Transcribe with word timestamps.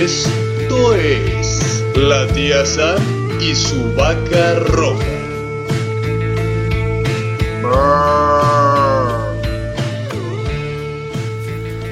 Esto 0.00 0.92
es 0.92 1.84
la 1.94 2.26
tía 2.26 2.66
Sam 2.66 3.00
y 3.40 3.54
su 3.54 3.94
vaca 3.94 4.54
roja. 4.66 5.04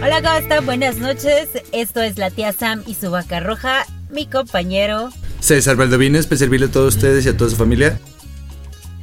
Hola, 0.03 0.21
¿cómo 0.21 0.35
están? 0.35 0.67
Buenas 0.67 0.97
noches. 0.97 1.51
Esto 1.71 2.03
es 2.03 2.19
la 2.19 2.31
tía 2.31 2.53
Sam 2.53 2.83
y 2.89 2.95
su 2.95 3.13
vaca 3.13 3.39
roja. 3.39 3.87
Mi 4.11 4.27
compañero. 4.27 5.11
César 5.39 5.77
Valdovines, 5.77 6.27
para 6.27 6.39
servirle 6.39 6.67
a 6.67 6.71
todos 6.73 6.97
ustedes 6.97 7.25
y 7.25 7.29
a 7.29 7.37
toda 7.37 7.51
su 7.51 7.57
familia. 7.57 8.01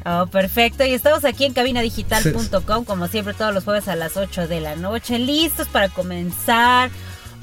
Oh, 0.06 0.28
perfecto. 0.28 0.84
Y 0.84 0.94
estamos 0.94 1.24
aquí 1.24 1.46
en 1.46 1.54
cabinadigital.com, 1.54 2.84
como 2.84 3.08
siempre, 3.08 3.34
todos 3.34 3.54
los 3.54 3.64
jueves 3.64 3.88
a 3.88 3.96
las 3.96 4.18
8 4.18 4.50
de 4.50 4.60
la 4.60 4.76
noche, 4.76 5.20
listos 5.20 5.70
para 5.70 5.88
comenzar. 5.88 6.90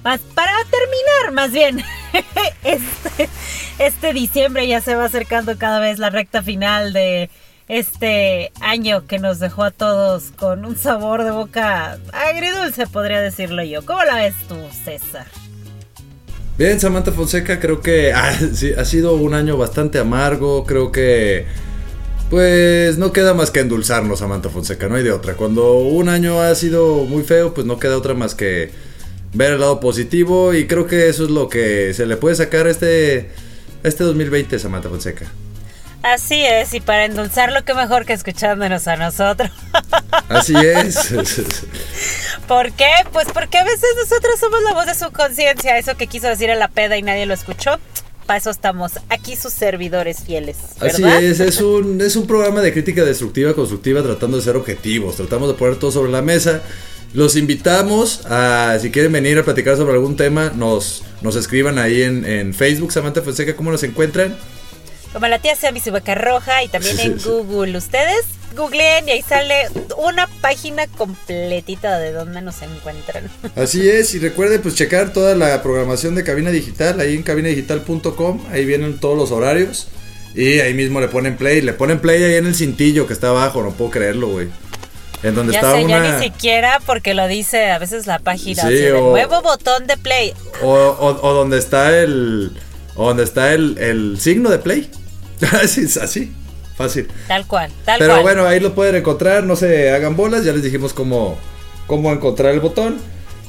Para 0.07 0.59
terminar, 0.71 1.33
más 1.33 1.51
bien. 1.51 1.83
Este, 2.65 3.29
este 3.79 4.13
diciembre 4.13 4.67
ya 4.67 4.81
se 4.81 4.95
va 4.95 5.05
acercando 5.05 5.59
cada 5.59 5.81
vez 5.81 5.99
la 5.99 6.09
recta 6.09 6.43
final 6.43 6.93
de 6.95 7.29
este 7.69 8.53
año 8.61 9.07
que 9.07 9.19
nos 9.19 9.39
dejó 9.39 9.65
a 9.65 9.71
todos 9.71 10.33
con 10.37 10.65
un 10.65 10.77
sabor 10.77 11.25
de 11.25 11.31
boca 11.31 11.99
agridulce, 12.13 12.87
podría 12.87 13.21
decirlo 13.21 13.63
yo. 13.63 13.85
¿Cómo 13.85 14.03
la 14.05 14.17
ves 14.17 14.35
tú, 14.49 14.57
César? 14.85 15.27
Bien, 16.57 16.81
Samantha 16.81 17.13
Fonseca, 17.13 17.61
creo 17.61 17.83
que 17.83 18.13
ah, 18.15 18.33
sí, 18.55 18.73
ha 18.73 18.85
sido 18.85 19.15
un 19.15 19.35
año 19.35 19.59
bastante 19.59 19.99
amargo. 19.99 20.65
Creo 20.65 20.91
que, 20.91 21.47
pues, 22.31 22.97
no 22.97 23.13
queda 23.13 23.35
más 23.35 23.51
que 23.51 23.61
endulzarnos, 23.61 24.21
Samantha 24.21 24.49
Fonseca, 24.49 24.89
no 24.89 24.95
hay 24.97 25.05
de 25.05 25.13
otra. 25.13 25.35
Cuando 25.35 25.75
un 25.75 26.09
año 26.09 26.41
ha 26.41 26.55
sido 26.55 27.05
muy 27.05 27.25
feo, 27.25 27.53
pues 27.53 27.67
no 27.67 27.79
queda 27.79 27.97
otra 27.99 28.15
más 28.15 28.35
que 28.35 28.86
ver 29.37 29.55
el 29.55 29.61
lado 29.61 29.81
positivo. 29.81 30.55
Y 30.55 30.67
creo 30.67 30.87
que 30.87 31.09
eso 31.09 31.25
es 31.25 31.31
lo 31.31 31.49
que 31.49 31.95
se 31.95 32.07
le 32.07 32.17
puede 32.17 32.35
sacar 32.35 32.67
a 32.67 32.71
este, 32.71 33.31
a 33.85 33.89
este 33.89 34.05
2020, 34.05 34.59
Samantha 34.59 34.89
Fonseca. 34.89 35.31
Así 36.03 36.41
es, 36.41 36.73
y 36.73 36.81
para 36.81 37.05
endulzarlo, 37.05 37.65
qué 37.65 37.75
mejor 37.75 38.05
que 38.05 38.13
escuchándonos 38.13 38.87
a 38.87 38.97
nosotros. 38.97 39.51
Así 40.29 40.55
es. 40.55 41.13
¿Por 42.47 42.71
qué? 42.73 42.91
Pues 43.13 43.27
porque 43.35 43.59
a 43.59 43.65
veces 43.65 43.89
nosotros 44.01 44.39
somos 44.39 44.63
la 44.63 44.73
voz 44.73 44.87
de 44.87 44.95
su 44.95 45.11
conciencia, 45.11 45.77
eso 45.79 45.97
que 45.97 46.07
quiso 46.07 46.29
decir 46.29 46.49
en 46.49 46.61
la 46.61 46.69
peda 46.69 46.97
y 46.97 47.03
nadie 47.03 47.27
lo 47.27 47.35
escuchó. 47.35 47.81
Para 48.25 48.39
eso 48.39 48.51
estamos 48.51 48.93
aquí 49.09 49.35
sus 49.35 49.53
servidores 49.53 50.19
fieles. 50.21 50.59
¿verdad? 50.81 50.95
Así 50.95 51.25
es, 51.27 51.41
es 51.41 51.61
un, 51.61 52.01
es 52.01 52.15
un 52.15 52.29
programa 52.29 52.61
de 52.61 52.73
crítica 52.73 53.05
destructiva, 53.05 53.55
constructiva, 53.55 54.01
tratando 54.03 54.37
de 54.37 54.45
ser 54.45 54.55
objetivos. 54.55 55.17
Tratamos 55.17 55.49
de 55.49 55.55
poner 55.55 55.77
todo 55.77 55.91
sobre 55.91 56.13
la 56.13 56.23
mesa. 56.23 56.63
Los 57.13 57.37
invitamos 57.37 58.27
a, 58.27 58.79
si 58.81 58.91
quieren 58.91 59.13
venir 59.13 59.39
a 59.39 59.45
platicar 59.45 59.77
sobre 59.77 59.95
algún 59.95 60.17
tema, 60.17 60.53
nos, 60.55 61.03
nos 61.23 61.37
escriban 61.37 61.79
ahí 61.79 62.03
en, 62.03 62.25
en 62.25 62.53
Facebook, 62.53 62.93
Samantha 62.93 63.23
Fonseca, 63.23 63.57
¿cómo 63.57 63.71
nos 63.71 63.83
encuentran? 63.83 64.37
Como 65.13 65.29
la 65.29 65.39
tía 65.39 65.57
Sammy 65.57 65.81
su 65.81 65.93
vaca 65.93 66.15
roja 66.15 66.63
y 66.63 66.69
también 66.69 67.01
en 67.01 67.19
Google. 67.19 67.79
Ustedes 67.79 68.25
googleen 68.55 69.09
y 69.09 69.13
ahí 69.13 69.23
sale 69.23 69.69
una 69.97 70.27
página 70.41 70.87
completita 70.89 71.99
de 71.99 72.13
dónde 72.13 72.43
nos 72.43 72.61
encuentran. 72.63 73.31
Así 73.55 73.89
es, 73.89 74.15
y 74.15 74.19
recuerden 74.19 74.63
pues 74.63 74.75
checar 74.75 75.13
toda 75.13 75.35
la 75.35 75.63
programación 75.63 76.15
de 76.15 76.25
Cabina 76.25 76.51
Digital 76.51 77.01
ahí 77.01 77.15
en 77.15 77.23
cabinadigital.com, 77.23 78.47
ahí 78.51 78.65
vienen 78.65 78.99
todos 78.99 79.17
los 79.17 79.31
horarios 79.31 79.89
y 80.35 80.61
ahí 80.61 80.75
mismo 80.75 81.01
le 81.01 81.09
ponen 81.09 81.37
play, 81.37 81.61
le 81.63 81.73
ponen 81.73 82.01
play 82.01 82.23
ahí 82.23 82.35
en 82.35 82.47
el 82.47 82.55
cintillo 82.55 83.07
que 83.07 83.13
está 83.13 83.29
abajo, 83.29 83.63
no 83.63 83.73
puedo 83.73 83.91
creerlo, 83.91 84.29
güey. 84.29 84.49
En 85.23 85.35
donde 85.35 85.53
ya 85.55 85.61
está 85.61 85.73
sé, 85.73 85.85
una... 85.85 86.07
ya 86.09 86.17
ni 86.19 86.23
siquiera 86.25 86.81
porque 86.85 87.15
lo 87.15 87.27
dice 87.27 87.71
a 87.71 87.79
veces 87.79 88.07
la 88.07 88.19
página. 88.19 88.63
Sí, 88.63 88.69
así 88.69 88.77
de 88.77 88.93
o- 88.93 89.11
nuevo 89.11 89.41
botón 89.43 89.87
de 89.87 89.97
play. 89.97 90.35
O, 90.63 90.69
o- 90.73 91.27
o 91.29 91.33
donde 91.35 91.59
está 91.59 91.97
el... 91.99 92.53
O 92.95 93.09
donde 93.09 93.25
está 93.25 93.53
el, 93.53 93.77
el 93.79 94.19
signo 94.21 94.51
de 94.51 94.59
play. 94.59 94.91
así, 95.63 95.87
así, 96.01 96.33
fácil. 96.77 97.09
Tal 97.29 97.47
cual, 97.47 97.71
tal 97.85 97.99
Pero 97.99 98.13
cual. 98.13 98.23
bueno, 98.23 98.47
ahí 98.47 98.59
lo 98.61 98.75
pueden 98.75 98.97
encontrar, 98.97 99.45
no 99.45 99.55
se 99.57 99.91
hagan 99.91 100.17
bolas, 100.17 100.45
ya 100.45 100.53
les 100.53 100.63
dijimos 100.63 100.95
cómo, 100.95 101.39
cómo 101.87 102.11
encontrar 102.11 102.53
el 102.55 102.61
botón. 102.61 102.99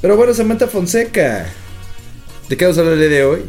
Pero 0.02 0.18
bueno, 0.18 0.34
Samantha 0.34 0.68
Fonseca, 0.68 1.46
¿de 2.50 2.58
qué 2.58 2.66
vamos 2.66 2.78
a 2.78 2.82
hablar 2.82 2.98
de 2.98 3.24
hoy? 3.24 3.46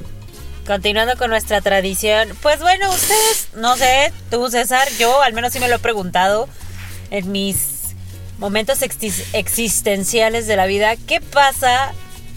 Continuando 0.66 1.16
con 1.16 1.30
nuestra 1.30 1.60
tradición. 1.62 2.28
Pues 2.42 2.60
bueno, 2.60 2.90
ustedes, 2.92 3.48
no 3.56 3.76
sé, 3.76 4.12
tú 4.30 4.48
César, 4.50 4.86
yo 4.98 5.20
al 5.22 5.32
menos 5.32 5.52
sí 5.52 5.58
me 5.60 5.68
lo 5.68 5.76
he 5.76 5.78
preguntado 5.80 6.48
en 7.10 7.32
mis 7.32 7.56
momentos 8.38 8.82
exis- 8.82 9.24
existenciales 9.32 10.46
de 10.46 10.56
la 10.56 10.66
vida. 10.66 10.94
¿Qué 10.96 11.20
pasa 11.20 11.92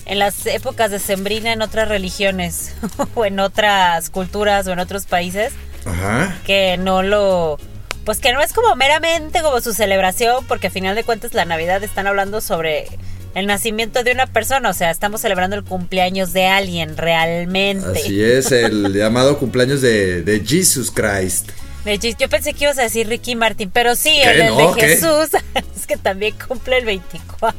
en 0.05 0.19
las 0.19 0.45
épocas 0.47 0.91
de 0.91 0.99
sembrina 0.99 1.53
en 1.53 1.61
otras 1.61 1.87
religiones 1.87 2.73
o 3.15 3.25
en 3.25 3.39
otras 3.39 4.09
culturas 4.09 4.67
o 4.67 4.71
en 4.73 4.79
otros 4.79 5.05
países? 5.05 5.53
Ajá. 5.83 6.37
que 6.45 6.77
no 6.77 7.01
lo 7.01 7.57
pues 8.05 8.19
que 8.19 8.33
no 8.33 8.41
es 8.41 8.53
como 8.53 8.75
meramente 8.75 9.41
como 9.41 9.61
su 9.61 9.73
celebración 9.73 10.45
porque 10.47 10.67
a 10.67 10.69
final 10.69 10.95
de 10.95 11.03
cuentas 11.03 11.33
la 11.33 11.43
Navidad 11.45 11.83
están 11.83 12.05
hablando 12.05 12.39
sobre 12.39 12.87
el 13.33 13.47
nacimiento 13.47 14.03
de 14.03 14.11
una 14.11 14.27
persona, 14.27 14.69
o 14.69 14.73
sea, 14.73 14.91
estamos 14.91 15.21
celebrando 15.21 15.55
el 15.55 15.63
cumpleaños 15.63 16.33
de 16.33 16.45
alguien 16.47 16.97
realmente. 16.97 17.87
Así 17.99 18.21
es, 18.21 18.51
el 18.51 18.93
llamado 18.97 19.39
cumpleaños 19.39 19.81
de, 19.81 20.21
de 20.21 20.43
Jesus 20.45 20.91
Christ. 20.91 21.49
Yo 21.83 22.29
pensé 22.29 22.53
que 22.53 22.65
ibas 22.65 22.77
a 22.77 22.83
decir 22.83 23.07
Ricky 23.07 23.35
Martin, 23.35 23.71
pero 23.71 23.95
sí, 23.95 24.11
¿Qué? 24.21 24.29
el, 24.29 24.41
el 24.41 24.55
No, 24.55 24.73
de 24.75 24.79
¿qué? 24.81 24.87
Jesús 24.87 25.29
es 25.75 25.87
que 25.87 25.97
también 25.97 26.35
cumple 26.47 26.77
el 26.77 26.85
24. 26.85 27.57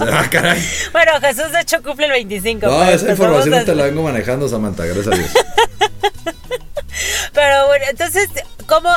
Ah, 0.00 0.28
caray. 0.30 0.62
Bueno, 0.92 1.12
Jesús 1.20 1.52
de 1.52 1.60
hecho 1.60 1.82
cumple 1.82 2.06
el 2.06 2.12
25. 2.12 2.66
No, 2.66 2.82
esa 2.84 3.00
pues 3.00 3.10
información 3.10 3.50
no 3.50 3.64
te 3.64 3.74
la 3.74 3.84
vengo 3.84 4.02
manejando, 4.02 4.48
Samantha, 4.48 4.84
gracias 4.86 5.08
a 5.08 5.10
Dios. 5.10 5.30
Pero 7.34 7.66
bueno, 7.66 7.84
entonces, 7.90 8.28
como 8.66 8.90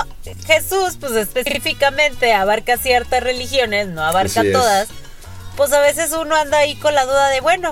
Jesús, 0.48 0.98
pues 1.00 1.12
específicamente 1.14 2.34
abarca 2.34 2.78
ciertas 2.78 3.22
religiones, 3.22 3.88
no 3.88 4.02
abarca 4.04 4.40
Así 4.40 4.48
es. 4.48 4.54
todas, 4.54 4.88
pues 5.56 5.72
a 5.74 5.82
veces 5.82 6.12
uno 6.14 6.36
anda 6.36 6.58
ahí 6.60 6.76
con 6.76 6.96
la 6.96 7.06
duda 7.06 7.30
de, 7.30 7.42
bueno, 7.42 7.72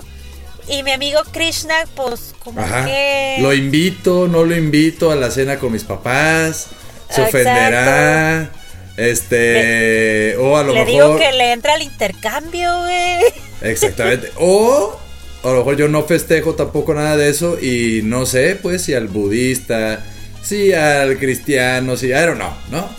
y 0.67 0.83
mi 0.83 0.91
amigo 0.91 1.21
Krishna, 1.31 1.75
pues 1.95 2.35
como 2.53 2.65
Ajá. 2.65 2.85
que... 2.85 3.37
Lo 3.41 3.53
invito, 3.53 4.27
no 4.27 4.43
lo 4.43 4.55
invito 4.55 5.11
a 5.11 5.15
la 5.15 5.31
cena 5.31 5.57
con 5.59 5.71
mis 5.71 5.83
papás. 5.83 6.67
Se 7.09 7.21
Exacto. 7.21 7.37
ofenderá. 7.37 8.51
Este. 8.97 10.35
o 10.37 10.57
a 10.57 10.63
lo 10.63 10.73
le 10.73 10.83
mejor. 10.85 10.91
digo 10.91 11.17
que 11.17 11.31
le 11.31 11.53
entra 11.53 11.73
al 11.75 11.81
intercambio, 11.81 12.69
güey. 12.81 13.19
Exactamente. 13.61 14.29
O 14.37 14.97
a 15.43 15.47
lo 15.47 15.57
mejor 15.59 15.77
yo 15.77 15.87
no 15.87 16.03
festejo 16.03 16.55
tampoco 16.55 16.93
nada 16.93 17.15
de 17.15 17.29
eso 17.29 17.57
y 17.59 18.01
no 18.03 18.25
sé, 18.25 18.57
pues, 18.61 18.81
si 18.81 18.93
al 18.93 19.07
budista, 19.07 20.05
si 20.43 20.73
al 20.73 21.17
cristiano, 21.17 21.95
si, 21.95 22.07
I 22.07 22.11
don't 22.11 22.35
know, 22.35 22.51
¿no? 22.71 22.89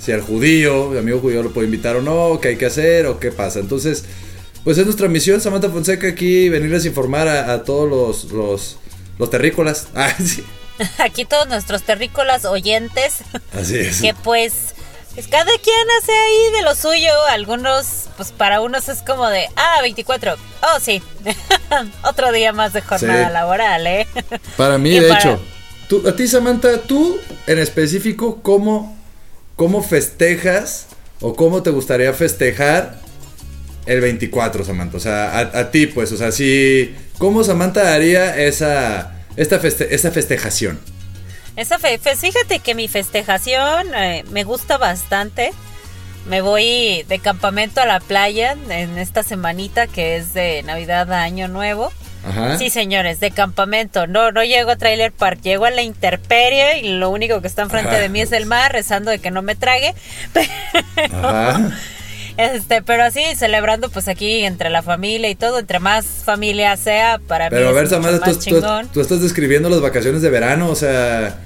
Si 0.00 0.12
al 0.12 0.20
judío, 0.20 0.90
mi 0.90 0.98
amigo 0.98 1.18
judío 1.18 1.42
lo 1.42 1.50
puedo 1.50 1.64
invitar 1.64 1.96
o 1.96 2.02
no, 2.02 2.38
qué 2.40 2.48
hay 2.48 2.56
que 2.56 2.66
hacer 2.66 3.06
o 3.06 3.18
qué 3.18 3.32
pasa. 3.32 3.58
Entonces, 3.58 4.04
pues 4.62 4.78
es 4.78 4.84
nuestra 4.84 5.08
misión, 5.08 5.40
Samantha 5.40 5.70
Fonseca, 5.70 6.06
aquí 6.06 6.48
venirles 6.48 6.84
a 6.84 6.88
informar 6.88 7.26
a, 7.26 7.52
a 7.52 7.64
todos 7.64 7.90
los, 7.90 8.32
los, 8.32 8.78
los 9.18 9.30
terrícolas. 9.30 9.88
Ah, 9.94 10.14
sí. 10.18 10.44
Aquí 10.98 11.24
todos 11.24 11.48
nuestros 11.48 11.82
terrícolas 11.82 12.44
oyentes, 12.44 13.16
Así 13.52 13.76
es. 13.76 14.00
que 14.00 14.14
pues, 14.14 14.52
pues 15.14 15.26
cada 15.26 15.50
quien 15.62 15.86
hace 16.00 16.12
ahí 16.12 16.52
de 16.52 16.62
lo 16.62 16.74
suyo. 16.76 17.10
Algunos, 17.30 18.08
pues 18.16 18.30
para 18.30 18.60
unos 18.60 18.88
es 18.88 19.02
como 19.02 19.26
de, 19.28 19.48
ah, 19.56 19.78
24. 19.82 20.34
Oh, 20.62 20.80
sí. 20.80 21.02
Otro 22.04 22.30
día 22.32 22.52
más 22.52 22.72
de 22.72 22.82
jornada 22.82 23.26
Sí. 23.26 23.32
laboral, 23.32 23.86
¿eh? 23.88 24.06
Para 24.56 24.78
mí, 24.78 24.90
Y 24.90 25.00
de 25.00 25.08
para- 25.08 25.20
hecho. 25.20 25.40
Tú, 25.88 26.06
a 26.06 26.14
ti, 26.14 26.28
Samantha, 26.28 26.82
tú 26.82 27.18
en 27.46 27.58
específico, 27.58 28.40
¿cómo, 28.42 28.96
¿cómo 29.56 29.82
festejas 29.82 30.86
o 31.20 31.34
cómo 31.34 31.62
te 31.62 31.70
gustaría 31.70 32.12
festejar 32.12 33.00
el 33.86 34.00
24, 34.02 34.64
Samantha? 34.64 34.96
O 34.98 35.00
sea, 35.00 35.30
a, 35.38 35.40
a 35.60 35.70
ti, 35.70 35.86
pues, 35.86 36.12
o 36.12 36.16
sea, 36.18 36.30
si, 36.30 36.94
¿cómo 37.18 37.44
Samantha 37.44 37.92
haría 37.94 38.36
esa, 38.36 39.12
esta, 39.36 39.60
feste- 39.60 40.10
festejación? 40.10 40.80
Esa 41.56 41.78
fe, 41.78 41.98
fíjate 41.98 42.60
que 42.60 42.74
mi 42.74 42.86
festejación 42.88 43.94
eh, 43.94 44.24
me 44.30 44.44
gusta 44.44 44.78
bastante. 44.78 45.52
Me 46.26 46.40
voy 46.40 47.04
de 47.08 47.18
campamento 47.20 47.80
a 47.80 47.86
la 47.86 48.00
playa 48.00 48.54
en 48.68 48.98
esta 48.98 49.22
semanita 49.22 49.86
que 49.86 50.16
es 50.16 50.34
de 50.34 50.62
Navidad 50.62 51.10
a 51.12 51.22
Año 51.22 51.48
Nuevo. 51.48 51.90
Ajá. 52.24 52.58
Sí, 52.58 52.68
señores, 52.68 53.18
de 53.20 53.30
campamento. 53.30 54.06
No, 54.06 54.30
no 54.32 54.44
llego 54.44 54.70
a 54.72 54.76
Trailer 54.76 55.10
Park, 55.12 55.40
llego 55.42 55.64
a 55.64 55.70
la 55.70 55.82
intemperie 55.82 56.80
y 56.80 56.98
lo 56.98 57.10
único 57.10 57.40
que 57.40 57.46
está 57.48 57.62
enfrente 57.62 57.90
Ajá. 57.90 57.98
de 58.00 58.08
mí 58.08 58.20
es 58.20 58.32
el 58.32 58.44
mar, 58.46 58.72
rezando 58.72 59.10
de 59.10 59.18
que 59.20 59.30
no 59.30 59.40
me 59.42 59.54
trague. 59.56 59.94
Ajá. 61.12 61.70
Este, 62.38 62.82
pero 62.82 63.02
así 63.02 63.20
celebrando 63.36 63.90
pues 63.90 64.06
aquí 64.08 64.44
entre 64.44 64.70
la 64.70 64.80
familia 64.82 65.28
y 65.28 65.34
todo, 65.34 65.58
entre 65.58 65.80
más 65.80 66.06
familia 66.24 66.76
sea, 66.76 67.18
para 67.26 67.50
Pero 67.50 67.66
a 67.66 67.70
mí 67.72 67.74
ver, 67.74 67.84
es 67.86 67.90
mucho 67.90 68.02
Samantha, 68.02 68.24
tú, 68.30 68.60
más 68.60 68.84
tú- 68.84 68.88
tú 68.94 69.00
estás 69.00 69.20
describiendo 69.20 69.68
las 69.68 69.80
vacaciones 69.80 70.22
de 70.22 70.30
verano, 70.30 70.70
o 70.70 70.76
sea, 70.76 71.36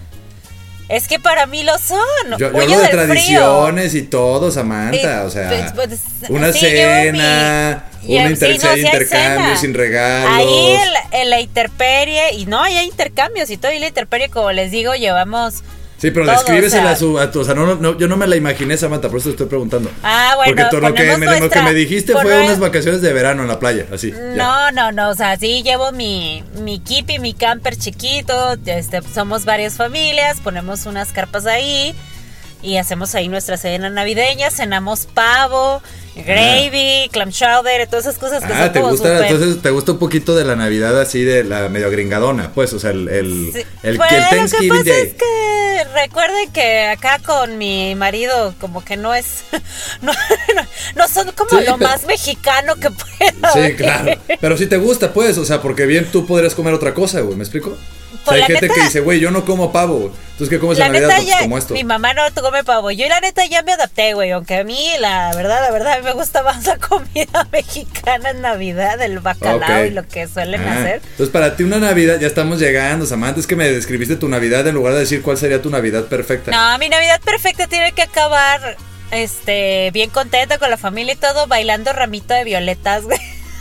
Es 0.89 1.09
que 1.09 1.19
para 1.19 1.47
mí 1.47 1.63
lo 1.63 1.79
son. 1.79 1.99
Yo, 2.33 2.37
yo 2.39 2.47
hablo 2.49 2.63
de 2.67 2.67
del 2.67 2.77
frío. 2.83 3.41
tradiciones 3.41 3.95
y 3.95 4.03
todo, 4.03 4.51
Samantha. 4.51 5.25
O 5.25 5.31
sea, 5.31 5.73
pues, 5.75 5.89
pues, 6.21 6.31
una 6.31 6.53
sí, 6.53 6.59
cena, 6.61 7.85
mi- 8.03 8.19
un 8.19 8.31
inter- 8.33 8.49
sí, 8.53 8.55
si 8.57 8.61
sí 8.61 8.69
hay 8.69 8.81
intercambio 8.83 9.57
sin 9.57 9.73
regalos. 9.73 10.31
Ahí 10.31 10.77
en, 11.13 11.21
en 11.21 11.31
la 11.31 11.41
interperie, 11.41 12.35
y 12.35 12.45
no, 12.45 12.63
ahí 12.63 12.77
hay 12.77 12.87
intercambios 12.89 13.49
y 13.49 13.57
todo, 13.57 13.73
y 13.73 13.79
la 13.79 13.89
interperie, 13.89 14.29
como 14.29 14.53
les 14.53 14.71
digo, 14.71 14.95
llevamos... 14.95 15.63
Sí, 16.03 16.11
pero 16.11 16.27
todo, 16.27 16.35
descríbesela 16.35 16.83
o 16.83 16.85
sea- 16.87 16.93
a 16.95 16.97
su, 16.97 17.19
a 17.21 17.31
tu, 17.31 17.41
o 17.41 17.45
sea, 17.45 17.55
no, 17.55 17.77
no, 17.77 17.97
yo 17.97 18.09
no 18.09 18.17
me 18.17 18.27
la 18.27 18.35
imaginé, 18.35 18.77
Samantha, 18.77 19.09
por 19.09 19.21
eso 19.21 19.29
te 19.29 19.35
estoy 19.35 19.47
preguntando. 19.47 19.89
Ah, 20.03 20.33
bueno, 20.35 20.51
Porque 20.57 20.65
todo 20.69 20.81
lo 20.81 20.95
que, 20.95 21.17
me, 21.17 21.39
lo 21.39 21.49
que 21.49 21.63
me 21.63 21.73
dijiste 21.75 22.13
fue 22.13 22.43
unas 22.43 22.59
vacaciones 22.59 23.03
de 23.03 23.13
verano 23.13 23.43
en 23.43 23.49
la 23.49 23.61
playa, 23.61 23.87
así. 23.95 24.11
ya. 24.11 24.19
No, 24.35 24.73
no, 24.73 24.91
no, 24.91 25.11
o 25.11 25.15
sea, 25.15 25.37
sí 25.37 25.63
llevo 25.63 25.93
mi, 25.93 26.43
mi 26.59 26.81
kip 26.81 27.09
y 27.09 27.21
mi 27.21 27.35
camper 27.35 27.77
chiquito, 27.77 28.57
este, 28.67 29.01
somos 29.15 29.45
varias 29.45 29.75
familias, 29.75 30.41
ponemos 30.41 30.87
unas 30.87 31.13
carpas 31.13 31.47
ahí 31.47 31.95
y 32.63 32.77
hacemos 32.77 33.15
ahí 33.15 33.29
nuestra 33.29 33.57
cena 33.57 33.91
navideña, 33.91 34.51
cenamos 34.51 35.07
pavo, 35.13 35.83
gravy, 36.15 37.09
clam 37.11 37.31
chowder, 37.31 37.87
todas 37.89 38.07
esas 38.07 38.19
cosas 38.19 38.45
que 38.45 38.53
Ah, 38.53 38.65
son 38.65 38.73
te 38.73 38.81
como 38.81 38.93
gusta, 38.93 39.09
súper- 39.19 39.31
entonces 39.33 39.63
te 39.63 39.71
gusta 39.71 39.93
un 39.93 39.99
poquito 39.99 40.35
de 40.37 40.45
la 40.45 40.57
Navidad 40.57 41.01
así 41.01 41.23
de 41.25 41.45
la 41.45 41.69
medio 41.69 41.91
gringadona, 41.91 42.53
pues, 42.55 42.73
o 42.73 42.79
sea, 42.79 42.91
el, 42.91 43.09
el, 43.09 43.51
Sí. 43.53 43.63
el, 43.83 43.97
Pues, 43.97 44.13
el 44.13 44.19
lo 44.21 44.29
que 44.29 44.37
Thanksgiving 44.37 44.69
pasa 44.69 44.91
Day. 44.91 45.03
es 45.03 45.15
que 45.15 45.85
recuerden 45.95 46.53
que 46.53 46.87
acá 46.87 47.19
con 47.25 47.59
mi 47.59 47.95
marido 47.97 48.55
como 48.61 48.85
que 48.85 48.97
no 48.97 49.15
es 49.15 49.43
no, 50.01 50.13
no, 50.55 50.63
no 50.97 51.09
son 51.09 51.33
como 51.33 51.51
Sí, 51.51 51.57
lo 51.57 51.77
pero- 51.77 51.79
más 51.79 52.05
mexicano 52.07 52.77
que 52.77 52.91
pueda 52.91 53.53
Sí, 53.53 53.59
haber. 53.59 53.77
claro. 53.77 54.13
Pero 54.41 54.57
si 54.57 54.67
te 54.67 54.77
gusta, 54.77 55.13
pues, 55.13 55.37
o 55.39 55.45
sea, 55.45 55.61
porque 55.61 55.87
bien 55.87 56.07
tú 56.13 56.27
podrías 56.27 56.55
comer 56.55 56.75
otra 56.75 56.95
cosa, 56.95 57.21
güey, 57.21 57.37
¿me 57.37 57.43
explico? 57.43 57.77
O 58.25 58.31
sea, 58.31 58.35
hay 58.35 58.41
la 58.41 58.47
gente 58.47 58.69
neta- 58.69 58.75
que 58.75 58.81
dice, 58.83 59.01
güey, 59.01 59.21
yo 59.21 59.31
no 59.31 59.45
como 59.45 59.73
pavo. 59.73 60.13
Entonces, 60.33 60.49
¿qué 60.49 60.59
comes 60.59 60.79
La 60.79 60.87
en 60.87 60.93
Navidad? 60.93 61.09
neta 61.19 61.23
ya, 61.23 61.39
como 61.41 61.59
esto. 61.59 61.75
mi 61.75 61.85
mamá 61.85 62.15
no 62.15 62.23
come 62.41 62.65
pavo. 62.65 62.91
Yo 62.91 63.07
la 63.09 63.21
neta 63.21 63.45
ya 63.47 63.63
me 63.63 63.73
adapté, 63.73 64.15
güey. 64.15 64.31
Aunque 64.33 64.57
a 64.57 64.65
mí, 64.65 64.89
la 65.01 65.35
verdad, 65.37 65.61
la 65.63 65.71
verdad, 65.71 65.93
a 65.95 65.99
mí 65.99 66.05
me 66.05 66.13
gusta 66.13 66.43
más 66.43 66.65
la 66.67 66.77
comida 66.89 67.47
mexicana 67.53 68.31
en 68.31 68.41
Navidad, 68.41 69.01
el 69.03 69.19
bacalao 69.21 69.85
y 69.87 69.91
lo 69.91 70.07
que 70.07 70.27
suelen 70.29 70.61
Ah, 70.67 70.73
hacer. 70.81 71.01
Entonces, 71.03 71.29
para 71.29 71.57
ti 71.57 71.63
una 71.65 71.79
Navidad, 71.79 72.19
ya 72.21 72.27
estamos 72.27 72.59
llegando, 72.59 73.07
Samantha, 73.07 73.41
es 73.41 73.47
que 73.47 73.57
me 73.57 73.71
describiste 73.71 74.17
tu 74.17 74.29
Navidad 74.29 74.67
en 74.67 74.75
lugar 74.75 74.95
de 74.95 75.01
decir 75.01 75.23
cuál 75.23 75.37
sería 75.39 75.61
tu 75.63 75.71
Navidad 75.71 76.05
perfecta. 76.07 76.51
No, 76.51 76.79
mi 76.79 76.89
Navidad 76.89 77.21
perfecta 77.25 77.67
tiene 77.67 77.93
que 77.93 78.03
acabar, 78.03 78.77
este, 79.11 79.91
bien 79.93 80.11
contenta 80.11 80.59
con 80.59 80.71
la 80.71 80.77
familia 80.79 81.13
y 81.15 81.17
todo, 81.17 81.47
bailando 81.47 81.93
ramito 81.93 82.35
de 82.35 82.45
violetas, 82.45 83.03
güey. 83.05 83.19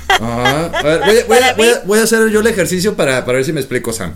Ajá. 0.09 0.65
A 0.73 0.81
ver, 0.83 0.99
voy, 1.05 1.17
a- 1.19 1.25
voy 1.25 1.37
a, 1.37 1.53
voy 1.53 1.67
a- 1.69 1.81
voy 1.85 1.99
a 1.99 2.03
hacer 2.03 2.27
yo 2.29 2.39
el 2.41 2.47
ejercicio 2.47 2.95
para, 2.95 3.23
para 3.25 3.37
ver 3.37 3.45
si 3.45 3.53
me 3.53 3.59
explico, 3.61 3.93
Sam. 3.93 4.13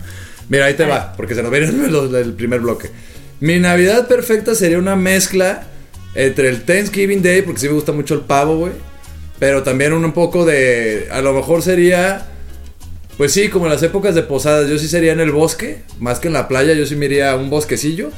Mira, 0.48 0.66
ahí 0.66 0.74
te 0.74 0.84
va, 0.84 1.12
porque 1.16 1.34
se 1.34 1.42
nos 1.42 1.50
viene 1.50 1.66
el, 2.20 2.34
primer 2.34 2.60
bloque. 2.60 2.90
Mi 3.40 3.58
Navidad 3.58 4.06
perfecta 4.06 4.54
sería 4.54 4.78
una 4.78 4.96
mezcla 4.96 5.66
entre 6.14 6.48
el 6.48 6.62
Thanksgiving 6.62 7.22
Day, 7.22 7.42
porque 7.42 7.60
sí 7.60 7.68
me 7.68 7.74
gusta 7.74 7.92
mucho 7.92 8.14
el 8.14 8.20
pavo, 8.20 8.56
güey. 8.58 8.72
Pero 9.38 9.62
también 9.62 9.92
un, 9.92 10.12
poco 10.12 10.46
de. 10.46 11.08
A 11.10 11.20
lo 11.20 11.34
mejor 11.34 11.62
sería. 11.62 12.26
Pues 13.18 13.32
sí, 13.32 13.48
como 13.48 13.66
en 13.66 13.72
las 13.72 13.82
épocas 13.82 14.14
de 14.14 14.22
posadas. 14.22 14.68
Yo 14.68 14.78
sí 14.78 14.88
sería 14.88 15.12
en 15.12 15.20
el 15.20 15.30
bosque, 15.30 15.82
más 16.00 16.20
que 16.20 16.28
en 16.28 16.34
la 16.34 16.48
playa. 16.48 16.72
Yo 16.72 16.86
sí 16.86 16.96
me 16.96 17.06
iría 17.06 17.32
a 17.32 17.36
un 17.36 17.50
bosquecillo. 17.50 18.10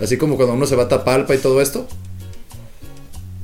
Así 0.00 0.16
como 0.16 0.36
cuando 0.36 0.54
uno 0.54 0.66
se 0.66 0.76
va 0.76 0.84
a 0.84 0.88
Tapalpa 0.88 1.34
y 1.34 1.38
todo 1.38 1.60
esto. 1.60 1.88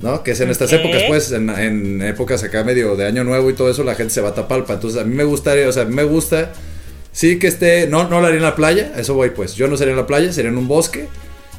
¿No? 0.01 0.23
Que 0.23 0.33
es 0.33 0.41
en 0.41 0.51
estas 0.51 0.73
épocas, 0.73 1.03
pues, 1.09 1.33
en, 1.33 1.49
en 1.49 2.03
épocas 2.03 2.45
acá 2.45 2.63
medio 2.63 2.95
de 2.95 3.07
año 3.07 3.25
nuevo 3.25 3.49
y 3.49 3.55
todo 3.55 3.71
eso, 3.71 3.83
la 3.85 3.95
gente 3.95 4.13
se 4.13 4.21
va 4.21 4.29
a 4.29 4.35
Tapalpa. 4.35 4.75
Entonces, 4.75 5.01
a 5.01 5.05
mí 5.05 5.15
me 5.15 5.25
gustaría, 5.25 5.69
o 5.69 5.73
sea, 5.73 5.85
a 5.85 5.87
mí 5.87 5.95
me 5.95 6.05
gusta, 6.05 6.53
sí 7.15 7.39
que 7.39 7.47
esté, 7.47 7.87
no, 7.87 8.09
no 8.09 8.21
lo 8.21 8.27
haría 8.27 8.39
en 8.39 8.43
la 8.43 8.57
playa, 8.57 8.93
eso 8.99 9.15
voy, 9.15 9.31
pues. 9.31 9.55
Yo 9.55 9.69
no 9.69 9.79
sería 9.79 9.93
en 9.93 9.99
la 9.99 10.07
playa, 10.07 10.31
sería 10.33 10.51
en 10.51 10.59
un 10.59 10.69
bosque, 10.69 11.09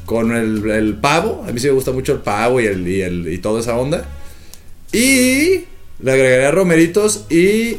con 0.04 0.36
el, 0.36 0.70
el 0.70 0.94
pavo. 0.94 1.44
A 1.48 1.50
mí 1.50 1.58
sí 1.58 1.66
me 1.66 1.72
gusta 1.72 1.90
mucho 1.90 2.12
el 2.12 2.20
pavo 2.20 2.60
y, 2.60 2.66
el, 2.66 2.86
y, 2.86 3.02
el, 3.02 3.26
y 3.32 3.38
toda 3.38 3.60
esa 3.60 3.76
onda. 3.76 4.04
Y 4.92 5.64
le 5.98 6.12
agregaría 6.12 6.50
romeritos 6.52 7.24
y 7.30 7.78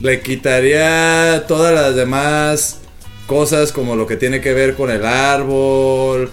le 0.00 0.20
quitaría 0.20 1.44
todas 1.46 1.72
las 1.72 1.94
demás 1.94 2.80
cosas 3.26 3.72
como 3.72 3.94
lo 3.94 4.06
que 4.06 4.16
tiene 4.16 4.40
que 4.40 4.52
ver 4.52 4.74
con 4.74 4.90
el 4.90 5.06
árbol, 5.06 6.30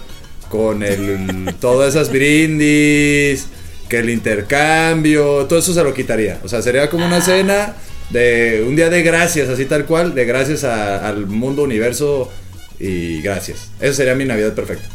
con 0.50 0.81
el 0.81 1.54
todas 1.62 1.95
esas 1.95 2.12
brindis, 2.12 3.48
que 3.88 4.00
el 4.00 4.10
intercambio, 4.10 5.45
todo 5.45 5.60
eso 5.60 5.75
se 5.75 5.84
lo 5.84 5.94
quitaría. 5.94 6.40
O 6.44 6.48
sea, 6.48 6.63
sería 6.63 6.90
como 6.90 7.06
una 7.06 7.22
cena 7.22 7.75
de 8.10 8.64
un 8.68 8.76
día 8.76 8.90
de 8.90 9.02
gracias, 9.04 9.50
así 9.50 9.66
tal 9.66 9.86
cual, 9.86 10.16
de 10.16 10.26
gracias 10.26 10.64
a- 10.64 11.08
al 11.08 11.26
mundo, 11.28 11.64
universo 11.64 12.32
y 12.80 13.22
gracias. 13.22 13.70
Eso 13.80 13.94
sería 13.94 14.16
mi 14.16 14.26
Navidad 14.26 14.54
perfecta. 14.54 14.88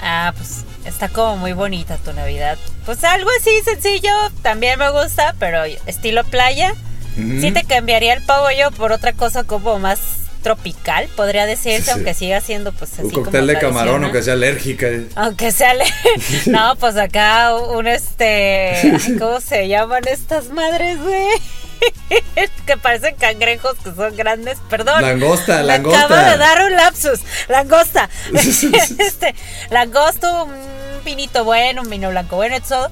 Ah, 0.00 0.32
pues 0.36 0.64
está 0.86 1.08
como 1.08 1.36
muy 1.36 1.52
bonita 1.52 1.96
tu 1.98 2.12
Navidad. 2.12 2.58
Pues 2.86 3.04
algo 3.04 3.28
así 3.40 3.50
sencillo, 3.64 4.10
también 4.42 4.78
me 4.78 4.90
gusta, 4.90 5.34
pero 5.38 5.64
estilo 5.86 6.24
playa. 6.24 6.74
Ujú. 7.18 7.40
Sí 7.40 7.52
te 7.52 7.64
cambiaría 7.64 8.14
el 8.14 8.22
pavo 8.24 8.46
yo 8.50 8.70
por 8.70 8.90
otra 8.92 9.12
cosa 9.12 9.44
como 9.44 9.78
más 9.78 9.98
tropical, 10.42 11.08
podría 11.14 11.46
decirse, 11.46 11.82
Sí. 11.84 11.90
aunque 11.92 12.14
siga 12.14 12.40
siendo 12.40 12.72
pues 12.72 12.94
así 12.94 13.02
un 13.02 13.10
como 13.10 13.24
cóctel 13.26 13.46
de 13.46 13.58
camarón, 13.60 14.02
aunque 14.02 14.22
sea 14.24 14.32
alérgica. 14.32 14.88
Aunque 15.14 15.52
sea 15.52 15.74
le- 15.74 15.84
No, 16.46 16.74
pues 16.76 16.96
acá 16.96 17.54
un 17.54 17.86
este 17.86 18.72
ay, 18.82 19.16
¿cómo 19.20 19.40
se 19.40 19.68
llaman 19.68 20.02
estas 20.10 20.48
madres, 20.48 20.98
güey? 21.00 21.28
que 22.66 22.76
parecen 22.76 23.16
cangrejos 23.16 23.76
que 23.82 23.92
son 23.94 24.16
grandes, 24.16 24.58
perdón. 24.68 25.02
Langosta, 25.02 25.58
Me 25.58 25.64
langosta. 25.64 26.04
acabo 26.04 26.30
de 26.30 26.36
dar 26.38 26.64
un 26.64 26.72
lapsus. 26.72 27.20
Langosta. 27.48 28.08
este, 28.98 29.34
langosto, 29.70 30.44
un 30.44 31.04
vinito 31.04 31.44
bueno, 31.44 31.82
un 31.82 31.90
vino 31.90 32.10
blanco 32.10 32.36
bueno, 32.36 32.56
todo. 32.60 32.90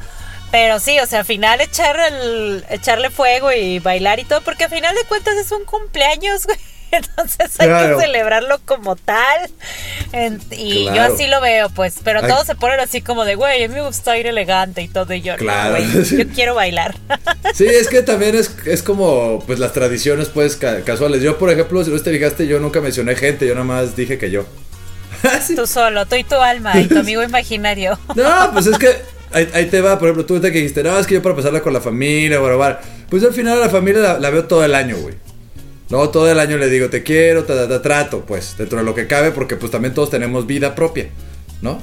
Pero 0.51 0.81
sí, 0.81 0.99
o 0.99 1.07
sea, 1.07 1.21
al 1.21 1.25
final 1.25 1.61
echar 1.61 1.97
el, 2.01 2.65
echarle 2.71 3.11
fuego 3.11 3.53
y 3.53 3.79
bailar 3.79 4.19
y 4.19 4.25
todo, 4.25 4.41
porque 4.41 4.65
al 4.65 4.71
final 4.71 4.95
de 4.97 5.05
cuentas 5.05 5.37
es 5.37 5.53
un 5.53 5.65
cumpleaños, 5.65 6.47
güey. 6.47 6.59
Entonces 6.93 7.59
hay 7.59 7.69
Claro. 7.69 7.97
que 7.99 8.05
celebrarlo 8.05 8.59
como 8.65 8.97
tal. 8.97 9.51
En- 10.13 10.41
y 10.51 10.85
yo 10.87 11.03
así 11.03 11.27
lo 11.27 11.41
veo, 11.41 11.69
pues. 11.71 11.97
Pero 12.05 12.21
Ay. 12.23 12.29
todos 12.31 12.47
se 12.47 12.55
ponen 12.55 12.81
así 12.81 13.01
como 13.01 13.25
de, 13.25 13.35
güey, 13.37 13.63
a 13.65 13.69
mí 13.69 13.75
me 13.75 13.83
gusta 13.83 14.17
ir 14.19 14.27
elegante 14.27 14.83
y 14.83 14.89
todo. 14.89 15.13
Y 15.15 15.21
yo, 15.23 15.33
no, 15.35 15.39
Claro. 15.39 15.71
güey, 15.77 15.85
yo 16.05 16.29
quiero 16.35 16.55
bailar. 16.55 16.95
Sí, 17.55 17.67
es 17.67 17.89
que 17.89 18.03
también 18.03 18.35
es, 18.37 18.55
es 18.67 18.83
como 18.83 19.43
pues 19.47 19.59
las 19.59 19.73
tradiciones 19.73 20.29
pues 20.29 20.57
ca- 20.57 20.83
casuales. 20.83 21.23
Yo, 21.23 21.37
por 21.39 21.51
ejemplo, 21.51 21.83
si 21.85 21.91
no 21.91 22.01
te 22.01 22.11
fijaste, 22.13 22.47
yo 22.47 22.59
nunca 22.61 22.81
mencioné 22.81 23.17
gente, 23.17 23.47
yo 23.47 23.55
nada 23.55 23.65
más 23.67 23.97
dije 23.97 24.19
que 24.19 24.31
yo. 24.31 24.45
Tú 25.55 25.67
solo, 25.67 26.07
tú 26.07 26.15
y 26.17 26.25
tu 26.25 26.37
alma 26.37 26.79
y 26.79 26.87
tu 26.87 26.99
amigo 26.99 27.23
imaginario. 27.23 27.99
No, 28.15 28.51
pues 28.53 28.67
es 28.67 28.79
que 28.79 28.89
ahí, 29.33 29.49
ahí 29.53 29.67
te 29.67 29.81
va, 29.81 29.99
por 29.99 30.09
ejemplo, 30.09 30.25
tú 30.25 30.35
ahorita 30.35 30.51
que 30.53 30.59
dijiste, 30.59 30.83
no, 30.83 30.99
es 30.99 31.07
que 31.07 31.15
yo 31.15 31.23
para 31.23 31.35
pasarla 31.37 31.61
con 31.61 31.73
la 31.73 31.81
familia, 31.81 32.39
bueno, 32.39 32.57
bueno. 32.57 32.77
Pues 33.11 33.25
al 33.25 33.35
final 33.35 33.61
la 33.61 33.69
familia 33.69 34.01
la, 34.01 34.19
la 34.19 34.31
veo 34.31 34.45
todo 34.45 34.65
el 34.65 34.75
año, 34.75 34.97
güey. 34.99 35.15
No, 35.91 36.09
todo 36.09 36.31
el 36.31 36.39
año 36.39 36.57
le 36.57 36.69
digo, 36.69 36.89
te 36.89 37.03
quiero, 37.03 37.45
te, 37.45 37.55
te 37.67 37.79
trato, 37.81 38.25
pues, 38.25 38.57
dentro 38.57 38.79
de 38.79 38.85
lo 38.85 38.95
que 38.95 39.07
cabe, 39.09 39.33
porque 39.33 39.57
pues 39.57 39.73
también 39.73 39.93
todos 39.93 40.09
tenemos 40.09 40.47
vida 40.47 40.75
propia, 40.77 41.09
¿no? 41.61 41.83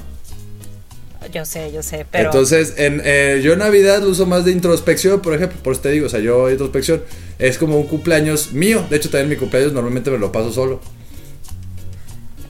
Yo 1.32 1.44
sé, 1.44 1.70
yo 1.72 1.82
sé, 1.82 2.06
pero. 2.10 2.26
Entonces, 2.26 2.74
en, 2.78 3.02
eh, 3.04 3.40
yo 3.42 3.52
en 3.52 3.58
Navidad 3.58 4.00
lo 4.00 4.08
uso 4.08 4.24
más 4.24 4.46
de 4.46 4.52
introspección, 4.52 5.20
por 5.20 5.34
ejemplo, 5.34 5.58
por 5.62 5.74
eso 5.74 5.82
te 5.82 5.90
digo, 5.90 6.06
o 6.06 6.08
sea, 6.08 6.20
yo 6.20 6.48
introspección 6.50 7.02
es 7.38 7.58
como 7.58 7.78
un 7.78 7.86
cumpleaños 7.86 8.52
mío. 8.52 8.86
De 8.88 8.96
hecho, 8.96 9.10
también 9.10 9.28
mi 9.28 9.36
cumpleaños 9.36 9.72
normalmente 9.72 10.10
me 10.10 10.18
lo 10.18 10.32
paso 10.32 10.52
solo. 10.52 10.80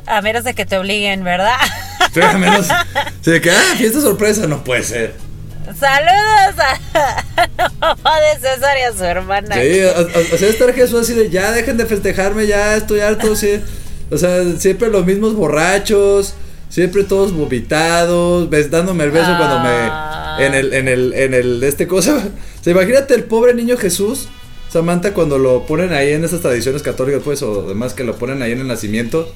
A 0.06 0.22
menos 0.22 0.44
de 0.44 0.54
que 0.54 0.64
te 0.64 0.78
obliguen, 0.78 1.24
¿verdad? 1.24 1.56
Sí, 2.14 2.20
a 2.22 2.38
menos. 2.38 2.68
de 3.24 3.40
que, 3.40 3.50
ah, 3.50 3.74
fiesta 3.76 4.00
sorpresa, 4.00 4.46
no 4.46 4.64
puede 4.64 4.82
ser. 4.82 5.14
Saludos 5.78 6.58
a 6.94 7.24
de 7.80 8.40
César 8.40 8.76
y 8.78 8.82
a 8.82 8.92
su 8.92 9.04
hermana. 9.04 9.54
Sí, 9.54 9.80
o, 10.32 10.36
sea, 10.36 10.48
estar 10.48 10.72
Jesús 10.74 11.00
así 11.00 11.14
de, 11.14 11.30
ya 11.30 11.52
dejen 11.52 11.76
de 11.76 11.86
festejarme, 11.86 12.46
ya 12.46 12.76
estoy 12.76 13.00
harto, 13.00 13.34
sí. 13.36 13.60
O 14.10 14.16
sea, 14.18 14.42
siempre 14.58 14.88
los 14.88 15.04
mismos 15.06 15.34
borrachos, 15.34 16.34
siempre 16.68 17.04
todos 17.04 17.32
vomitados, 17.32 18.48
ves, 18.50 18.70
dándome 18.70 19.04
el 19.04 19.10
beso 19.10 19.26
cuando 19.36 19.56
Ah. 19.58 20.36
me. 20.38 20.46
En 20.46 20.54
el, 20.54 20.72
en 20.72 20.86
el, 20.88 21.12
en 21.14 21.34
el, 21.34 21.62
este 21.64 21.86
cosa. 21.88 22.14
O 22.16 22.62
sea, 22.64 22.72
imagínate 22.72 23.14
el 23.14 23.24
pobre 23.24 23.54
niño 23.54 23.76
Jesús, 23.76 24.28
Samantha, 24.72 25.12
cuando 25.12 25.36
lo 25.38 25.66
ponen 25.66 25.92
ahí 25.92 26.12
en 26.12 26.24
esas 26.24 26.40
tradiciones 26.40 26.82
católicas, 26.82 27.22
pues, 27.24 27.42
o 27.42 27.62
demás 27.62 27.92
que 27.94 28.04
lo 28.04 28.16
ponen 28.16 28.40
ahí 28.42 28.52
en 28.52 28.60
el 28.60 28.68
nacimiento. 28.68 29.32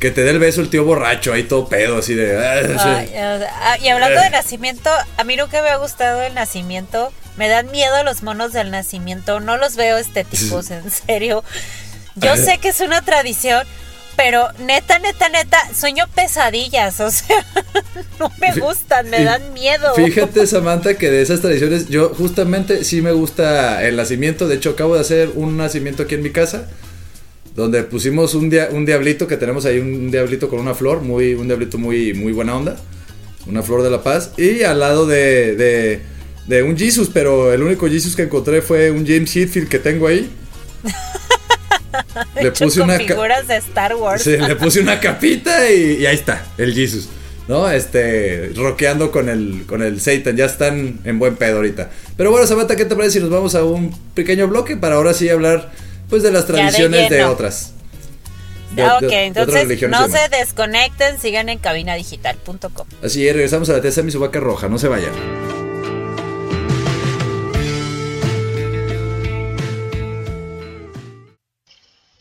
Que 0.00 0.10
te 0.10 0.22
dé 0.24 0.30
el 0.30 0.38
beso 0.38 0.60
el 0.60 0.68
tío 0.68 0.84
borracho, 0.84 1.32
ahí 1.32 1.44
todo 1.44 1.68
pedo, 1.68 1.98
así 1.98 2.14
de. 2.14 2.36
ah. 2.36 2.96
Ay, 2.98 3.10
ah, 3.16 3.78
y 3.80 3.88
hablando 3.88 4.20
Eh. 4.20 4.24
de 4.24 4.30
nacimiento, 4.30 4.90
a 5.16 5.24
mí 5.24 5.36
nunca 5.36 5.62
me 5.62 5.68
ha 5.70 5.76
gustado 5.76 6.22
el 6.22 6.34
nacimiento. 6.34 7.12
Me 7.36 7.48
dan 7.48 7.70
miedo 7.70 8.02
los 8.04 8.22
monos 8.22 8.52
del 8.52 8.70
nacimiento. 8.70 9.40
No 9.40 9.56
los 9.56 9.76
veo 9.76 9.96
estéticos, 9.98 10.70
en 10.70 10.90
serio. 10.90 11.44
Yo 12.16 12.36
sé 12.36 12.58
que 12.58 12.68
es 12.68 12.80
una 12.80 13.02
tradición, 13.02 13.66
pero 14.16 14.48
neta, 14.60 14.98
neta, 14.98 15.28
neta, 15.28 15.58
sueño 15.78 16.06
pesadillas. 16.14 16.98
O 17.00 17.10
sea, 17.10 17.44
no 18.18 18.32
me 18.40 18.54
gustan, 18.58 19.10
me 19.10 19.22
dan 19.22 19.52
miedo. 19.52 19.94
Fíjate, 19.94 20.46
Samantha, 20.46 20.94
que 20.94 21.10
de 21.10 21.20
esas 21.20 21.40
tradiciones, 21.42 21.88
yo 21.88 22.08
justamente 22.16 22.84
sí 22.84 23.02
me 23.02 23.12
gusta 23.12 23.84
el 23.86 23.96
nacimiento. 23.96 24.48
De 24.48 24.54
hecho, 24.56 24.70
acabo 24.70 24.94
de 24.94 25.02
hacer 25.02 25.30
un 25.34 25.56
nacimiento 25.58 26.04
aquí 26.04 26.14
en 26.14 26.22
mi 26.22 26.30
casa. 26.30 26.68
donde 27.54 27.82
pusimos 27.84 28.34
un, 28.34 28.50
dia- 28.50 28.68
un 28.70 28.84
diablito 28.84 29.26
que 29.26 29.36
tenemos 29.38 29.64
ahí, 29.64 29.78
un 29.78 30.10
diablito 30.10 30.48
con 30.50 30.58
una 30.60 30.74
flor, 30.74 31.00
muy, 31.00 31.32
un 31.34 31.46
diablito 31.48 31.78
muy, 31.78 32.12
muy 32.12 32.32
buena 32.32 32.54
onda, 32.54 32.76
una 33.46 33.62
flor 33.62 33.82
de 33.82 33.88
la 33.88 34.02
paz, 34.02 34.32
y 34.36 34.62
al 34.62 34.78
lado 34.80 35.06
de, 35.06 35.56
de, 35.56 36.02
de 36.46 36.62
un 36.62 36.76
Jesus, 36.76 37.10
pero 37.12 37.52
el 37.52 37.62
único 37.62 37.88
Jesus 37.88 38.14
que 38.14 38.22
encontré 38.22 38.62
fue 38.62 38.90
un 38.90 39.06
James 39.06 39.34
Hetfield 39.34 39.68
que 39.68 39.78
tengo 39.78 40.06
ahí. 40.06 40.30
Le 42.40 42.52
puse 42.52 42.80
una 42.80 42.98
figuras 42.98 43.48
de 43.48 43.56
Star 43.56 43.94
Wars. 43.96 44.22
Sí, 44.22 44.36
le 44.36 44.56
puse 44.56 44.80
una 44.80 45.00
capita 45.00 45.70
y, 45.70 45.98
y 46.00 46.06
ahí 46.06 46.14
está, 46.14 46.44
el 46.58 46.74
Jesus. 46.74 47.08
¿No? 47.48 47.70
Este, 47.70 48.50
rockeando 48.56 49.12
con 49.12 49.28
el, 49.28 49.64
con 49.66 49.82
el 49.82 50.00
Satan. 50.00 50.36
Ya 50.36 50.46
están 50.46 50.98
en 51.04 51.18
buen 51.18 51.36
pedo 51.36 51.56
ahorita. 51.56 51.90
Pero 52.16 52.30
bueno, 52.32 52.46
Samantha, 52.46 52.74
¿qué 52.74 52.84
te 52.84 52.96
parece 52.96 53.14
si 53.14 53.20
nos 53.20 53.30
vamos 53.30 53.54
a 53.54 53.64
un 53.64 53.96
pequeño 54.14 54.48
bloque 54.48 54.76
para 54.76 54.96
ahora 54.96 55.14
sí 55.14 55.28
hablar, 55.28 55.70
pues, 56.10 56.24
de 56.24 56.32
las 56.32 56.46
de 56.48 56.54
tradiciones 56.54 57.08
de, 57.08 57.24
otras? 57.24 57.72
De- 58.74 58.82
Ah, 58.82 58.96
ok, 58.96 59.08
de 59.08 59.24
entonces 59.26 59.54
religiones 59.54 59.98
no 59.98 60.08
se 60.08 60.28
desconecten, 60.28 61.20
sigan 61.20 61.48
en 61.48 61.58
cabinadigital.com. 61.58 62.86
Así 63.02 63.26
es, 63.26 63.32
regresamos 63.32 63.70
a 63.70 63.74
la 63.74 63.80
Tesa 63.80 64.02
mi 64.02 64.10
vaca 64.12 64.40
roja, 64.40 64.68
no 64.68 64.78
se 64.78 64.88
vayan. 64.88 65.12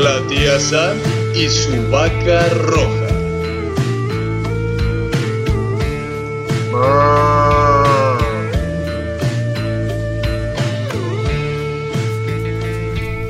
La 0.00 0.26
tía 0.26 0.58
Sam 0.58 0.96
y 1.34 1.50
su 1.50 1.90
vaca 1.90 2.48
roja. 2.48 3.08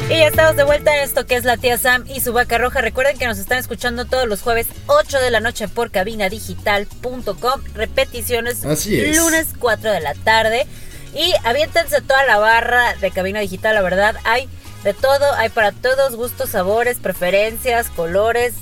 Y 0.09 0.19
ya 0.19 0.28
estamos 0.28 0.57
de 0.57 0.64
vuelta 0.64 0.95
en 0.95 1.02
esto 1.02 1.26
que 1.26 1.37
es 1.37 1.45
la 1.45 1.57
tía 1.57 1.78
Sam 1.78 2.04
y 2.07 2.21
su 2.21 2.33
vaca 2.33 2.59
roja. 2.59 2.81
Recuerden 2.81 3.16
que 3.16 3.26
nos 3.26 3.38
están 3.38 3.59
escuchando 3.59 4.04
todos 4.04 4.28
los 4.28 4.42
jueves 4.42 4.66
8 4.87 5.21
de 5.21 5.31
la 5.31 5.40
noche 5.40 5.69
por 5.69 5.90
cabinadigital.com. 5.90 7.61
Repeticiones 7.75 8.64
Así 8.64 9.00
es. 9.00 9.16
lunes 9.16 9.49
4 9.59 9.90
de 9.90 10.00
la 10.00 10.14
tarde. 10.14 10.66
Y 11.14 11.33
aviéntense 11.45 12.02
toda 12.02 12.25
la 12.25 12.38
barra 12.38 12.95
de 13.00 13.11
cabina 13.11 13.40
digital, 13.40 13.75
la 13.75 13.83
verdad. 13.83 14.16
Hay 14.25 14.49
de 14.84 14.94
todo, 14.94 15.34
hay 15.36 15.48
para 15.48 15.72
todos, 15.72 16.16
gustos, 16.16 16.50
sabores, 16.50 16.98
preferencias, 16.98 17.88
colores. 17.90 18.54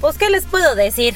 Pues, 0.00 0.16
¿qué 0.18 0.30
les 0.30 0.44
puedo 0.44 0.74
decir? 0.74 1.14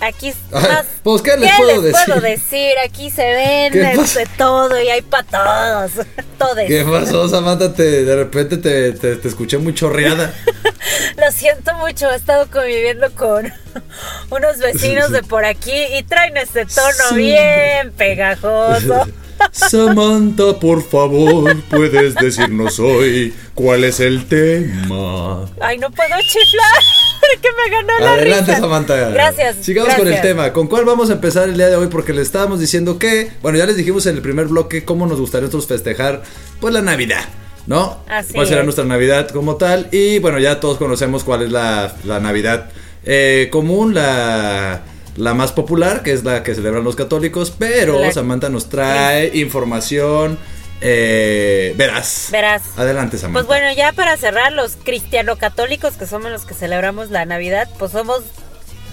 Aquí 0.00 0.34
más. 0.50 0.84
pues, 1.02 1.22
¿qué 1.22 1.36
les 1.36 1.52
puedo 1.56 1.80
decir? 1.80 2.14
decir? 2.20 2.72
Aquí 2.84 3.10
se 3.10 3.22
¿Qué 3.22 3.70
vende 3.72 3.96
de 3.96 4.26
todo 4.36 4.80
y 4.82 4.88
hay 4.88 5.02
para 5.02 5.22
todos. 5.24 6.06
Todos. 6.38 6.64
¿Qué 6.66 6.84
pasó, 6.84 7.28
Samantha? 7.28 7.72
Te, 7.72 8.04
de 8.04 8.16
repente 8.16 8.56
te, 8.56 8.90
te, 8.92 9.14
te 9.14 9.28
escuché 9.28 9.56
muy 9.56 9.72
chorreada. 9.72 10.34
Lo 11.16 11.30
siento 11.30 11.72
mucho, 11.74 12.10
he 12.10 12.16
estado 12.16 12.50
conviviendo 12.50 13.08
con 13.14 13.52
unos 14.30 14.58
vecinos 14.58 15.12
de 15.12 15.22
por 15.22 15.44
aquí 15.44 15.84
y 15.96 16.02
traen 16.02 16.36
este 16.36 16.66
tono 16.66 17.08
Sí. 17.10 17.14
bien 17.14 17.92
pegajoso. 17.96 19.06
Samantha, 19.52 20.58
por 20.58 20.82
favor, 20.82 21.56
puedes 21.70 22.14
decirnos 22.14 22.78
hoy 22.78 23.32
cuál 23.54 23.84
es 23.84 24.00
el 24.00 24.26
tema. 24.26 25.44
Ay, 25.60 25.78
no 25.78 25.90
puedo 25.90 26.10
chiflar, 26.20 26.82
que 27.42 27.48
me 27.52 27.70
ganó 27.76 27.98
la 28.04 28.12
Adelante, 28.14 28.50
risa. 28.52 28.60
Samantha. 28.60 29.08
Gracias. 29.10 29.56
Sigamos 29.60 29.94
con 29.94 30.08
el 30.08 30.20
tema. 30.20 30.52
¿Con 30.52 30.66
cuál 30.66 30.84
vamos 30.84 31.10
a 31.10 31.14
empezar 31.14 31.48
el 31.48 31.56
día 31.56 31.68
de 31.68 31.76
hoy? 31.76 31.86
Porque 31.88 32.12
les 32.12 32.26
estábamos 32.26 32.60
diciendo 32.60 32.98
que, 32.98 33.30
bueno, 33.42 33.58
ya 33.58 33.66
les 33.66 33.76
dijimos 33.76 34.06
en 34.06 34.16
el 34.16 34.22
primer 34.22 34.46
bloque 34.46 34.84
cómo 34.84 35.06
nos 35.06 35.20
gustaría 35.20 35.46
nosotros 35.46 35.66
festejar, 35.68 36.22
pues 36.60 36.74
la 36.74 36.82
Navidad, 36.82 37.24
¿no? 37.66 37.98
Así 38.08 38.34
¿Cuál 38.34 38.46
será 38.46 38.60
es. 38.60 38.64
nuestra 38.66 38.84
Navidad 38.84 39.28
como 39.30 39.56
tal? 39.56 39.88
Y 39.92 40.18
bueno, 40.18 40.38
ya 40.38 40.60
todos 40.60 40.78
conocemos 40.78 41.24
cuál 41.24 41.42
es 41.42 41.52
la, 41.52 41.94
la 42.04 42.20
Navidad 42.20 42.70
eh, 43.04 43.48
común, 43.52 43.94
la, 43.94 44.82
la 45.16 45.34
más 45.34 45.52
popular, 45.52 46.02
que 46.02 46.12
es 46.12 46.24
la 46.24 46.42
que 46.42 46.54
celebran 46.54 46.84
los 46.84 46.96
católicos, 46.96 47.52
pero 47.56 48.00
La- 48.00 48.12
Samantha 48.12 48.48
nos 48.48 48.68
trae 48.68 49.30
información. 49.36 50.38
Eh, 50.80 51.72
verás. 51.76 52.28
Verás. 52.30 52.62
Adelante, 52.76 53.16
Samantha. 53.16 53.38
Pues 53.38 53.46
bueno, 53.46 53.72
ya 53.74 53.92
para 53.92 54.16
cerrar, 54.16 54.52
los 54.52 54.76
cristiano-católicos, 54.76 55.94
que 55.94 56.06
somos 56.06 56.30
los 56.30 56.44
que 56.44 56.52
celebramos 56.54 57.10
la 57.10 57.24
Navidad, 57.24 57.68
pues 57.78 57.92
somos 57.92 58.22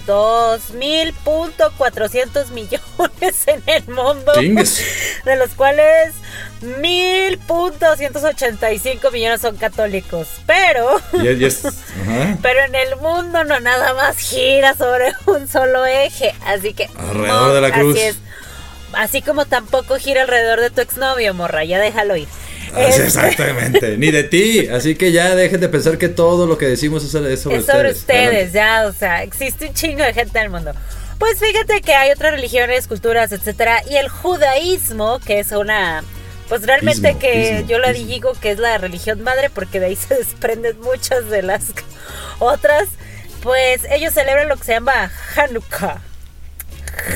2.400 0.06 2.48
millones 2.50 3.46
en 3.46 3.62
el 3.66 3.84
mundo. 3.88 4.32
De 5.24 5.36
los 5.36 5.50
cuales 5.54 6.12
1.285 6.62 9.12
millones 9.12 9.40
son 9.40 9.56
católicos. 9.56 10.26
Pero, 10.46 11.00
Y 11.12 11.28
es- 11.28 11.40
y 11.40 11.44
es- 11.44 11.64
ajá. 11.64 12.36
pero 12.42 12.60
en 12.64 12.74
el 12.74 12.96
mundo 12.96 13.44
no 13.44 13.60
nada 13.60 13.94
más 13.94 14.18
gira 14.18 14.74
sobre 14.74 15.12
un 15.26 15.46
solo 15.48 15.86
eje. 15.86 16.34
Así 16.46 16.74
que. 16.74 16.90
Alrededor 16.96 17.52
de 17.54 17.60
la 17.60 17.70
cruz. 17.72 17.96
Así 17.96 18.04
es. 18.06 18.16
Así 18.92 19.22
como 19.22 19.46
tampoco 19.46 19.96
gira 19.98 20.22
alrededor 20.22 20.60
de 20.60 20.70
tu 20.70 20.80
exnovio, 20.82 21.32
morra. 21.34 21.64
Ya 21.64 21.78
déjalo 21.78 22.16
ir. 22.16 22.26
Este- 22.76 23.04
exactamente, 23.04 23.96
ni 23.98 24.10
de 24.10 24.24
ti. 24.24 24.68
Así 24.68 24.94
que 24.94 25.12
ya 25.12 25.34
dejen 25.34 25.60
de 25.60 25.68
pensar 25.68 25.98
que 25.98 26.08
todo 26.08 26.46
lo 26.46 26.56
que 26.58 26.66
decimos 26.66 27.04
es, 27.04 27.10
sobre 27.10 27.32
es 27.34 27.40
sobre 27.42 27.58
ustedes. 27.58 27.96
ustedes, 27.98 28.52
ya, 28.52 28.86
o 28.86 28.92
sea, 28.92 29.22
existe 29.22 29.66
un 29.68 29.74
chingo 29.74 30.02
de 30.04 30.12
gente 30.14 30.38
en 30.38 30.44
el 30.44 30.50
mundo. 30.50 30.72
Pues 31.18 31.38
fíjate 31.38 31.80
que 31.82 31.94
hay 31.94 32.10
otras 32.10 32.32
religiones, 32.32 32.86
culturas, 32.88 33.30
etcétera, 33.32 33.82
y 33.88 33.96
el 33.96 34.08
judaísmo, 34.08 35.20
que 35.20 35.38
es 35.38 35.52
una, 35.52 36.02
pues 36.48 36.62
realmente 36.66 37.10
Ismo, 37.10 37.18
que 37.20 37.52
ismo, 37.58 37.68
yo 37.68 37.78
la 37.78 37.92
ismo. 37.92 38.06
digo 38.08 38.32
que 38.40 38.50
es 38.50 38.58
la 38.58 38.76
religión 38.78 39.22
madre, 39.22 39.48
porque 39.50 39.78
de 39.78 39.86
ahí 39.86 39.96
se 40.08 40.16
desprenden 40.16 40.80
muchas 40.80 41.28
de 41.30 41.42
las 41.42 41.66
otras, 42.40 42.88
pues 43.42 43.82
ellos 43.90 44.12
celebran 44.14 44.48
lo 44.48 44.56
que 44.56 44.64
se 44.64 44.72
llama 44.72 45.10
Hanukkah. 45.36 46.00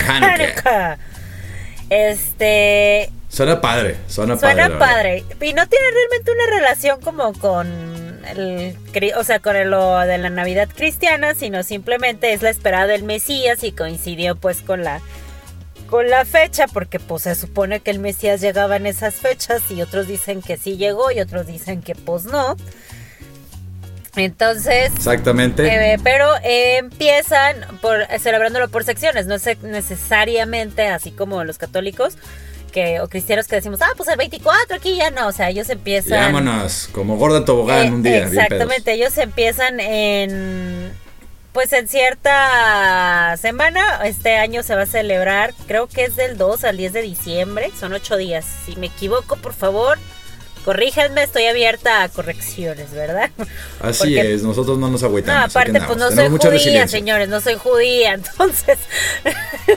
Hanukkah. 0.08 0.34
Hanukkah. 0.34 0.98
Este, 1.90 3.10
Suena 3.28 3.60
padre, 3.60 3.96
suena, 4.08 4.36
Suena 4.38 4.68
padre. 4.68 4.72
la 4.72 4.78
padre. 4.78 5.24
Y 5.48 5.52
no 5.52 5.66
tiene 5.68 5.84
realmente 5.92 6.32
una 6.32 6.46
relación 6.58 7.00
como 7.00 7.32
con 7.34 7.66
el, 8.28 8.74
o 9.16 9.24
sea, 9.24 9.40
con 9.40 9.56
el- 9.56 9.70
lo 9.70 9.98
de 10.00 10.18
la 10.18 10.30
Navidad 10.30 10.68
cristiana, 10.74 11.34
sino 11.34 11.62
simplemente 11.62 12.32
es 12.32 12.42
la 12.42 12.50
esperada 12.50 12.86
del 12.86 13.02
Mesías 13.04 13.62
y 13.64 13.72
coincidió 13.72 14.36
pues 14.36 14.62
con 14.62 14.84
la 14.84 15.00
con 15.88 16.08
la 16.10 16.24
fecha 16.24 16.66
porque 16.66 16.98
pues 16.98 17.22
se 17.22 17.36
supone 17.36 17.78
que 17.78 17.92
el 17.92 18.00
Mesías 18.00 18.40
llegaba 18.40 18.74
en 18.76 18.86
esas 18.86 19.14
fechas 19.14 19.62
y 19.70 19.82
otros 19.82 20.08
dicen 20.08 20.42
que 20.42 20.56
sí 20.56 20.76
llegó 20.76 21.12
y 21.12 21.20
otros 21.20 21.46
dicen 21.46 21.80
que 21.80 21.94
pues 21.94 22.24
no. 22.24 22.56
Entonces, 24.16 24.92
Exactamente. 24.96 25.92
eh, 25.92 25.98
pero 26.02 26.34
eh, 26.42 26.78
empiezan 26.78 27.56
por 27.82 28.04
celebrándolo 28.18 28.68
por 28.68 28.82
secciones, 28.82 29.26
no 29.26 29.34
es 29.34 29.46
necesariamente 29.62 30.88
así 30.88 31.10
como 31.10 31.44
los 31.44 31.58
católicos 31.58 32.16
que 32.76 33.00
o 33.00 33.08
cristianos 33.08 33.48
que 33.48 33.56
decimos, 33.56 33.80
ah, 33.80 33.92
pues 33.96 34.06
el 34.10 34.18
24 34.18 34.76
aquí 34.76 34.96
ya 34.96 35.10
no, 35.10 35.28
o 35.28 35.32
sea, 35.32 35.48
ellos 35.48 35.70
empiezan 35.70 36.34
Vámonos, 36.34 36.90
como 36.92 37.16
gorda 37.16 37.38
en 37.38 37.46
tobogán 37.46 37.86
eh, 37.86 37.90
un 37.90 38.02
día. 38.02 38.18
exactamente, 38.26 38.92
ellos 38.92 39.16
empiezan 39.16 39.80
en 39.80 40.92
pues 41.54 41.72
en 41.72 41.88
cierta 41.88 43.34
semana, 43.38 44.02
este 44.04 44.36
año 44.36 44.62
se 44.62 44.74
va 44.74 44.82
a 44.82 44.86
celebrar, 44.86 45.54
creo 45.66 45.86
que 45.86 46.04
es 46.04 46.16
del 46.16 46.36
2 46.36 46.64
al 46.64 46.76
10 46.76 46.92
de 46.92 47.00
diciembre, 47.00 47.70
son 47.80 47.94
ocho 47.94 48.18
días, 48.18 48.44
si 48.66 48.76
me 48.76 48.88
equivoco, 48.88 49.36
por 49.36 49.54
favor, 49.54 49.96
corríjanme, 50.66 51.22
estoy 51.22 51.46
abierta 51.46 52.02
a 52.02 52.08
correcciones, 52.10 52.90
¿verdad? 52.92 53.30
Así 53.80 53.98
Porque- 54.14 54.34
es, 54.34 54.42
nosotros 54.42 54.76
no 54.78 54.90
nos 54.90 55.02
agüitamos. 55.02 55.40
No, 55.40 55.46
aparte, 55.46 55.80
pues 55.80 55.96
no 55.98 56.10
soy 56.10 56.28
judía, 56.28 56.50
resiliencia. 56.50 56.98
señores, 56.98 57.28
no 57.30 57.40
soy 57.40 57.54
judía, 57.54 58.12
entonces 58.14 58.76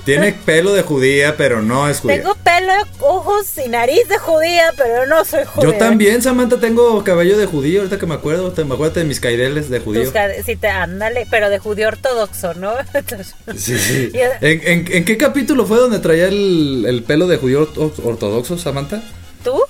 Tiene 0.03 0.33
pelo 0.33 0.73
de 0.73 0.81
judía, 0.81 1.37
pero 1.37 1.61
no 1.61 1.87
es 1.87 1.99
judía. 1.99 2.17
tengo 2.17 2.35
pelo, 2.35 2.73
ojos 2.99 3.45
y 3.63 3.69
nariz 3.69 4.07
de 4.09 4.17
judía, 4.17 4.73
pero 4.75 5.05
no 5.05 5.23
soy 5.23 5.45
judía. 5.45 5.71
Yo 5.71 5.77
también, 5.77 6.21
Samantha, 6.21 6.59
tengo 6.59 7.03
cabello 7.03 7.37
de 7.37 7.45
judío, 7.45 7.81
ahorita 7.81 7.97
que 7.99 8.05
me 8.05 8.15
acuerdo, 8.15 8.51
te 8.51 8.65
me 8.65 8.73
acuerdo 8.73 8.95
de 8.95 9.05
mis 9.05 9.19
caireles 9.19 9.69
de 9.69 9.79
judío. 9.79 10.03
Tus 10.11 10.13
sí, 10.45 10.55
te, 10.55 10.67
ándale, 10.69 11.27
pero 11.29 11.49
de 11.51 11.59
judío 11.59 11.87
ortodoxo, 11.87 12.55
¿no? 12.55 12.73
Entonces, 12.93 13.35
Sí, 13.57 13.77
sí. 13.77 14.11
¿En, 14.41 14.61
en, 14.67 14.85
en 14.91 15.05
qué 15.05 15.17
capítulo 15.17 15.65
fue 15.67 15.77
donde 15.77 15.99
traía 15.99 16.27
el, 16.27 16.85
el 16.87 17.03
pelo 17.03 17.27
de 17.27 17.37
judío 17.37 17.61
orto- 17.71 17.93
ortodoxo, 18.03 18.57
Samantha? 18.57 19.03
¿Tú? 19.43 19.61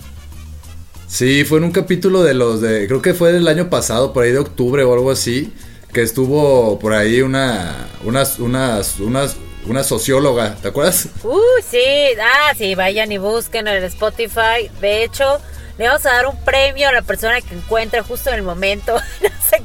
Sí, 1.10 1.44
fue 1.44 1.58
en 1.58 1.64
un 1.64 1.72
capítulo 1.72 2.22
de 2.22 2.36
los 2.36 2.62
de, 2.62 2.86
creo 2.86 3.02
que 3.02 3.16
fue 3.16 3.34
del 3.34 3.48
año 3.48 3.68
pasado, 3.68 4.14
por 4.14 4.24
ahí 4.24 4.32
de 4.32 4.38
octubre 4.38 4.84
o 4.84 4.94
algo 4.94 5.10
así, 5.10 5.52
que 5.92 6.04
estuvo 6.04 6.78
por 6.78 6.94
ahí 6.94 7.22
una, 7.22 7.90
unas, 8.04 8.38
unas, 8.38 9.00
unas, 9.00 9.36
una 9.66 9.84
socióloga, 9.84 10.56
¿te 10.62 10.68
acuerdas? 10.68 11.10
Uy, 11.24 11.64
sí, 11.68 11.84
ah, 12.22 12.54
sí, 12.56 12.76
vayan 12.76 13.12
y 13.12 13.18
busquen 13.18 13.68
en 13.68 13.78
el 13.78 13.84
Spotify. 13.86 14.70
De 14.82 15.04
hecho, 15.04 15.40
le 15.80 15.88
vamos 15.88 16.06
a 16.06 16.12
dar 16.12 16.28
un 16.28 16.40
premio 16.46 16.88
a 16.88 16.92
la 16.92 17.02
persona 17.02 17.42
que 17.42 17.56
encuentre 17.56 18.02
justo 18.02 18.30
en 18.30 18.36
el 18.36 18.44
momento, 18.44 18.94
no 19.24 19.30
se 19.50 19.56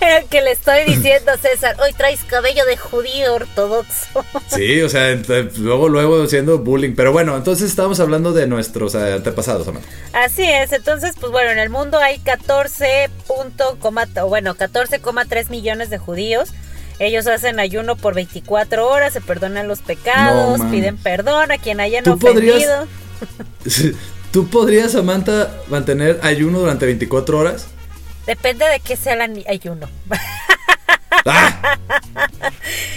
el 0.00 0.24
que 0.28 0.42
le 0.42 0.52
estoy 0.52 0.84
diciendo 0.84 1.30
a 1.32 1.36
César, 1.36 1.76
hoy 1.82 1.92
traes 1.92 2.24
cabello 2.24 2.64
de 2.64 2.76
judío 2.76 3.34
ortodoxo. 3.34 4.24
Sí, 4.48 4.80
o 4.82 4.88
sea, 4.88 5.14
luego, 5.58 5.88
luego 5.88 6.22
haciendo 6.22 6.58
bullying, 6.58 6.94
pero 6.96 7.12
bueno, 7.12 7.36
entonces 7.36 7.70
estábamos 7.70 8.00
hablando 8.00 8.32
de 8.32 8.46
nuestros 8.46 8.94
eh, 8.94 9.12
antepasados, 9.14 9.66
Samantha. 9.66 9.88
Así 10.12 10.42
es, 10.42 10.72
entonces, 10.72 11.14
pues 11.20 11.30
bueno, 11.32 11.50
en 11.50 11.58
el 11.58 11.70
mundo 11.70 11.98
hay 11.98 12.18
14 12.18 13.10
punto 13.26 13.76
coma- 13.80 14.06
bueno, 14.28 14.54
14,3 14.56 15.50
millones 15.50 15.90
de 15.90 15.98
judíos. 15.98 16.50
Ellos 16.98 17.26
hacen 17.28 17.60
ayuno 17.60 17.96
por 17.96 18.14
24 18.14 18.86
horas, 18.86 19.12
se 19.14 19.20
perdonan 19.22 19.68
los 19.68 19.80
pecados, 19.80 20.58
No, 20.58 20.70
piden 20.70 20.98
perdón 20.98 21.50
a 21.50 21.56
quien 21.58 21.80
hayan 21.80 22.04
¿Tú 22.04 22.18
podrías- 22.18 22.56
ofendido. 22.56 22.86
¿Tú 24.32 24.48
podrías, 24.48 24.92
Samantha, 24.92 25.50
mantener 25.68 26.20
ayuno 26.22 26.60
durante 26.60 26.86
24 26.86 27.38
horas? 27.38 27.66
Depende 28.26 28.64
de 28.66 28.80
qué 28.80 28.96
sea 28.96 29.14
el 29.14 29.44
ayuno. 29.48 29.88
¡Ah! 31.26 31.78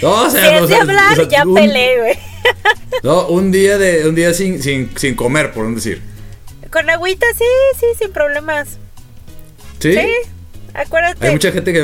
No, 0.02 0.10
o 0.22 0.30
Si 0.30 0.36
sea, 0.38 0.56
es 0.56 0.62
o 0.62 0.66
de 0.66 0.76
hablar, 0.76 1.12
o 1.12 1.16
sea, 1.16 1.28
ya 1.28 1.44
un- 1.44 1.54
peleé, 1.54 1.98
güey. 2.00 2.18
No, 3.02 3.26
un 3.28 3.50
día 3.52 3.76
de 3.78 4.08
un 4.08 4.14
día 4.14 4.32
sin, 4.32 4.62
sin, 4.62 4.96
sin 4.96 5.14
comer, 5.14 5.52
por 5.52 5.64
un 5.66 5.74
decir. 5.74 6.00
Con 6.70 6.88
agüita, 6.88 7.26
sí, 7.36 7.44
sí, 7.78 7.86
sin 7.98 8.12
problemas. 8.12 8.78
¿Sí? 9.78 9.92
Sí, 9.94 10.08
acuérdate. 10.72 11.26
Hay 11.26 11.32
mucha 11.32 11.52
gente 11.52 11.72
que 11.72 11.80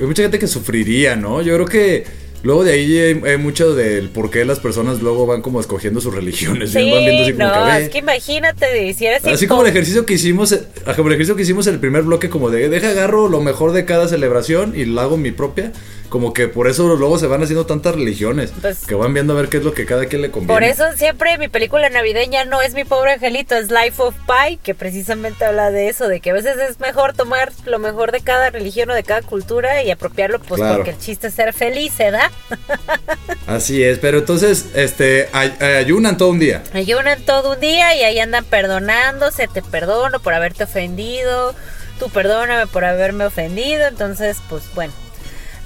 hay 0.00 0.06
mucha 0.06 0.22
gente 0.22 0.38
que 0.38 0.46
sufriría, 0.46 1.16
¿no? 1.16 1.42
Yo 1.42 1.54
creo 1.54 1.66
que 1.66 2.06
luego 2.44 2.62
de 2.62 2.72
ahí 2.72 2.96
hay, 2.98 3.20
hay 3.24 3.36
mucho 3.38 3.74
del 3.74 4.10
por 4.10 4.30
qué 4.30 4.44
las 4.44 4.60
personas 4.60 5.00
luego 5.02 5.26
van 5.26 5.42
como 5.42 5.60
escogiendo 5.60 6.00
sus 6.00 6.14
religiones, 6.14 6.70
Sí, 6.70 6.90
van 6.90 7.04
viendo 7.04 7.22
así 7.22 7.32
como 7.32 7.48
no, 7.48 7.64
que 7.64 7.82
es 7.82 7.88
que 7.88 7.98
imagínate, 7.98 8.94
si 8.94 9.06
eres 9.06 9.24
Así 9.24 9.46
como 9.48 9.62
el 9.62 9.68
ejercicio 9.68 10.06
que 10.06 10.14
hicimos, 10.14 10.52
eh, 10.52 10.62
como 10.94 11.08
el 11.08 11.14
ejercicio 11.14 11.34
que 11.34 11.42
hicimos 11.42 11.66
en 11.66 11.74
el 11.74 11.80
primer 11.80 12.02
bloque, 12.02 12.28
como 12.28 12.50
de 12.50 12.68
deja 12.68 12.90
agarro 12.90 13.28
lo 13.28 13.40
mejor 13.40 13.72
de 13.72 13.84
cada 13.84 14.06
celebración 14.06 14.74
y 14.76 14.84
lo 14.84 15.00
hago 15.00 15.16
mi 15.16 15.32
propia, 15.32 15.72
como 16.14 16.32
que 16.32 16.46
por 16.46 16.68
eso 16.68 16.94
luego 16.94 17.18
se 17.18 17.26
van 17.26 17.42
haciendo 17.42 17.66
tantas 17.66 17.96
religiones, 17.96 18.52
Pues- 18.60 18.86
que 18.86 18.94
van 18.94 19.12
viendo 19.12 19.32
a 19.32 19.36
ver 19.36 19.48
qué 19.48 19.56
es 19.56 19.64
lo 19.64 19.74
que 19.74 19.84
cada 19.84 20.06
quien 20.06 20.22
le 20.22 20.30
conviene. 20.30 20.54
Por 20.54 20.62
eso 20.62 20.84
siempre 20.96 21.36
mi 21.38 21.48
película 21.48 21.88
navideña 21.90 22.44
no 22.44 22.62
es 22.62 22.72
mi 22.74 22.84
pobre 22.84 23.14
angelito, 23.14 23.56
es 23.56 23.68
Life 23.68 24.00
of 24.00 24.14
Pi, 24.24 24.58
que 24.62 24.76
precisamente 24.76 25.44
habla 25.44 25.72
de 25.72 25.88
eso, 25.88 26.06
de 26.06 26.20
que 26.20 26.30
a 26.30 26.32
veces 26.34 26.56
es 26.70 26.78
mejor 26.78 27.14
tomar 27.14 27.50
lo 27.66 27.80
mejor 27.80 28.12
de 28.12 28.20
cada 28.20 28.50
religión 28.50 28.88
o 28.90 28.94
de 28.94 29.02
cada 29.02 29.22
cultura 29.22 29.82
y 29.82 29.90
apropiarlo, 29.90 30.38
pues 30.38 30.60
Claro. 30.60 30.76
porque 30.76 30.90
el 30.90 30.98
chiste 31.00 31.26
es 31.26 31.34
ser 31.34 31.52
feliz, 31.52 31.92
¿se 31.96 32.12
da? 32.12 32.30
Así 33.48 33.82
es, 33.82 33.98
pero 33.98 34.18
entonces, 34.18 34.66
este, 34.76 35.28
ay- 35.32 35.56
ayunan 35.60 36.16
todo 36.16 36.30
un 36.30 36.38
día. 36.38 36.62
Ayunan 36.74 37.20
todo 37.22 37.54
un 37.54 37.60
día 37.60 37.96
y 37.96 38.04
ahí 38.04 38.20
andan 38.20 38.44
perdonándose, 38.44 39.48
te 39.48 39.62
perdono 39.62 40.20
por 40.20 40.32
haberte 40.32 40.62
ofendido, 40.62 41.56
tú 41.98 42.08
perdóname 42.10 42.68
por 42.68 42.84
haberme 42.84 43.24
ofendido, 43.24 43.86
entonces 43.88 44.36
pues 44.48 44.62
bueno, 44.76 44.92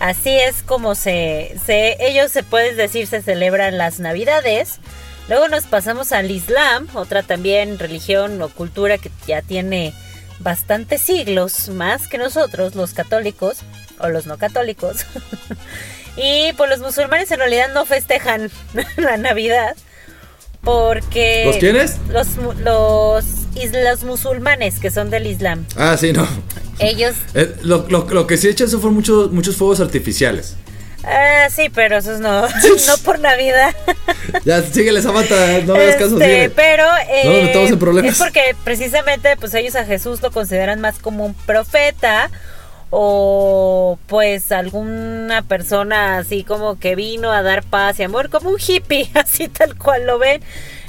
así 0.01 0.31
es 0.31 0.63
como 0.63 0.95
se, 0.95 1.57
se 1.65 1.97
ellos 2.01 2.33
se 2.33 2.43
puede 2.43 2.75
decir 2.75 3.07
se 3.07 3.23
celebran 3.23 3.79
las 3.79 4.01
navidades. 4.01 4.81
Luego 5.29 5.49
nos 5.49 5.65
pasamos 5.65 6.13
al 6.13 6.31
Islam, 6.31 6.89
otra 6.95 7.23
también 7.23 7.79
religión 7.79 8.41
o 8.41 8.49
cultura 8.49 8.97
que 8.97 9.11
ya 9.27 9.43
tiene 9.43 9.93
bastantes 10.39 11.03
siglos 11.03 11.69
más 11.69 12.09
que 12.09 12.17
nosotros, 12.17 12.75
los 12.75 12.95
católicos 12.95 13.59
o 13.99 14.09
los 14.09 14.27
no 14.27 14.39
católicos. 14.39 15.05
y 16.17 16.53
pues 16.55 16.71
los 16.71 16.81
musulmanes 16.81 17.31
en 17.31 17.41
realidad 17.41 17.71
no 17.75 17.85
festejan 17.85 18.51
la 18.97 19.17
Navidad 19.17 19.77
porque 20.69 21.45
¿Los 21.47 21.57
quiénes? 21.57 21.97
los 22.11 22.27
los 22.63 23.25
is- 23.55 23.73
los 23.73 24.05
musulmanes 24.05 24.79
que 24.81 24.91
son 24.91 25.09
del 25.09 25.27
Islam. 25.27 25.65
Ah, 25.77 25.97
sí, 25.99 26.13
no. 26.13 26.29
Ellos 26.79 27.15
Eh, 27.35 27.55
lo, 27.63 27.87
lo- 27.89 28.07
lo 28.11 28.27
que 28.27 28.37
sí 28.37 28.49
echan 28.49 28.69
son 28.69 28.95
muchos, 28.95 29.33
muchos 29.33 29.57
fuegos 29.57 29.81
artificiales. 29.81 30.57
ah, 31.05 31.49
sí, 31.51 31.71
pero 31.75 31.97
esos 31.99 32.21
no 32.21 32.43
no 32.87 32.99
por 33.05 33.19
Navidad. 33.19 33.75
Ya, 34.45 34.63
síguele, 34.63 35.01
Samantha, 35.01 35.61
no 35.67 35.75
hagas 35.75 35.97
caso, 35.97 36.21
Este, 36.21 36.51
pero 36.51 36.85
eh, 37.11 37.23
No 37.25 37.33
nos 37.33 37.43
metamos 37.45 37.71
en 37.71 37.79
problemas. 37.79 38.13
es 38.13 38.19
porque 38.19 38.55
precisamente 38.63 39.37
pues 39.41 39.55
ellos 39.55 39.75
a 39.75 39.85
Jesús 39.87 40.21
lo 40.21 40.31
consideran 40.31 40.81
más 40.83 40.99
como 40.99 41.25
un 41.25 41.35
profeta 41.35 42.31
o 42.91 43.99
pues 44.07 44.51
alguna 44.53 45.43
persona 45.43 46.19
así 46.19 46.43
como 46.45 46.79
que 46.79 46.95
vino 46.95 47.31
a 47.33 47.43
dar 47.43 47.63
paz 47.63 48.01
y 48.01 48.03
amor 48.03 48.31
como 48.31 48.51
un 48.51 48.57
hippie 48.59 49.11
así 49.15 49.49
tal 49.49 49.77
cual 49.77 50.07
lo 50.07 50.19
ven. 50.19 50.41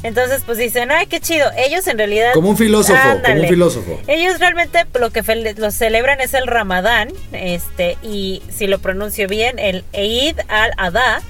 Entonces 0.02 0.44
pues 0.46 0.58
dicen 0.58 0.92
ay 0.92 1.08
qué 1.08 1.20
chido 1.20 1.50
ellos 1.58 1.86
en 1.88 1.98
realidad 1.98 2.32
Como 2.34 2.50
un 2.50 2.58
filósofo, 2.58 2.98
como 3.26 3.42
un 3.42 3.48
filósofo. 3.50 4.00
ellos 4.08 4.40
realmente 4.40 4.86
lo 4.98 5.10
que 5.12 5.22
lo 5.58 5.72
celebran 5.72 6.22
es 6.22 6.34
el 6.34 6.48
Ramadán, 6.48 7.10
este, 7.34 7.98
y 8.02 8.42
si 8.50 8.68
lo 8.68 8.80
pronuncio 8.80 9.28
bien, 9.28 9.60
el 9.60 9.84
Eid 9.92 10.38
al-Adha, 10.48 11.22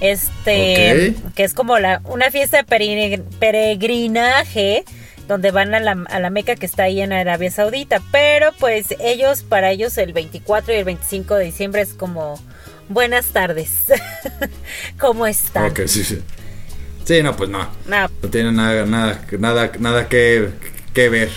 este, 0.00 1.14
que 1.34 1.44
es 1.44 1.52
como 1.52 1.78
la, 1.78 2.00
una 2.04 2.30
fiesta 2.30 2.56
de 2.62 2.64
peregrin- 2.66 3.24
peregrinaje 3.38 4.84
donde 5.28 5.50
van 5.52 5.74
a 5.74 5.80
la, 5.80 5.92
a 6.08 6.18
la 6.20 6.30
Meca 6.30 6.56
que 6.56 6.66
está 6.66 6.84
ahí 6.84 7.00
en 7.00 7.12
Arabia 7.12 7.50
Saudita, 7.50 8.02
pero 8.10 8.52
pues 8.58 8.86
ellos, 8.98 9.42
para 9.44 9.70
ellos 9.70 9.96
el 9.98 10.12
24 10.12 10.72
y 10.72 10.76
el 10.78 10.84
25 10.84 11.34
de 11.36 11.44
diciembre 11.44 11.82
es 11.82 11.92
como 11.94 12.40
buenas 12.88 13.26
tardes, 13.26 13.70
¿cómo 14.98 15.26
están? 15.26 15.70
Ok, 15.70 15.82
sí, 15.86 16.02
sí. 16.02 16.20
Sí, 17.04 17.22
no, 17.22 17.36
pues 17.36 17.48
no. 17.48 17.60
No, 17.86 18.10
No 18.22 18.28
tiene 18.30 18.52
nada, 18.52 18.84
nada, 18.84 19.22
nada, 19.38 19.70
nada 19.78 20.08
que, 20.08 20.50
que 20.92 21.08
ver. 21.08 21.30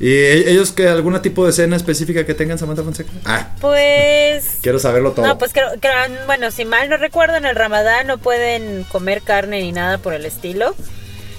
¿Y 0.00 0.08
e- 0.12 0.50
ellos 0.50 0.72
que 0.72 0.88
algún 0.88 1.20
tipo 1.22 1.44
de 1.44 1.50
escena 1.50 1.76
específica 1.76 2.26
que 2.26 2.34
tengan 2.34 2.58
Samantha 2.58 2.82
Fonseca? 2.82 3.10
Ah, 3.24 3.54
pues 3.60 4.58
quiero 4.62 4.78
saberlo 4.78 5.12
todo. 5.12 5.26
No, 5.26 5.38
pues 5.38 5.52
creo, 5.52 5.68
creo- 5.80 5.94
bueno, 6.26 6.50
si 6.50 6.64
mal 6.64 6.88
no 6.90 6.96
recuerdo, 6.96 7.36
en 7.36 7.46
el 7.46 7.56
Ramadán 7.56 8.06
no 8.08 8.18
pueden 8.18 8.84
comer 8.84 9.22
carne 9.22 9.60
ni 9.62 9.72
nada 9.72 9.98
por 9.98 10.12
el 10.12 10.26
estilo. 10.26 10.74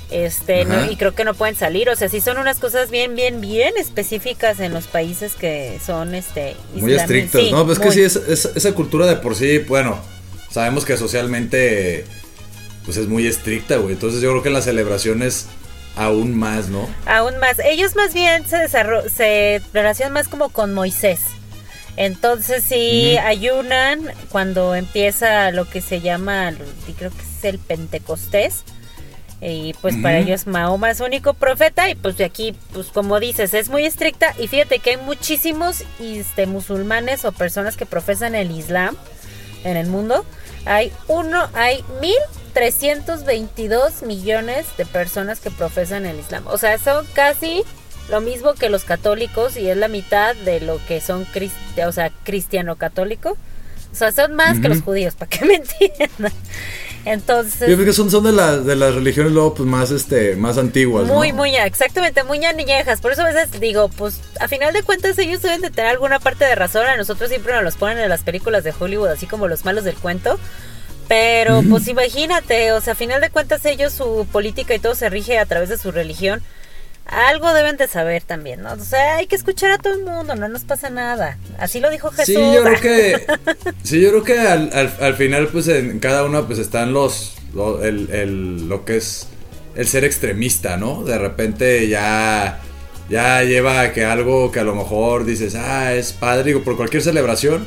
Este, 0.09 0.63
no, 0.63 0.89
y 0.89 0.95
creo 0.95 1.13
que 1.13 1.25
no 1.25 1.33
pueden 1.33 1.55
salir, 1.55 1.89
o 1.89 1.95
sea, 1.97 2.07
sí 2.07 2.21
son 2.21 2.37
unas 2.37 2.59
cosas 2.59 2.89
bien, 2.89 3.15
bien, 3.15 3.41
bien 3.41 3.73
específicas 3.77 4.61
en 4.61 4.73
los 4.73 4.85
países 4.87 5.33
que 5.35 5.79
son, 5.85 6.15
este, 6.15 6.55
Muy 6.73 6.93
islami- 6.93 7.01
estrictos, 7.01 7.41
sí, 7.43 7.51
¿no? 7.51 7.65
Pues 7.65 7.77
que 7.77 7.91
sí, 7.91 8.01
es, 8.03 8.15
es- 8.15 8.51
esa 8.55 8.71
cultura 8.71 9.05
de 9.05 9.17
por 9.17 9.35
sí, 9.35 9.57
bueno, 9.59 9.99
sabemos 10.49 10.85
que 10.85 10.95
socialmente, 10.95 12.05
pues 12.85 12.95
es 12.95 13.07
muy 13.09 13.27
estricta, 13.27 13.75
güey. 13.77 13.93
Entonces 13.95 14.21
yo 14.21 14.29
creo 14.31 14.41
que 14.41 14.47
en 14.47 14.53
las 14.53 14.63
celebraciones 14.63 15.47
aún 15.97 16.37
más, 16.39 16.69
¿no? 16.69 16.87
Aún 17.05 17.37
más, 17.39 17.59
ellos 17.59 17.95
más 17.97 18.13
bien 18.13 18.47
se 18.47 18.55
desarro- 18.55 19.09
se 19.09 19.61
relacionan 19.73 20.13
más 20.13 20.29
como 20.29 20.49
con 20.49 20.73
Moisés. 20.73 21.19
Entonces 21.97 22.63
sí 22.63 23.17
ayunan 23.17 24.11
cuando 24.29 24.75
empieza 24.75 25.51
lo 25.51 25.67
que 25.67 25.81
se 25.81 25.99
llama, 25.99 26.53
creo 26.97 27.09
que 27.09 27.17
es 27.17 27.43
el 27.43 27.57
Pentecostés. 27.59 28.63
Y 29.39 29.73
pues 29.81 29.95
para 30.01 30.17
ellos 30.17 30.47
Mahoma 30.47 30.89
es 30.89 30.99
único 30.99 31.33
profeta 31.35 31.89
y 31.89 31.95
pues 31.95 32.17
de 32.17 32.25
aquí, 32.25 32.55
pues 32.73 32.87
como 32.87 33.19
dices, 33.19 33.53
es 33.53 33.69
muy 33.69 33.85
estricta. 33.85 34.33
Y 34.39 34.47
fíjate 34.47 34.79
que 34.79 34.91
hay 34.91 34.97
muchísimos 34.97 35.83
este, 35.99 36.47
musulmanes 36.47 37.23
o 37.23 37.31
personas 37.31 37.77
que 37.77 37.85
profesan 37.85 38.33
el 38.33 38.49
Islam 38.51 38.95
en 39.63 39.77
el 39.77 39.87
mundo. 39.87 40.25
Hay 40.65 40.91
uno, 41.07 41.47
hay 41.53 41.83
1.322 42.55 44.03
millones 44.05 44.65
de 44.77 44.85
personas 44.85 45.39
que 45.39 45.51
profesan 45.51 46.05
el 46.05 46.19
Islam. 46.19 46.43
O 46.47 46.57
sea, 46.57 46.77
son 46.77 47.05
casi 47.13 47.63
lo 48.09 48.21
mismo 48.21 48.53
que 48.53 48.69
los 48.69 48.83
católicos 48.85 49.57
y 49.57 49.69
es 49.69 49.77
la 49.77 49.87
mitad 49.87 50.35
de 50.35 50.61
lo 50.61 50.79
que 50.87 51.01
son 51.01 51.25
cristi- 51.25 51.85
o 51.85 51.91
sea, 51.91 52.11
cristiano 52.23 52.75
católico. 52.75 53.37
O 53.91 53.95
sea, 53.95 54.11
son 54.11 54.35
más 54.35 54.59
que 54.59 54.69
los 54.69 54.81
judíos, 54.81 55.15
para 55.15 55.29
que 55.29 55.45
me 55.45 55.55
entiendan. 55.55 56.31
Entonces... 57.11 57.69
Yo 57.69 57.75
creo 57.75 57.85
que 57.85 57.93
son, 57.93 58.11
son 58.11 58.23
de, 58.25 58.33
las 58.33 58.65
de 58.65 58.75
las 58.75 58.93
religiones 58.93 59.31
luego 59.31 59.53
pues 59.53 59.67
más, 59.67 59.91
este, 59.91 60.35
más 60.35 60.57
antiguas. 60.57 61.07
Muy, 61.07 61.31
¿no? 61.31 61.37
muy, 61.37 61.55
exactamente, 61.55 62.23
muy 62.23 62.39
ñañejas. 62.39 62.99
Por 62.99 63.13
eso 63.13 63.21
a 63.21 63.31
veces 63.31 63.59
digo, 63.59 63.89
pues 63.89 64.19
a 64.39 64.47
final 64.47 64.73
de 64.73 64.83
cuentas 64.83 65.17
ellos 65.17 65.41
deben 65.41 65.61
de 65.61 65.69
tener 65.69 65.91
alguna 65.91 66.19
parte 66.19 66.45
de 66.45 66.55
razón. 66.55 66.85
A 66.85 66.97
nosotros 66.97 67.29
siempre 67.29 67.53
nos 67.53 67.63
los 67.63 67.75
ponen 67.75 67.97
en 67.99 68.09
las 68.09 68.23
películas 68.23 68.63
de 68.63 68.73
Hollywood, 68.77 69.07
así 69.07 69.25
como 69.25 69.47
los 69.47 69.63
malos 69.63 69.83
del 69.83 69.95
cuento. 69.95 70.37
Pero 71.07 71.63
pues 71.69 71.87
imagínate, 71.87 72.73
o 72.73 72.81
sea, 72.81 72.91
a 72.93 72.95
final 72.95 73.21
de 73.21 73.29
cuentas 73.29 73.63
ellos 73.65 73.93
su 73.93 74.27
política 74.29 74.75
y 74.75 74.79
todo 74.79 74.93
se 74.93 75.09
rige 75.09 75.39
a 75.39 75.45
través 75.45 75.69
de 75.69 75.77
su 75.77 75.91
religión. 75.91 76.41
Algo 77.09 77.53
deben 77.53 77.77
de 77.77 77.87
saber 77.87 78.23
también, 78.23 78.61
¿no? 78.61 78.73
O 78.73 78.79
sea, 78.79 79.15
hay 79.15 79.27
que 79.27 79.35
escuchar 79.37 79.71
a 79.71 79.77
todo 79.77 79.93
el 79.93 80.03
mundo, 80.03 80.35
no 80.35 80.49
nos 80.49 80.63
pasa 80.63 80.89
nada. 80.89 81.37
Así 81.57 81.79
lo 81.79 81.89
dijo 81.89 82.11
Jesús. 82.11 82.35
Sí, 82.35 82.53
yo 82.53 82.63
creo 82.63 82.81
que, 82.81 83.27
sí, 83.83 84.01
yo 84.01 84.09
creo 84.09 84.23
que 84.23 84.39
al, 84.39 84.69
al, 84.73 84.93
al 84.99 85.13
final, 85.15 85.47
pues 85.47 85.69
en 85.69 85.99
cada 85.99 86.25
uno, 86.25 86.45
pues 86.45 86.59
están 86.59 86.91
los, 86.91 87.35
lo, 87.53 87.81
el, 87.83 88.09
el, 88.11 88.67
lo 88.67 88.83
que 88.83 88.97
es 88.97 89.27
el 89.75 89.87
ser 89.87 90.03
extremista, 90.03 90.75
¿no? 90.75 91.03
De 91.03 91.17
repente 91.17 91.87
ya, 91.87 92.59
ya 93.09 93.43
lleva 93.43 93.81
a 93.81 93.93
que 93.93 94.03
algo 94.03 94.51
que 94.51 94.59
a 94.59 94.63
lo 94.63 94.75
mejor 94.75 95.23
dices, 95.23 95.55
ah, 95.55 95.93
es 95.93 96.11
padre, 96.11 96.43
digo, 96.43 96.63
por 96.63 96.75
cualquier 96.75 97.03
celebración. 97.03 97.65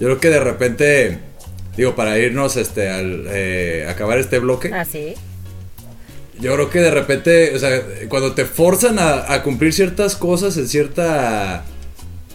Yo 0.00 0.08
creo 0.08 0.20
que 0.20 0.30
de 0.30 0.40
repente, 0.40 1.18
digo, 1.76 1.94
para 1.94 2.18
irnos, 2.18 2.56
este, 2.56 2.88
al 2.88 3.26
eh, 3.28 3.86
acabar 3.88 4.18
este 4.18 4.38
bloque. 4.38 4.72
Ah, 4.72 4.84
sí. 4.84 5.14
Yo 6.38 6.54
creo 6.54 6.70
que 6.70 6.80
de 6.80 6.90
repente, 6.90 7.54
o 7.54 7.58
sea, 7.58 7.82
cuando 8.08 8.34
te 8.34 8.44
forzan 8.44 8.98
a, 8.98 9.42
cumplir 9.42 9.72
ciertas 9.72 10.16
cosas 10.16 10.56
en 10.56 10.68
cierta 10.68 11.64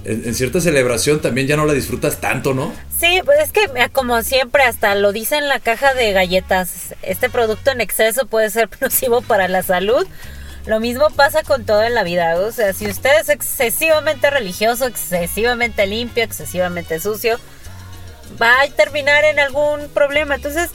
en, 0.05 0.33
cierta 0.35 0.61
celebración 0.61 1.21
también 1.21 1.47
ya 1.47 1.57
no 1.57 1.65
la 1.65 1.73
disfrutas 1.73 2.21
tanto, 2.21 2.53
¿no? 2.53 2.73
Sí, 2.97 3.21
pues 3.25 3.39
es 3.39 3.51
que 3.51 3.69
como 3.91 4.21
siempre 4.23 4.63
hasta 4.63 4.95
lo 4.95 5.11
dice 5.11 5.37
en 5.37 5.47
la 5.47 5.59
caja 5.59 5.93
de 5.93 6.13
galletas, 6.13 6.95
este 7.01 7.29
producto 7.29 7.71
en 7.71 7.81
exceso 7.81 8.27
puede 8.27 8.49
ser 8.49 8.69
nocivo 8.81 9.21
para 9.21 9.47
la 9.47 9.63
salud. 9.63 10.07
Lo 10.65 10.79
mismo 10.79 11.09
pasa 11.09 11.43
con 11.43 11.65
todo 11.65 11.83
en 11.83 11.95
la 11.95 12.03
vida, 12.03 12.37
o 12.39 12.51
sea, 12.51 12.73
si 12.73 12.87
usted 12.87 13.21
es 13.21 13.29
excesivamente 13.29 14.29
religioso, 14.29 14.85
excesivamente 14.85 15.87
limpio, 15.87 16.23
excesivamente 16.23 16.99
sucio, 16.99 17.39
va 18.41 18.61
a 18.61 18.67
terminar 18.67 19.23
en 19.23 19.39
algún 19.39 19.87
problema. 19.93 20.35
Entonces, 20.35 20.71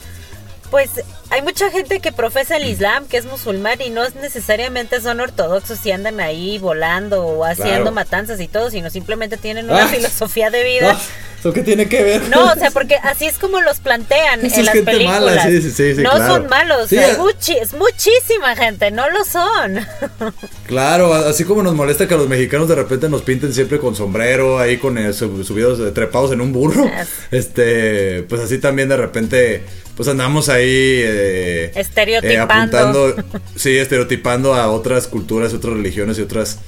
pues 0.73 0.89
hay 1.29 1.43
mucha 1.43 1.69
gente 1.69 1.99
que 1.99 2.11
profesa 2.11 2.57
el 2.57 2.65
Islam, 2.65 3.05
que 3.07 3.17
es 3.17 3.25
musulmán 3.25 3.79
y 3.79 3.91
no 3.91 4.09
necesariamente 4.09 4.99
son 5.01 5.19
ortodoxos 5.19 5.85
y 5.85 5.91
andan 5.91 6.19
ahí 6.19 6.57
volando 6.57 7.27
o 7.27 7.45
haciendo 7.45 7.73
claro. 7.73 7.91
matanzas 7.91 8.39
y 8.39 8.47
todo, 8.47 8.71
sino 8.71 8.89
simplemente 8.89 9.37
tienen 9.37 9.65
una 9.69 9.83
ah, 9.83 9.87
filosofía 9.87 10.49
de 10.49 10.63
vida. 10.63 10.97
Ah, 10.97 11.32
¿Eso 11.43 11.51
qué 11.51 11.61
tiene 11.61 11.89
que 11.89 12.01
ver? 12.01 12.21
No, 12.29 12.45
o 12.53 12.55
sea, 12.55 12.71
porque 12.71 12.95
así 12.95 13.25
es 13.25 13.37
como 13.37 13.59
los 13.59 13.79
plantean 13.79 14.45
Eso 14.45 14.55
en 14.55 14.59
es 14.61 14.65
las 14.65 14.75
gente 14.75 14.91
películas. 14.93 15.21
Mala, 15.21 15.43
sí, 15.43 15.61
sí, 15.61 15.71
sí, 15.71 16.01
no 16.01 16.11
claro. 16.11 16.35
son 16.35 16.47
malos, 16.47 16.87
Sí, 16.89 16.95
muchi- 17.17 17.57
es 17.61 17.73
muchísima 17.73 18.55
gente, 18.55 18.91
no 18.91 19.09
lo 19.09 19.25
son. 19.25 19.79
Claro, 20.67 21.13
así 21.13 21.43
como 21.43 21.61
nos 21.61 21.75
molesta 21.75 22.07
que 22.07 22.13
a 22.13 22.17
los 22.17 22.29
mexicanos 22.29 22.69
de 22.69 22.75
repente 22.75 23.09
nos 23.09 23.21
pinten 23.23 23.53
siempre 23.53 23.77
con 23.79 23.93
sombrero, 23.95 24.57
ahí 24.57 24.77
con 24.77 24.97
eh, 24.97 25.11
sub- 25.11 25.43
subidos 25.43 25.79
eh, 25.81 25.91
trepados 25.91 26.31
en 26.31 26.39
un 26.39 26.53
burro. 26.53 26.89
Este, 27.31 28.23
pues 28.29 28.41
así 28.41 28.57
también 28.59 28.87
de 28.89 28.95
repente, 28.97 29.63
pues 29.97 30.07
andamos 30.07 30.47
ahí 30.49 30.63
eh, 31.03 31.71
Estereotipando. 31.75 32.53
apuntando, 32.79 33.15
sí, 33.57 33.75
estereotipando 33.77 34.53
a 34.55 34.71
otras 34.71 35.07
culturas, 35.07 35.53
otras 35.53 35.73
religiones 35.73 36.17
y 36.17 36.21
otras 36.21 36.59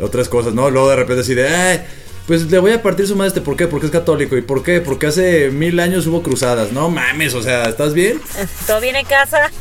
otras 0.00 0.28
cosas, 0.30 0.54
¿no? 0.54 0.70
Luego 0.70 0.88
de 0.88 0.96
repente 0.96 1.20
así 1.20 1.34
de, 1.34 1.46
"Ay, 1.48 1.82
pues 2.26 2.50
le 2.50 2.58
voy 2.58 2.72
a 2.72 2.82
partir 2.82 3.06
su 3.06 3.16
madre 3.16 3.28
este, 3.28 3.40
¿por 3.40 3.56
qué? 3.56 3.66
Porque 3.66 3.86
es 3.86 3.92
católico. 3.92 4.36
¿Y 4.36 4.42
por 4.42 4.62
qué? 4.62 4.80
Porque 4.80 5.06
hace 5.06 5.50
mil 5.50 5.78
años 5.80 6.06
hubo 6.06 6.22
cruzadas. 6.22 6.72
No 6.72 6.88
mames, 6.88 7.34
o 7.34 7.42
sea, 7.42 7.64
¿estás 7.68 7.94
bien? 7.94 8.20
¿Todo 8.66 8.80
bien 8.80 8.96
en 8.96 9.06
casa? 9.06 9.50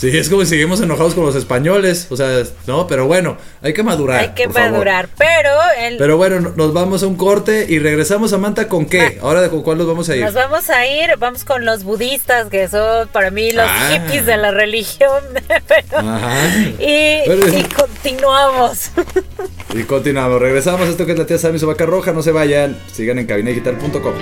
Sí, 0.00 0.08
es 0.16 0.30
como 0.30 0.40
si 0.44 0.48
seguimos 0.48 0.80
enojados 0.80 1.12
con 1.12 1.26
los 1.26 1.34
españoles. 1.36 2.06
O 2.08 2.16
sea, 2.16 2.42
no, 2.66 2.86
pero 2.86 3.06
bueno, 3.06 3.36
hay 3.60 3.74
que 3.74 3.82
madurar. 3.82 4.20
Hay 4.20 4.28
que 4.30 4.48
favor. 4.48 4.70
madurar, 4.70 5.10
pero 5.18 5.50
el, 5.78 5.98
Pero 5.98 6.16
bueno, 6.16 6.40
no- 6.40 6.52
nos 6.56 6.72
vamos 6.72 7.02
a 7.02 7.06
un 7.06 7.16
corte 7.16 7.66
y 7.68 7.78
regresamos, 7.80 8.30
Samantha, 8.30 8.66
¿con 8.66 8.86
qué? 8.86 9.18
Ahora, 9.20 9.50
¿con 9.50 9.60
cuál 9.62 9.76
nos 9.76 9.86
vamos 9.86 10.08
a 10.08 10.16
ir? 10.16 10.24
nos 10.24 10.32
vamos 10.32 10.70
a 10.70 10.86
ir, 10.86 11.10
vamos 11.18 11.44
con 11.44 11.66
los 11.66 11.84
budistas, 11.84 12.48
que 12.48 12.66
son 12.68 13.08
para 13.08 13.30
mí 13.30 13.52
los 13.52 13.66
Ah. 13.68 13.90
hippies 13.92 14.24
de 14.24 14.38
la 14.38 14.52
religión. 14.52 15.20
pero- 15.68 15.98
Ajá. 15.98 16.48
y, 16.78 17.20
Pero- 17.26 17.48
y 17.58 17.62
continuamos. 17.64 18.92
Y 19.74 19.82
continuamos. 19.82 20.40
Regresamos 20.40 20.80
a 20.88 20.90
esto 20.92 21.04
que 21.04 21.12
es 21.12 21.18
la 21.18 21.26
tía 21.26 21.36
Sammy 21.50 21.58
su 21.58 21.66
vaca 21.66 21.84
roja. 21.84 22.12
No 22.12 22.22
se 22.22 22.30
vayan. 22.30 22.78
Sigan 22.92 23.18
en 23.18 23.26
cabinadigital.com. 23.26 24.14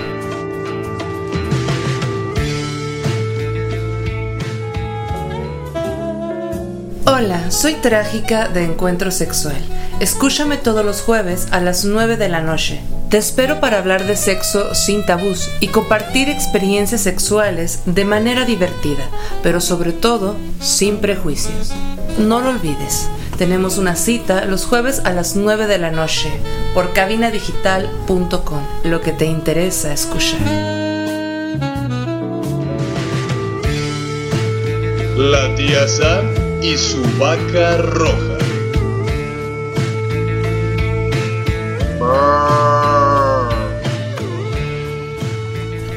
Hola, 7.05 7.51
soy 7.51 7.75
Trágica 7.75 8.47
de 8.47 8.63
Encuentro 8.63 9.11
Sexual. 9.11 9.61
Escúchame 9.99 10.57
todos 10.57 10.83
los 10.83 11.01
jueves 11.01 11.47
a 11.51 11.59
las 11.59 11.85
9 11.85 12.17
de 12.17 12.29
la 12.29 12.41
noche. 12.41 12.81
Te 13.11 13.17
espero 13.17 13.59
para 13.59 13.77
hablar 13.77 14.05
de 14.05 14.15
sexo 14.15 14.73
sin 14.73 15.05
tabús 15.05 15.51
y 15.59 15.67
compartir 15.67 16.29
experiencias 16.29 17.01
sexuales 17.01 17.81
de 17.85 18.05
manera 18.05 18.45
divertida, 18.45 19.03
pero 19.43 19.61
sobre 19.61 19.91
todo 19.91 20.35
sin 20.61 20.97
prejuicios. 20.97 21.73
No 22.17 22.39
lo 22.39 22.49
olvides, 22.49 23.07
tenemos 23.39 23.77
una 23.77 23.95
cita 23.95 24.43
los 24.43 24.65
jueves 24.65 24.99
a 25.05 25.13
las 25.13 25.37
9 25.37 25.65
de 25.65 25.77
la 25.77 25.91
noche 25.91 26.29
por 26.73 26.91
cabinadigital.com, 26.91 28.63
lo 28.83 28.99
que 28.99 29.13
te 29.13 29.27
interesa 29.27 29.93
escuchar. 29.93 30.41
La 35.15 35.55
tía 35.55 35.87
Sam 35.87 36.25
y 36.61 36.75
su 36.75 37.01
vaca 37.17 37.77
roja. 37.77 38.39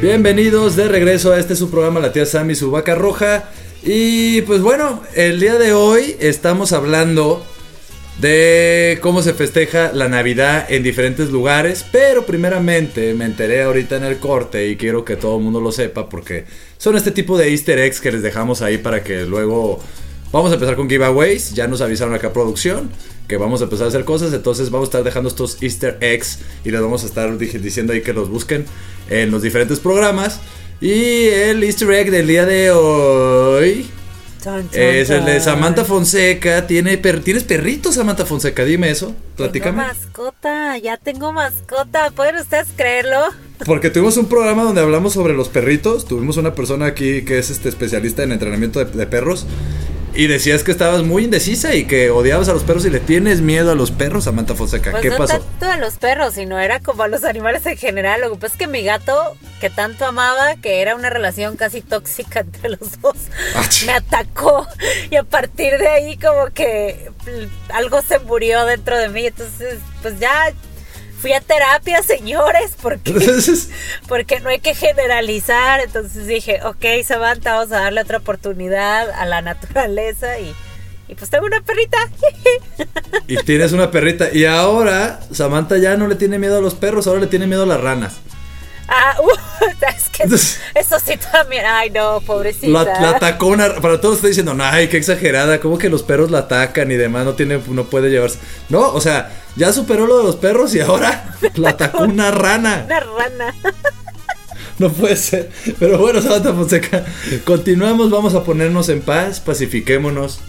Bienvenidos 0.01 0.77
de 0.77 0.87
regreso 0.87 1.33
a 1.33 1.41
este 1.41 1.57
su 1.57 1.69
programa 1.73 1.99
La 1.99 2.13
tía 2.13 2.25
Sammy 2.25 2.55
su 2.55 2.71
vaca 2.71 2.95
roja. 2.95 3.51
Y 3.85 4.43
pues 4.43 4.61
bueno, 4.61 5.03
el 5.17 5.41
día 5.41 5.59
de 5.59 5.73
hoy 5.73 6.15
estamos 6.21 6.73
hablando 6.73 7.45
de 8.21 9.01
cómo 9.03 9.23
se 9.23 9.35
festeja 9.35 9.91
la 9.93 10.09
Navidad 10.09 10.67
en 10.71 10.85
diferentes 10.85 11.31
lugares. 11.31 11.85
Pero 11.91 12.25
primeramente 12.25 13.13
me 13.15 13.25
enteré 13.25 13.63
ahorita 13.63 13.97
en 13.97 14.05
el 14.05 14.19
corte 14.19 14.69
y 14.69 14.77
quiero 14.77 15.05
que 15.05 15.17
todo 15.17 15.39
el 15.39 15.43
mundo 15.43 15.61
lo 15.61 15.73
sepa 15.73 16.09
porque 16.09 16.45
son 16.79 16.97
este 16.97 17.11
tipo 17.11 17.37
de 17.37 17.51
easter 17.51 17.81
eggs 17.81 18.01
que 18.01 18.13
les 18.13 18.23
dejamos 18.23 18.63
ahí 18.63 18.79
para 18.79 19.03
que 19.03 19.25
luego... 19.25 19.81
Vamos 20.31 20.51
a 20.51 20.55
empezar 20.55 20.77
con 20.77 20.89
giveaways, 20.89 21.53
ya 21.53 21.67
nos 21.67 21.83
avisaron 21.83 22.15
acá 22.15 22.33
producción 22.33 22.89
que 23.29 23.37
vamos 23.37 23.61
a 23.61 23.65
empezar 23.65 23.85
a 23.85 23.89
hacer 23.89 24.05
cosas, 24.05 24.33
entonces 24.33 24.71
vamos 24.71 24.87
a 24.87 24.89
estar 24.89 25.05
dejando 25.05 25.29
estos 25.29 25.63
easter 25.63 25.99
eggs 26.01 26.39
y 26.65 26.71
les 26.71 26.81
vamos 26.81 27.03
a 27.03 27.07
estar 27.07 27.37
diciendo 27.37 27.93
ahí 27.93 28.01
que 28.01 28.15
los 28.15 28.31
busquen 28.31 28.65
en 29.11 29.31
los 29.31 29.43
diferentes 29.43 29.79
programas. 29.79 30.41
Y 30.83 31.27
el 31.29 31.63
easter 31.63 31.91
egg 31.93 32.11
del 32.11 32.27
día 32.27 32.45
de 32.45 32.73
hoy 32.73 33.87
es 34.73 35.11
el 35.11 35.25
de. 35.25 35.41
Samantha 35.41 35.85
Fonseca. 35.85 36.67
Tiene 36.67 36.99
per- 36.99 37.21
¿Tienes 37.23 37.45
perrito, 37.45 37.93
Samantha 37.93 38.27
Fonseca? 38.27 38.65
Dime 38.65 38.91
eso, 38.91 39.07
Tengo 39.07 39.21
platícame. 39.37 39.77
mascota, 39.77 40.77
ya 40.79 40.97
tengo 40.97 41.33
mascota. 41.33 42.11
¿Pueden 42.11 42.35
ustedes 42.37 42.67
creerlo? 42.77 43.19
Porque 43.65 43.91
tuvimos 43.91 44.17
un 44.17 44.27
programa 44.27 44.65
donde 44.65 44.81
hablamos 44.81 45.13
sobre 45.13 45.35
los 45.35 45.49
perritos. 45.49 46.05
Tuvimos 46.07 46.37
una 46.37 46.53
persona 46.57 46.87
aquí 46.87 47.23
que 47.25 47.39
es 47.39 47.51
este 47.51 47.69
especialista 47.69 48.25
en 48.25 48.33
entrenamiento 48.33 48.85
de, 48.85 48.87
de 48.87 49.07
perros. 49.07 49.47
Y 50.15 50.27
decías 50.27 50.63
que 50.63 50.73
estabas 50.73 51.03
muy 51.03 51.25
indecisa 51.25 51.75
y 51.75 51.87
que 51.87 52.11
odiabas 52.11 52.49
a 52.51 52.53
los 52.53 52.65
perros 52.65 52.85
y 52.85 52.91
le 52.91 53.01
tienes 53.01 53.41
miedo 53.41 53.73
a 53.73 53.75
los 53.75 53.91
perros, 53.91 54.25
Samantha 54.25 54.55
Fonseca. 54.55 54.91
Pues 54.91 55.03
¿Qué 55.03 55.09
no 55.09 55.17
pasó? 55.17 55.39
tanto 55.41 55.67
a 55.67 55.77
los 55.79 55.95
perros, 55.95 56.35
sino 56.35 56.59
era 56.61 56.81
como 56.81 57.03
a 57.05 57.09
los 57.09 57.25
animales 57.25 57.65
en 57.65 57.79
general. 57.79 58.21
Lo 58.21 58.31
que 58.31 58.37
pasa 58.37 58.55
es 58.55 58.59
que 58.59 58.67
mi 58.67 58.83
gato, 58.83 59.35
que 59.61 59.71
tanto 59.71 60.05
amaba, 60.05 60.57
que 60.57 60.83
era 60.83 60.97
una 60.97 61.09
relación 61.09 61.57
casi 61.57 61.81
tóxica 61.81 62.41
entre 62.41 62.71
los 62.71 63.01
dos, 63.01 63.17
Ah, 63.57 63.67
me 63.87 63.93
atacó. 63.93 64.67
Y 65.11 65.17
a 65.17 65.25
partir 65.25 65.79
de 65.79 65.89
ahí 65.89 66.19
como 66.19 66.47
que 66.53 67.11
algo 67.73 68.03
se 68.03 68.19
murió 68.19 68.67
dentro 68.67 68.99
de 68.99 69.09
mí. 69.09 69.27
Entonces, 69.27 69.79
pues 70.03 70.21
ya 70.21 70.53
fui 71.23 71.33
a 71.33 71.41
terapia, 71.41 72.03
señores, 72.03 72.73
porque, 72.83 73.13
Entonces, 73.13 73.71
porque 74.09 74.41
no 74.41 74.51
hay 74.51 74.59
que 74.59 74.75
generalizar. 74.75 75.81
Entonces 75.81 76.27
dije, 76.27 76.61
ok, 76.65 76.85
Samantha, 77.07 77.55
vamos 77.55 77.73
a 77.73 77.81
darle 77.81 78.03
otra 78.03 78.19
oportunidad 78.19 79.09
a 79.09 79.25
la 79.25 79.41
naturaleza 79.41 80.39
y... 80.39 80.53
Y 81.09 81.15
pues 81.15 81.29
tengo 81.29 81.45
una 81.45 81.61
perrita. 81.61 81.99
y 83.29 83.37
tienes 83.39 83.73
una 83.73 83.91
perrita. 83.91 84.33
Y 84.33 84.47
ahora 84.47 85.21
Samantha 85.31 85.77
ya 85.77 85.95
no 85.99 86.09
le 86.09 86.15
tiene 86.15 86.39
miedo 86.39 86.57
a 86.57 86.61
los 86.63 86.75
perros, 86.75 87.07
ahora 87.07 87.21
le 87.21 87.27
tiene 87.27 87.47
miedo 87.47 87.65
a 87.65 87.67
las 87.67 87.81
ranas. 87.81 88.15
Ah, 88.95 89.17
uh, 89.23 89.65
es 89.97 90.09
que 90.11 90.25
eso 90.79 90.97
sí 91.03 91.15
también. 91.33 91.65
Ay, 91.67 91.89
no, 91.89 92.21
pobrecita. 92.21 92.85
La, 92.85 93.01
la 93.01 93.11
atacó 93.17 93.47
una. 93.47 93.77
Para 93.77 94.01
todos 94.01 94.17
está 94.17 94.29
diciendo, 94.29 94.55
ay, 94.61 94.89
qué 94.89 94.99
exagerada. 94.99 95.61
¿Cómo 95.61 95.79
que 95.79 95.89
los 95.89 96.03
perros 96.03 96.31
la 96.31 96.41
atacan 96.41 96.91
y 96.91 96.97
demás? 96.97 97.25
No 97.25 97.33
tiene, 97.35 97.59
no 97.69 97.85
puede 97.85 98.11
llevarse. 98.11 98.39
No, 98.69 98.93
o 98.93 99.01
sea, 99.01 99.33
ya 99.57 99.73
superó 99.73 100.07
lo 100.07 100.19
de 100.19 100.25
los 100.25 100.37
perros 100.37 100.75
y 100.75 100.81
ahora 100.81 101.37
la 101.55 101.71
atacó 101.71 102.05
una 102.05 102.31
rana. 102.31 102.83
Una 102.85 103.01
rana. 103.01 103.55
no 104.79 104.91
puede 104.91 105.17
ser. 105.17 105.51
Pero 105.79 105.97
bueno, 105.99 106.21
Samantha 106.21 106.53
Fonseca, 106.53 107.05
continuamos, 107.47 108.11
vamos 108.11 108.35
a 108.35 108.45
ponernos 108.45 108.91
en 108.91 109.01
paz, 109.01 109.41
pacifiquémonos. 109.41 110.41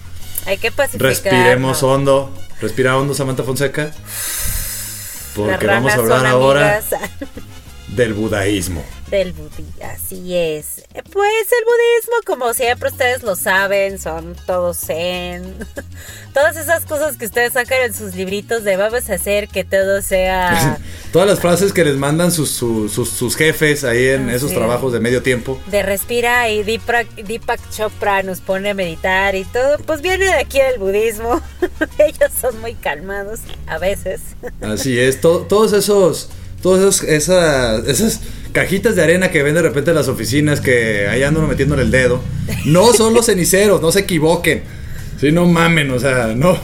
Hay 0.45 0.57
que 0.57 0.69
pacificar. 0.69 1.07
Respiremos 1.07 1.81
hondo. 1.81 2.33
Respira 2.59 2.97
hondo, 2.97 3.13
Samantha 3.13 3.43
Fonseca. 3.43 3.91
Porque 5.33 5.65
vamos 5.65 5.93
a 5.93 5.95
hablar 5.95 6.25
ahora 6.25 6.81
del 7.95 8.13
budaísmo. 8.13 8.83
Del 9.09 9.31
budismo, 9.33 9.65
así 9.83 10.35
es. 10.35 10.83
Pues 11.11 11.47
el 11.51 11.65
budismo, 11.65 12.15
como 12.25 12.53
siempre 12.53 12.89
ustedes 12.89 13.21
lo 13.21 13.35
saben, 13.35 13.99
son 13.99 14.35
todos 14.47 14.77
zen. 14.77 15.55
Todas 16.33 16.57
esas 16.57 16.85
cosas 16.85 17.17
que 17.17 17.25
ustedes 17.25 17.53
sacan 17.53 17.81
en 17.81 17.93
sus 17.93 18.15
libritos 18.15 18.63
de 18.63 18.75
vamos 18.75 19.07
a 19.11 19.13
hacer 19.13 19.47
que 19.49 19.63
todo 19.63 20.01
sea... 20.01 20.79
Todas 21.11 21.27
las 21.27 21.39
frases 21.39 21.73
que 21.73 21.85
les 21.85 21.95
mandan 21.95 22.31
sus, 22.31 22.49
sus, 22.49 23.35
jefes 23.35 23.83
ahí 23.83 24.07
en 24.07 24.31
esos 24.31 24.51
trabajos 24.51 24.91
de 24.93 24.99
medio 24.99 25.21
tiempo. 25.21 25.59
De 25.67 25.83
respira 25.83 26.49
y 26.49 26.63
Deepak, 26.63 27.07
Deepak 27.15 27.59
Chopra 27.69 28.23
nos 28.23 28.41
pone 28.41 28.71
a 28.71 28.73
meditar 28.73 29.35
y 29.35 29.45
todo, 29.45 29.77
pues 29.85 30.01
viene 30.01 30.25
de 30.25 30.33
aquí 30.33 30.57
del 30.57 30.79
budismo. 30.79 31.39
Ellos 31.99 32.31
son 32.41 32.59
muy 32.61 32.73
calmados 32.73 33.41
a 33.67 33.77
veces. 33.77 34.21
Así 34.61 34.99
es, 34.99 35.21
todos 35.21 35.73
esos 35.73 36.29
todas 36.63 37.03
esas, 37.03 37.85
esas 37.87 38.21
cajitas 38.53 38.95
de 38.95 39.03
arena 39.03 39.29
que 39.29 39.43
ven 39.43 39.53
de 39.53 39.61
repente 39.61 39.91
en 39.91 39.97
las 39.97 40.07
oficinas 40.07 40.61
que 40.61 41.07
ahí 41.07 41.21
andan 41.21 41.47
metiéndole 41.47 41.83
el 41.83 41.91
dedo, 41.91 42.21
no 42.65 42.93
son 42.93 43.13
los 43.13 43.25
ceniceros, 43.27 43.81
no 43.81 43.91
se 43.91 43.99
equivoquen. 43.99 44.63
Sí, 45.19 45.31
no 45.31 45.45
mamen, 45.45 45.91
o 45.91 45.99
sea, 45.99 46.27
no. 46.35 46.57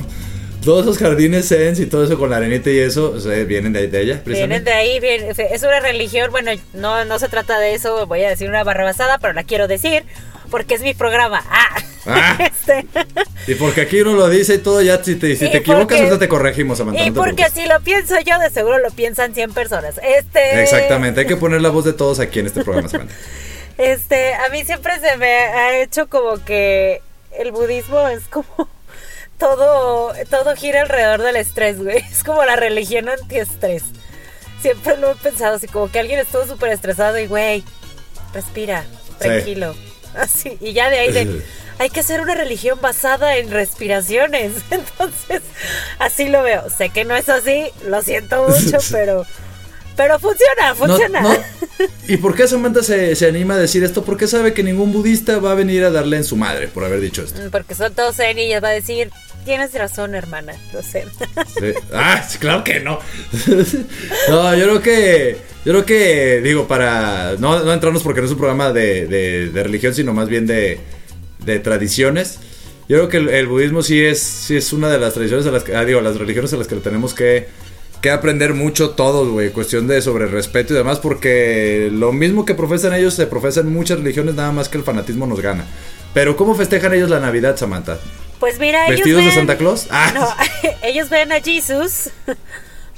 Todos 0.63 0.83
esos 0.83 0.97
jardines 0.97 1.45
Sens 1.45 1.79
y 1.79 1.85
todo 1.85 2.03
eso 2.03 2.17
con 2.17 2.29
la 2.29 2.37
arenita 2.37 2.69
y 2.69 2.79
eso, 2.79 3.15
vienen 3.45 3.73
de, 3.73 3.87
de 3.87 4.01
ella. 4.01 4.21
Vienen 4.25 4.63
de 4.63 4.71
ahí, 4.71 4.99
es 5.01 5.63
una 5.63 5.79
religión, 5.81 6.31
bueno, 6.31 6.51
no, 6.73 7.05
no 7.05 7.19
se 7.19 7.27
trata 7.27 7.59
de 7.59 7.75
eso, 7.75 8.07
voy 8.07 8.23
a 8.23 8.29
decir 8.29 8.49
una 8.49 8.63
barra 8.63 8.85
basada, 8.85 9.17
pero 9.19 9.33
la 9.33 9.43
quiero 9.43 9.67
decir 9.67 10.03
porque 10.49 10.75
es 10.75 10.81
mi 10.81 10.93
programa. 10.93 11.43
Ah. 11.49 11.75
Ah. 12.05 12.37
Este. 12.45 12.85
Y 13.47 13.55
porque 13.55 13.81
aquí 13.81 14.01
uno 14.01 14.13
lo 14.13 14.29
dice 14.29 14.55
y 14.55 14.57
todo, 14.59 14.81
ya 14.81 15.03
si 15.03 15.15
te, 15.15 15.35
si 15.35 15.49
te 15.49 15.57
equivocas, 15.57 15.97
ahorita 15.99 16.19
te 16.19 16.27
corregimos, 16.27 16.77
Samantha. 16.77 17.03
Y 17.03 17.11
porque 17.11 17.49
si 17.49 17.65
lo 17.65 17.79
pienso 17.81 18.15
yo, 18.25 18.39
de 18.39 18.49
seguro 18.49 18.79
lo 18.79 18.91
piensan 18.91 19.33
100 19.33 19.53
personas. 19.53 19.99
Este. 20.03 20.61
Exactamente, 20.61 21.21
hay 21.21 21.27
que 21.27 21.37
poner 21.37 21.61
la 21.61 21.69
voz 21.69 21.85
de 21.85 21.93
todos 21.93 22.19
aquí 22.19 22.39
en 22.39 22.47
este 22.47 22.63
programa, 22.63 22.89
Samantha. 22.89 23.15
Este, 23.79 24.33
a 24.33 24.49
mí 24.49 24.65
siempre 24.65 24.99
se 24.99 25.15
me 25.15 25.31
ha 25.31 25.79
hecho 25.79 26.09
como 26.09 26.43
que 26.43 27.01
el 27.37 27.53
budismo 27.53 28.09
es 28.09 28.23
como 28.25 28.67
todo, 29.37 30.13
todo 30.29 30.55
gira 30.55 30.81
alrededor 30.81 31.21
del 31.21 31.37
estrés, 31.37 31.81
güey. 31.81 31.97
Es 32.11 32.23
como 32.23 32.43
la 32.43 32.57
religión 32.57 33.09
antiestrés. 33.09 33.83
Siempre 34.61 34.97
lo 34.97 35.11
he 35.11 35.15
pensado, 35.15 35.55
así 35.55 35.67
como 35.67 35.89
que 35.89 35.99
alguien 35.99 36.19
estuvo 36.19 36.45
súper 36.45 36.71
estresado 36.71 37.17
y, 37.17 37.27
güey, 37.27 37.63
respira, 38.33 38.83
tranquilo. 39.17 39.73
Así, 40.15 40.57
y 40.61 40.73
ya 40.73 40.89
de 40.89 40.99
ahí 40.99 41.11
de, 41.11 41.41
hay 41.79 41.89
que 41.89 42.01
hacer 42.01 42.21
una 42.21 42.35
religión 42.35 42.79
basada 42.81 43.37
en 43.37 43.49
respiraciones. 43.51 44.53
Entonces, 44.69 45.41
así 45.97 46.27
lo 46.27 46.43
veo. 46.43 46.69
Sé 46.69 46.89
que 46.89 47.05
no 47.05 47.15
es 47.15 47.29
así, 47.29 47.65
lo 47.87 48.01
siento 48.01 48.47
mucho, 48.47 48.77
pero... 48.91 49.25
Pero 49.95 50.17
funciona, 50.17 50.75
funciona. 50.75 51.45
¿Y 52.07 52.15
por 52.15 52.33
qué 52.33 52.47
Samantha 52.47 52.81
se, 52.83 53.17
se, 53.17 53.27
anima 53.27 53.55
a 53.55 53.57
decir 53.57 53.83
esto? 53.83 54.05
Porque 54.05 54.27
sabe 54.27 54.53
que 54.53 54.63
ningún 54.63 54.93
budista 54.93 55.39
va 55.39 55.51
a 55.51 55.55
venir 55.55 55.83
a 55.83 55.91
darle 55.91 56.15
en 56.15 56.23
su 56.23 56.37
madre 56.37 56.69
por 56.69 56.85
haber 56.85 57.01
dicho 57.01 57.21
esto. 57.21 57.41
Porque 57.51 57.75
son 57.75 57.93
todos 57.93 58.15
zen 58.15 58.37
y 58.39 58.43
ella 58.43 58.61
va 58.61 58.69
a 58.69 58.71
decir, 58.71 59.11
tienes 59.45 59.73
razón, 59.73 60.15
hermana, 60.15 60.53
lo 60.73 60.81
sé. 60.81 61.05
Ah, 61.93 62.25
claro 62.39 62.63
que 62.63 62.79
no. 62.79 62.99
no, 64.29 64.55
yo 64.55 64.63
creo 64.65 64.81
que, 64.81 65.37
yo 65.65 65.71
creo 65.73 65.85
que, 65.85 66.41
digo, 66.41 66.67
para 66.67 67.35
no, 67.39 67.63
no 67.63 67.73
entrarnos 67.73 68.03
porque 68.03 68.21
no 68.21 68.27
es 68.27 68.31
un 68.31 68.37
programa 68.37 68.71
de, 68.71 69.07
de, 69.07 69.63
religión, 69.63 69.93
sino 69.93 70.13
más 70.13 70.29
bien 70.29 70.47
de, 70.47 70.79
de 71.45 71.59
tradiciones. 71.59 72.39
Yo 72.87 72.97
creo 72.97 73.09
que 73.09 73.39
el, 73.39 73.47
budismo 73.47 73.83
sí 73.83 74.01
es, 74.01 74.19
sí 74.19 74.57
es 74.57 74.73
una 74.73 74.89
de 74.89 74.99
las 74.99 75.13
tradiciones 75.13 75.45
a 75.45 75.51
las 75.51 75.63
que, 75.63 75.75
ah, 75.75 75.85
digo, 75.85 76.01
las 76.01 76.17
religiones 76.17 76.53
a 76.53 76.57
las 76.57 76.67
que 76.67 76.75
tenemos 76.77 77.13
que, 77.13 77.47
que 78.01 78.09
aprender 78.09 78.53
mucho 78.53 78.91
todos, 78.91 79.29
güey. 79.29 79.51
Cuestión 79.51 79.87
de 79.87 80.01
sobre 80.01 80.25
respeto 80.25 80.73
y 80.73 80.77
demás, 80.77 80.99
porque 80.99 81.89
lo 81.91 82.11
mismo 82.11 82.45
que 82.45 82.55
profesan 82.55 82.93
ellos 82.93 83.13
se 83.13 83.27
profesan 83.27 83.71
muchas 83.71 83.99
religiones, 83.99 84.35
nada 84.35 84.51
más 84.51 84.69
que 84.69 84.77
el 84.77 84.83
fanatismo 84.83 85.27
nos 85.27 85.41
gana. 85.41 85.65
Pero 86.13 86.35
¿cómo 86.35 86.55
festejan 86.55 86.93
ellos 86.93 87.09
la 87.09 87.19
Navidad, 87.19 87.57
Samantha? 87.57 87.99
Pues 88.39 88.59
mira, 88.59 88.87
¿Vestidos 88.89 89.25
de 89.25 89.31
Santa 89.31 89.57
Claus? 89.57 89.87
Ah. 89.89 90.11
No, 90.13 90.27
ellos 90.81 91.09
ven 91.09 91.31
a 91.31 91.41
Jesús 91.41 92.09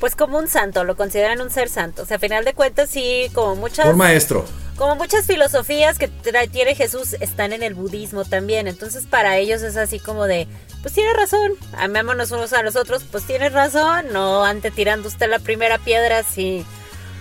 pues 0.02 0.16
como 0.16 0.40
un 0.40 0.48
santo, 0.48 0.84
lo 0.84 0.98
consideran 0.98 1.42
un 1.42 1.52
ser 1.52 1.70
santo. 1.70 2.02
O 2.02 2.06
sea, 2.06 2.18
a 2.18 2.20
final 2.20 2.44
de 2.44 2.56
cuentas 2.56 2.90
sí, 2.90 3.30
como 3.34 3.56
muchas... 3.56 3.86
Un 3.86 3.98
maestro. 3.98 4.44
Como 4.76 4.96
muchas 4.96 5.28
filosofías 5.28 6.00
que 6.00 6.08
tiene 6.52 6.74
Jesús 6.74 7.14
están 7.20 7.54
en 7.54 7.62
el 7.62 7.76
budismo 7.76 8.26
también. 8.26 8.68
Entonces 8.68 9.06
para 9.06 9.38
ellos 9.38 9.62
es 9.62 9.78
así 9.78 10.00
como 10.00 10.26
de, 10.26 10.48
pues 10.82 10.96
tiene 10.96 11.14
razón, 11.14 11.52
amémonos 11.78 12.32
unos 12.32 12.52
a 12.54 12.64
los 12.64 12.76
otros, 12.76 13.04
pues 13.04 13.28
tiene 13.28 13.50
razón, 13.50 14.08
no 14.12 14.44
ante 14.44 14.72
tirando 14.72 15.08
usted 15.08 15.30
la 15.30 15.38
primera 15.38 15.78
piedra 15.78 16.24
si 16.24 16.66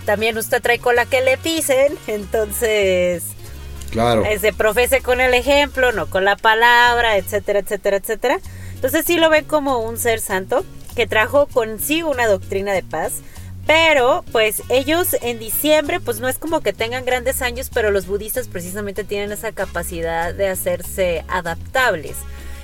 también 0.07 0.39
usted 0.39 0.63
trae 0.63 0.79
cola 0.79 1.05
que 1.05 1.21
le 1.21 1.37
pisen. 1.37 1.99
Entonces 2.07 3.25
Claro. 3.91 4.25
Se 4.41 4.53
profese 4.53 5.01
con 5.01 5.21
el 5.21 5.35
ejemplo, 5.35 5.93
no 5.93 6.07
con 6.09 6.25
la 6.25 6.37
palabra, 6.37 7.17
etcétera, 7.17 7.61
etcétera, 7.61 7.97
etcétera. 7.97 8.39
Entonces 8.75 9.05
sí 9.05 9.17
lo 9.17 9.31
ven 9.31 9.45
como 9.45 9.79
un 9.79 9.99
ser 9.99 10.21
santo 10.21 10.65
que 10.95 11.07
trajo 11.07 11.47
consigo 11.47 12.11
una 12.11 12.27
doctrina 12.27 12.73
de 12.73 12.83
paz. 12.83 13.15
Pero 13.67 14.25
pues 14.33 14.63
ellos 14.69 15.15
en 15.21 15.39
diciembre 15.39 16.01
pues 16.01 16.19
no 16.19 16.29
es 16.29 16.39
como 16.39 16.61
que 16.61 16.73
tengan 16.73 17.05
grandes 17.05 17.43
años, 17.43 17.71
pero 17.73 17.91
los 17.91 18.07
budistas 18.07 18.49
precisamente 18.49 19.05
tienen 19.05 19.33
esa 19.33 19.53
capacidad 19.53 20.35
de 20.35 20.49
hacerse 20.49 21.25
adaptables. 21.29 22.17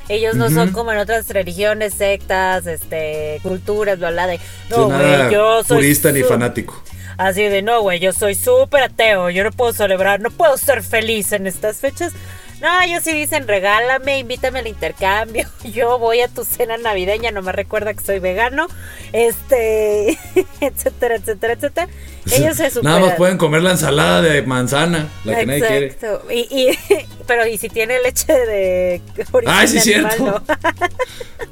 Ellos 0.08 0.36
no 0.36 0.50
son 0.50 0.70
como 0.70 0.92
en 0.92 0.98
otras 0.98 1.28
religiones, 1.28 1.94
sectas, 1.94 2.66
este, 2.66 3.40
culturas, 3.42 3.98
bla, 3.98 4.12
bla, 4.12 4.28
de... 4.28 4.38
No, 4.70 4.86
güey, 4.86 5.32
yo 5.32 5.64
soy... 5.64 5.78
Purista 5.78 6.12
ni 6.12 6.22
fanático. 6.22 6.80
Así 7.18 7.42
de, 7.42 7.62
no, 7.62 7.80
güey, 7.80 7.98
yo 7.98 8.12
soy 8.12 8.34
súper 8.34 8.84
ateo, 8.84 9.30
yo 9.30 9.44
no 9.44 9.52
puedo 9.52 9.72
celebrar, 9.72 10.20
no 10.20 10.30
puedo 10.30 10.56
ser 10.58 10.82
feliz 10.82 11.32
en 11.32 11.46
estas 11.46 11.78
fechas. 11.78 12.12
No, 12.60 12.80
ellos 12.80 13.02
sí 13.04 13.12
dicen, 13.12 13.46
regálame, 13.46 14.18
invítame 14.18 14.60
al 14.60 14.66
intercambio. 14.66 15.46
Yo 15.64 15.98
voy 15.98 16.20
a 16.20 16.28
tu 16.28 16.42
cena 16.44 16.78
navideña, 16.78 17.30
no 17.30 17.42
me 17.42 17.52
recuerda 17.52 17.92
que 17.92 18.02
soy 18.02 18.18
vegano. 18.18 18.66
Este, 19.12 20.18
etcétera, 20.60 21.16
etcétera, 21.16 21.52
etcétera. 21.52 21.88
Ellos 22.32 22.56
se 22.56 22.70
superan. 22.70 22.94
Nada 23.00 23.06
más 23.08 23.16
pueden 23.16 23.36
comer 23.36 23.62
la 23.62 23.72
ensalada 23.72 24.22
de 24.22 24.40
manzana, 24.42 25.08
la 25.24 25.38
que 25.38 25.46
nadie 25.46 25.66
quiere. 25.66 25.96
Y, 26.30 26.40
y, 26.50 26.78
pero, 27.26 27.46
¿y 27.46 27.58
si 27.58 27.68
tiene 27.68 28.00
leche 28.00 28.32
de 28.32 29.02
Ay, 29.46 29.68
sí, 29.68 29.80
cierto. 29.80 30.42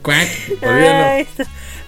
Cuac, 0.00 0.28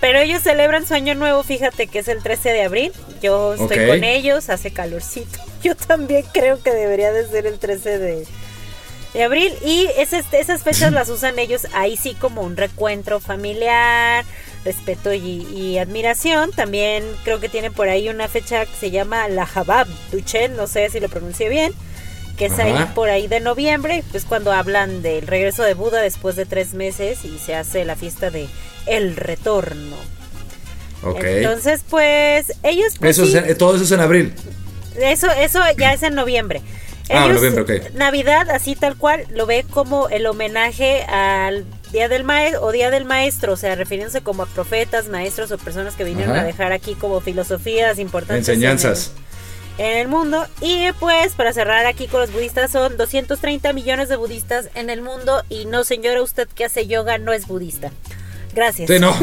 pero 0.00 0.18
ellos 0.18 0.42
celebran 0.42 0.87
su 0.87 0.94
año 0.94 1.14
nuevo, 1.14 1.42
fíjate 1.42 1.87
que 1.87 2.00
es 2.00 2.09
el 2.09 2.22
13 2.22 2.50
de 2.50 2.62
abril. 2.62 2.92
Yo 3.22 3.54
estoy 3.54 3.87
con 3.87 4.04
ellos, 4.04 4.50
hace 4.50 4.70
calorcito. 4.70 5.38
Yo 5.62 5.74
también 5.74 6.24
creo 6.32 6.62
que 6.62 6.70
debería 6.70 7.12
de 7.12 7.26
ser 7.26 7.46
el 7.46 7.59
13 7.59 7.98
de, 7.98 8.26
abril. 9.24 9.54
Y 9.64 9.88
esas 9.96 10.62
fechas 10.62 10.92
las 10.92 11.09
usan 11.09 11.38
ellos 11.38 11.66
ahí 11.72 11.96
sí 11.96 12.14
como 12.14 12.42
un 12.42 12.56
recuentro 12.56 13.18
familiar, 13.18 14.24
respeto 14.64 15.14
y, 15.14 15.78
admiración. 15.78 16.52
También 16.52 17.04
creo 17.24 17.40
que 17.40 17.48
tienen 17.48 17.72
por 17.72 17.88
ahí 17.88 18.11
una 18.11 18.28
fecha 18.28 18.66
que 18.66 18.76
se 18.78 18.90
llama 18.90 19.28
la 19.28 19.48
Habab 19.52 19.87
Duchen, 20.12 20.56
no 20.56 20.66
sé 20.66 20.90
si 20.90 21.00
lo 21.00 21.09
pronuncié 21.09 21.48
bien 21.48 21.72
que 22.37 22.46
es 22.46 22.59
ahí 22.59 22.74
por 22.94 23.09
ahí 23.09 23.28
de 23.28 23.40
noviembre, 23.40 24.04
pues 24.11 24.26
cuando 24.26 24.52
hablan 24.52 25.00
del 25.00 25.26
regreso 25.26 25.62
de 25.62 25.72
Buda 25.72 26.02
después 26.02 26.37
de 26.37 26.44
tres 26.44 26.74
meses 26.74 27.24
y 27.24 27.38
se 27.38 27.54
hace 27.54 27.87
la 27.87 27.96
fiesta 27.96 28.30
de 28.30 28.46
el 28.87 29.16
retorno. 29.16 29.96
Ok. 31.03 31.22
Entonces, 31.22 31.83
pues, 31.88 32.53
ellos... 32.62 32.94
Pues, 32.99 33.18
eso 33.18 33.38
todo 33.59 33.75
eso 33.75 33.85
es 33.85 33.92
en 33.92 34.01
abril. 34.01 34.33
Eso, 35.01 35.31
eso 35.31 35.61
ya 35.79 35.92
es 35.92 36.03
en 36.03 36.14
noviembre. 36.14 36.62
ah, 37.11 37.29
noviembre, 37.29 37.62
ok. 37.62 37.94
Navidad, 37.94 38.51
así 38.51 38.75
tal 38.75 38.96
cual, 38.96 39.27
lo 39.31 39.46
ve 39.46 39.64
como 39.70 40.09
el 40.09 40.27
homenaje 40.27 41.03
al 41.05 41.64
Día 41.92 42.09
del 42.09 42.25
Maestro 42.25 42.62
o 42.62 42.72
Día 42.72 42.90
del 42.90 43.05
Maestro, 43.05 43.53
o 43.53 43.57
sea, 43.57 43.75
refiriéndose 43.75 44.20
como 44.20 44.42
a 44.42 44.46
profetas, 44.46 45.09
maestros 45.09 45.53
o 45.53 45.59
personas 45.59 45.94
que 45.94 46.05
vinieron 46.05 46.37
a 46.37 46.42
dejar 46.42 46.72
aquí 46.72 46.94
como 46.94 47.20
filosofías 47.20 47.99
importantes. 47.99 48.49
Enseñanzas. 48.49 49.12
En 49.79 49.99
el, 49.99 50.09
mundo. 50.09 50.46
Y 50.62 50.90
pues, 50.99 51.35
para 51.35 51.53
cerrar 51.53 51.85
aquí 51.85 52.07
con 52.09 52.20
los 52.20 52.33
budistas, 52.33 52.72
son 52.72 52.96
230 52.96 53.72
millones 53.75 54.09
de 54.09 54.16
budistas 54.16 54.70
en 54.75 54.88
el 54.88 55.03
mundo. 55.03 55.42
Y 55.51 55.66
no, 55.66 55.85
señora, 55.85 56.22
usted 56.22 56.49
que 56.49 56.64
hace 56.64 56.87
yoga 56.87 57.18
no 57.18 57.33
es 57.33 57.46
budista. 57.46 57.92
Gracias. 58.56 58.90
Sí, 58.90 58.98
no. 58.98 59.14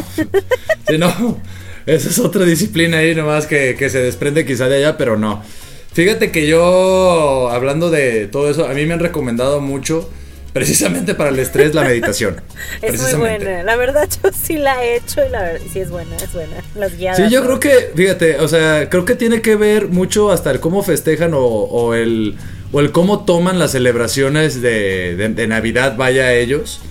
Sí, 0.88 0.98
no. 0.98 1.42
Esa 1.86 2.10
es 2.10 2.20
otra 2.20 2.46
disciplina 2.46 3.00
ahí 3.00 3.14
nomás 3.14 3.46
que, 3.46 3.76
que 3.78 3.90
se 3.90 4.00
desprende 4.00 4.46
quizá 4.46 4.70
de 4.70 4.78
allá, 4.78 4.98
pero 4.98 5.18
no. 5.18 5.44
Fíjate 5.92 6.32
que 6.32 6.48
yo, 6.48 7.50
hablando 7.52 7.90
de 7.92 8.28
todo 8.28 8.50
eso, 8.50 8.66
a 8.66 8.74
mí 8.74 8.86
me 8.86 8.94
han 8.94 9.00
recomendado 9.00 9.60
mucho 9.60 10.10
precisamente 10.54 11.16
para 11.16 11.32
el 11.32 11.40
estrés 11.40 11.74
la 11.74 11.84
meditación. 11.84 12.42
Es 12.82 13.02
muy 13.02 13.14
buena, 13.20 13.64
la 13.64 13.76
verdad 13.76 14.08
yo 14.24 14.30
sí 14.32 14.58
la 14.58 14.84
he 14.84 14.98
hecho 14.98 15.26
y 15.28 15.30
la 15.30 15.42
verdad 15.42 15.62
sí 15.72 15.80
es 15.80 15.90
buena, 15.90 16.16
es 16.18 16.32
buena. 16.32 16.56
Las 16.76 16.98
guiadas. 16.98 17.18
Sí, 17.18 17.34
yo 17.34 17.44
creo 17.44 17.60
que, 17.60 17.92
fíjate, 17.96 18.40
o 18.40 18.48
sea, 18.48 18.90
creo 18.90 19.04
que 19.04 19.16
tiene 19.16 19.42
que 19.42 19.56
ver 19.56 19.88
mucho 19.88 20.32
hasta 20.32 20.52
el 20.52 20.60
cómo 20.60 20.84
festejan 20.84 21.34
o, 21.34 21.40
o 21.40 21.94
el 21.94 22.38
o 22.74 22.80
el 22.80 22.92
cómo 22.92 23.24
toman 23.24 23.60
las 23.60 23.72
celebraciones 23.72 24.62
de, 24.62 25.16
de, 25.16 25.48
Navidad, 25.48 25.96
vaya 25.96 26.34
ellos, 26.34 26.82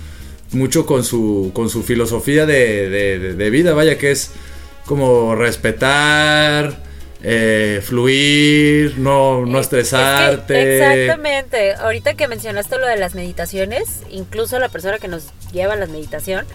mucho 0.53 0.87
con 0.87 1.05
su, 1.05 1.51
con 1.55 1.69
su 1.69 1.83
filosofía 1.83 2.47
de, 2.47 2.89
de 3.37 3.51
vida, 3.51 3.75
vaya 3.75 3.99
que 3.99 4.11
es 4.11 4.33
como 4.87 5.35
respetar, 5.35 6.77
eh, 7.23 7.81
fluir, 7.85 8.99
no, 8.99 9.47
no 9.47 9.61
estresarte. 9.61 10.77
exactamente. 10.77 11.75
Ahorita 11.75 12.15
que 12.15 12.27
mencionaste 12.27 12.79
lo 12.79 12.87
de 12.87 12.97
las 12.97 13.15
meditaciones, 13.15 14.03
incluso 14.11 14.59
la 14.59 14.69
persona 14.69 14.99
que 14.99 15.09
nos 15.09 15.29
lleva 15.53 15.75
a 15.75 15.77
la 15.77 15.87
meditación 15.87 16.47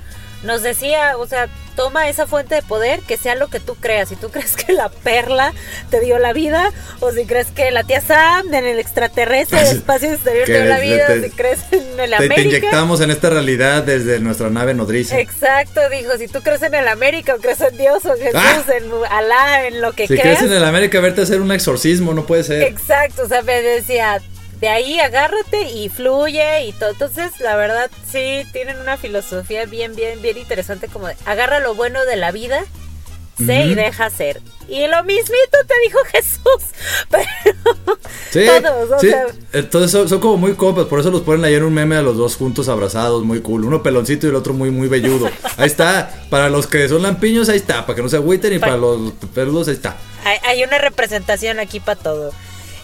nos 0.47 0.63
decía, 0.63 1.17
o 1.17 1.27
sea, 1.27 1.49
toma 1.75 2.09
esa 2.09 2.25
fuente 2.25 2.55
de 2.55 2.61
poder 2.63 3.01
que 3.01 3.17
sea 3.17 3.35
lo 3.35 3.49
que 3.49 3.59
tú 3.59 3.75
creas. 3.75 4.09
Si 4.09 4.15
tú 4.15 4.29
crees 4.31 4.55
que 4.55 4.73
la 4.73 4.89
perla 4.89 5.53
te 5.91 5.99
dio 5.99 6.17
la 6.17 6.33
vida, 6.33 6.71
o 7.01 7.11
si 7.11 7.25
crees 7.25 7.47
que 7.47 7.69
la 7.69 7.83
tía 7.83 8.01
Sam 8.01 8.51
en 8.53 8.65
el 8.65 8.79
extraterrestre, 8.79 9.59
el 9.59 9.67
espacio 9.77 10.11
exterior 10.11 10.45
te 10.45 10.53
dio 10.53 10.65
la 10.65 10.79
vida, 10.79 11.05
o 11.09 11.23
si 11.23 11.29
crees 11.29 11.59
en 11.71 11.99
el 11.99 12.13
América. 12.13 12.35
Te 12.35 12.41
inyectamos 12.41 13.01
en 13.01 13.11
esta 13.11 13.29
realidad 13.29 13.83
desde 13.83 14.19
nuestra 14.19 14.49
nave 14.49 14.73
nodriza. 14.73 15.19
Exacto, 15.19 15.81
dijo, 15.89 16.17
si 16.17 16.27
tú 16.27 16.41
crees 16.41 16.63
en 16.63 16.73
el 16.73 16.87
América, 16.87 17.35
o 17.35 17.37
crees 17.37 17.61
en 17.61 17.77
Dios, 17.77 18.05
o 18.05 18.15
Jesús, 18.15 18.33
ah. 18.35 18.63
en 18.75 18.91
Alá, 19.11 19.67
en 19.67 19.81
lo 19.81 19.91
que 19.91 20.07
creas. 20.07 20.21
Si 20.21 20.21
crees 20.21 20.41
en 20.41 20.53
el 20.53 20.63
América, 20.63 20.99
verte 21.01 21.21
hacer 21.21 21.41
un 21.41 21.51
exorcismo, 21.51 22.13
no 22.13 22.25
puede 22.25 22.43
ser. 22.43 22.63
Exacto, 22.63 23.23
o 23.23 23.27
sea, 23.27 23.41
me 23.41 23.61
decía, 23.61 24.21
de 24.59 24.69
ahí 24.69 24.99
agárrate 24.99 25.69
y 25.69 25.89
fluye 25.89 26.65
y 26.65 26.73
todo. 26.73 26.89
Entonces, 26.89 27.39
la 27.39 27.55
verdad, 27.55 27.91
sí, 28.11 28.43
tienen 28.53 28.79
una 28.79 28.97
filosofía 28.97 29.65
bien, 29.65 29.95
bien, 29.95 30.21
bien 30.21 30.37
interesante 30.37 30.87
como 30.87 31.07
de 31.07 31.15
agarra 31.25 31.59
lo 31.59 31.75
bueno 31.75 32.03
de 32.05 32.15
la 32.15 32.31
vida, 32.31 32.65
sé 33.37 33.65
y 33.65 33.75
deja 33.75 34.09
ser. 34.09 34.41
Y 34.67 34.85
lo 34.87 35.01
mismito 35.03 35.57
te 35.65 35.73
dijo 35.85 35.99
Jesús. 36.11 36.73
Pero 38.33 38.61
todos, 38.61 38.91
o 38.91 38.99
sí. 38.99 39.11
Entonces 39.53 40.09
son, 40.09 40.19
como 40.19 40.37
muy 40.37 40.55
copas, 40.55 40.85
por 40.85 40.99
eso 40.99 41.09
los 41.09 41.21
ponen 41.21 41.53
en 41.53 41.63
un 41.63 41.73
meme 41.73 41.95
a 41.95 42.01
los 42.01 42.17
dos 42.17 42.35
juntos 42.35 42.67
abrazados, 42.67 43.23
muy 43.23 43.41
cool. 43.41 43.63
Uno 43.63 43.81
peloncito 43.81 44.27
y 44.27 44.29
el 44.29 44.35
otro 44.35 44.53
muy, 44.53 44.69
muy 44.69 44.87
velludo. 44.89 45.29
Ahí 45.57 45.67
está. 45.67 46.11
Para 46.29 46.49
los 46.49 46.67
que 46.67 46.89
son 46.89 47.03
lampiños, 47.03 47.47
ahí 47.47 47.57
está. 47.57 47.85
Para 47.85 47.95
que 47.95 48.01
no 48.01 48.09
se 48.09 48.17
agüiten 48.17 48.53
y 48.53 48.59
para, 48.59 48.75
los 48.75 49.13
peludos, 49.33 49.69
ahí 49.69 49.75
está. 49.75 49.95
hay 50.43 50.63
una 50.63 50.77
representación 50.77 51.59
aquí 51.59 51.79
para 51.79 51.97
todo. 51.99 52.33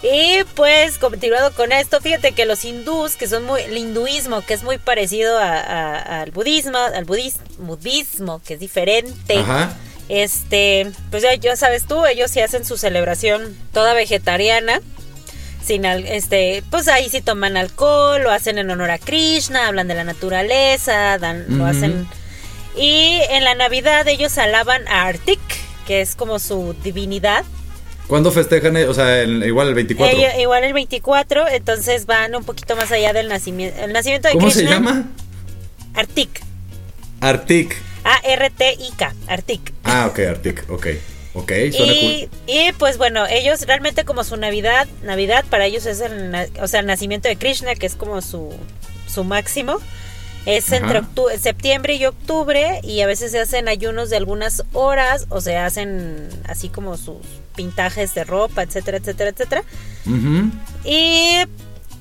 Y 0.04 0.44
pues, 0.54 0.98
continuado 0.98 1.54
con 1.54 1.72
esto, 1.72 1.98
fíjate 1.98 2.32
que 2.32 2.44
los 2.44 2.66
hindús, 2.66 3.16
que 3.16 3.26
son 3.26 3.44
muy, 3.44 3.62
el 3.62 3.78
hinduismo, 3.78 4.42
que 4.42 4.52
es 4.52 4.62
muy 4.62 4.76
parecido 4.76 5.38
al 5.38 6.30
budismo, 6.30 6.76
al 6.76 7.06
budismo, 7.06 8.42
que 8.46 8.54
es 8.54 8.60
diferente. 8.60 9.42
Este, 10.10 10.92
pues 11.10 11.22
ya, 11.22 11.34
ya 11.36 11.56
sabes 11.56 11.86
tú, 11.86 12.04
ellos 12.04 12.30
sí 12.30 12.40
hacen 12.40 12.66
su 12.66 12.76
celebración 12.76 13.56
toda 13.72 13.94
vegetariana 13.94 14.82
sin 15.64 15.86
este 15.86 16.62
pues 16.70 16.88
ahí 16.88 17.08
sí 17.08 17.22
toman 17.22 17.56
alcohol 17.56 18.22
lo 18.22 18.30
hacen 18.30 18.58
en 18.58 18.70
honor 18.70 18.90
a 18.90 18.98
Krishna 18.98 19.66
hablan 19.66 19.88
de 19.88 19.94
la 19.94 20.04
naturaleza 20.04 21.16
dan 21.16 21.46
lo 21.56 21.64
hacen. 21.64 22.06
Y 22.76 23.20
en 23.30 23.44
la 23.44 23.54
Navidad 23.54 24.06
ellos 24.06 24.36
alaban 24.36 24.86
a 24.88 25.06
Artik 25.06 25.40
que 25.86 26.02
es 26.02 26.16
como 26.16 26.38
su 26.38 26.76
divinidad 26.84 27.46
¿Cuándo 28.06 28.30
festejan? 28.30 28.76
O 28.88 28.94
sea, 28.94 29.24
igual 29.24 29.68
el 29.68 29.74
24. 29.74 30.40
igual 30.40 30.64
el 30.64 30.72
24, 30.72 31.48
entonces 31.48 32.06
van 32.06 32.34
un 32.34 32.44
poquito 32.44 32.76
más 32.76 32.92
allá 32.92 33.12
del 33.12 33.28
nacimiento, 33.28 33.82
el 33.82 33.92
nacimiento 33.92 34.28
de 34.28 34.34
¿Cómo 34.34 34.50
se 34.50 34.64
llama? 34.64 35.04
Artik. 35.94 36.40
Artik. 37.20 37.76
A-R-T-I-K, 38.04 39.14
Artik. 39.26 39.72
Ah, 39.84 40.06
ok, 40.10 40.18
Artik, 40.18 40.70
ok. 40.70 40.86
Ok, 41.36 41.50
suena 41.72 41.92
y, 41.92 42.28
cool. 42.28 42.40
Y 42.46 42.72
pues 42.78 42.96
bueno, 42.96 43.26
ellos 43.26 43.62
realmente 43.62 44.04
como 44.04 44.22
su 44.22 44.36
Navidad, 44.36 44.86
Navidad 45.02 45.44
para 45.50 45.66
ellos 45.66 45.84
es 45.84 46.00
el, 46.00 46.32
o 46.60 46.68
sea, 46.68 46.80
el 46.80 46.86
nacimiento 46.86 47.28
de 47.28 47.36
Krishna, 47.36 47.74
que 47.74 47.86
es 47.86 47.96
como 47.96 48.22
su, 48.22 48.52
su 49.08 49.24
máximo. 49.24 49.78
Es 50.46 50.70
entre 50.72 51.00
septiembre 51.40 51.94
y 51.94 52.04
octubre 52.04 52.80
y 52.82 53.00
a 53.00 53.06
veces 53.06 53.32
se 53.32 53.40
hacen 53.40 53.66
ayunos 53.66 54.10
de 54.10 54.18
algunas 54.18 54.62
horas 54.74 55.26
o 55.30 55.40
se 55.40 55.56
hacen 55.56 56.28
así 56.46 56.68
como 56.68 56.98
sus 56.98 57.16
pintajes 57.54 58.14
de 58.14 58.24
ropa, 58.24 58.62
etcétera, 58.62 58.98
etcétera, 58.98 59.30
etcétera. 59.30 59.64
Y 60.84 61.38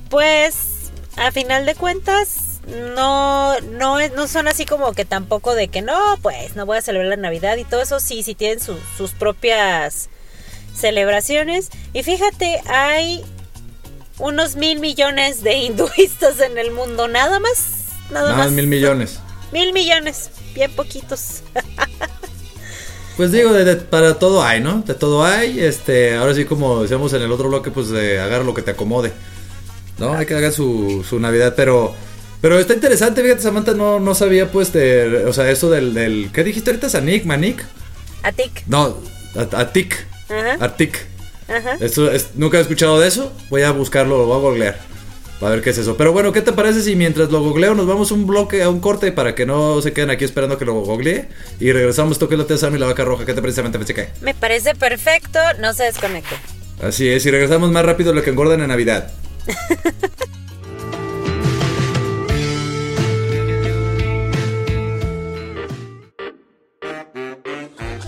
pues 0.10 0.92
a 1.16 1.32
final 1.32 1.66
de 1.66 1.76
cuentas 1.76 2.60
no 2.96 3.60
no 3.60 4.08
no 4.10 4.28
son 4.28 4.48
así 4.48 4.66
como 4.66 4.94
que 4.94 5.06
tampoco 5.06 5.54
de 5.54 5.68
que 5.68 5.82
no, 5.82 5.98
pues 6.22 6.56
no 6.56 6.66
voy 6.66 6.78
a 6.78 6.82
celebrar 6.82 7.10
la 7.10 7.18
Navidad 7.18 7.58
y 7.58 7.66
todo 7.66 7.82
eso, 7.82 8.00
sí, 8.00 8.24
sí 8.24 8.36
tienen 8.36 8.60
sus 8.60 9.12
propias 9.12 10.10
celebraciones. 10.76 11.70
Y 11.94 12.04
fíjate, 12.04 12.62
hay 12.68 13.24
unos 14.20 14.56
mil 14.56 14.80
millones 14.80 15.44
de 15.44 15.54
hinduistas 15.56 16.40
en 16.40 16.58
el 16.58 16.72
mundo, 16.72 17.08
nada 17.08 17.40
más. 17.40 17.86
Nada 18.12 18.36
más. 18.36 18.52
mil 18.52 18.68
millones. 18.68 19.20
Mil 19.52 19.74
millones, 19.74 20.32
bien 20.54 20.72
poquitos. 20.76 21.44
Pues 23.18 23.32
digo, 23.32 23.52
para 23.90 24.18
todo 24.18 24.44
hay, 24.44 24.60
¿no? 24.60 24.82
De 24.82 24.96
todo 24.96 25.24
hay. 25.24 25.60
Este, 25.60 26.16
ahora 26.16 26.34
sí, 26.34 26.46
como 26.46 26.82
decíamos 26.82 27.14
en 27.14 27.22
el 27.22 27.32
otro 27.32 27.48
bloque, 27.48 27.70
pues 27.70 27.90
de 27.90 28.20
agarra 28.20 28.44
lo 28.44 28.54
que 28.54 28.64
te 28.64 28.72
acomode. 28.72 29.12
¿No? 30.00 30.14
Hay 30.14 30.26
que 30.26 30.34
haga 30.34 30.52
su, 30.52 31.06
su 31.08 31.20
Navidad, 31.20 31.54
pero. 31.56 31.94
Pero 32.42 32.60
está 32.60 32.74
interesante, 32.74 33.22
fíjate, 33.22 33.42
Samantha 33.42 33.74
no, 33.74 34.02
no 34.02 34.16
sabía, 34.16 34.52
pues, 34.52 34.74
de, 34.74 35.26
o 35.26 35.32
sea, 35.32 35.50
eso 35.50 35.70
del, 35.70 35.94
del. 35.94 36.30
¿Qué 36.34 36.44
dijiste 36.44 36.72
ahorita? 36.72 36.90
¿Sanik? 36.90 37.24
¿Manik? 37.24 37.64
Atik. 38.24 38.64
No, 38.68 38.98
Atik. 39.36 39.96
Ajá. 40.30 40.66
Atik. 40.66 40.98
Ajá. 41.48 41.78
Esto 41.80 42.12
es, 42.12 42.32
Nunca 42.36 42.58
he 42.58 42.62
escuchado 42.62 43.00
de 43.00 43.08
eso. 43.08 43.32
Voy 43.50 43.62
a 43.62 43.72
buscarlo, 43.72 44.18
lo 44.18 44.26
voy 44.26 44.36
a 44.36 44.40
googlear. 44.40 44.93
A 45.44 45.50
ver 45.50 45.62
qué 45.62 45.72
es 45.72 45.78
eso. 45.78 45.98
Pero 45.98 46.14
bueno, 46.14 46.32
¿qué 46.32 46.42
te 46.42 46.54
parece 46.54 46.82
si 46.82 46.96
mientras 46.96 47.30
lo 47.30 47.42
googleo 47.42 47.76
nos 47.76 47.86
vamos 47.86 48.12
un 48.12 48.26
bloque 48.26 48.64
a 48.64 48.70
un 48.70 48.80
corte 48.80 49.12
para 49.12 49.36
que 49.36 49.46
no 49.46 49.82
se 49.82 49.92
queden 49.92 50.10
aquí 50.10 50.24
esperando 50.24 50.58
que 50.58 50.64
lo 50.64 50.74
googlee? 50.74 51.28
Y 51.60 51.72
regresamos, 51.74 52.18
toque 52.18 52.38
la 52.38 52.46
tesa 52.46 52.70
y 52.70 52.78
la 52.78 52.86
vaca 52.86 53.04
roja. 53.04 53.26
¿Qué 53.26 53.34
te 53.34 53.42
parece, 53.42 53.62
me 53.62 53.70
Me 54.22 54.34
parece 54.34 54.74
perfecto, 54.74 55.40
no 55.60 55.74
se 55.74 55.84
desconecte. 55.84 56.36
Así 56.82 57.10
es, 57.10 57.26
y 57.26 57.32
regresamos 57.32 57.72
más 57.72 57.86
rápido 57.86 58.14
lo 58.14 58.24
que 58.24 58.30
engordan 58.30 58.62
en 58.62 58.70
Navidad. 58.70 59.12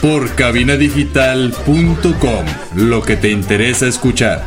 por 0.00 0.34
cabinadigital.com. 0.34 2.46
Lo 2.74 3.02
que 3.02 3.16
te 3.16 3.30
interesa 3.30 3.86
escuchar. 3.86 4.44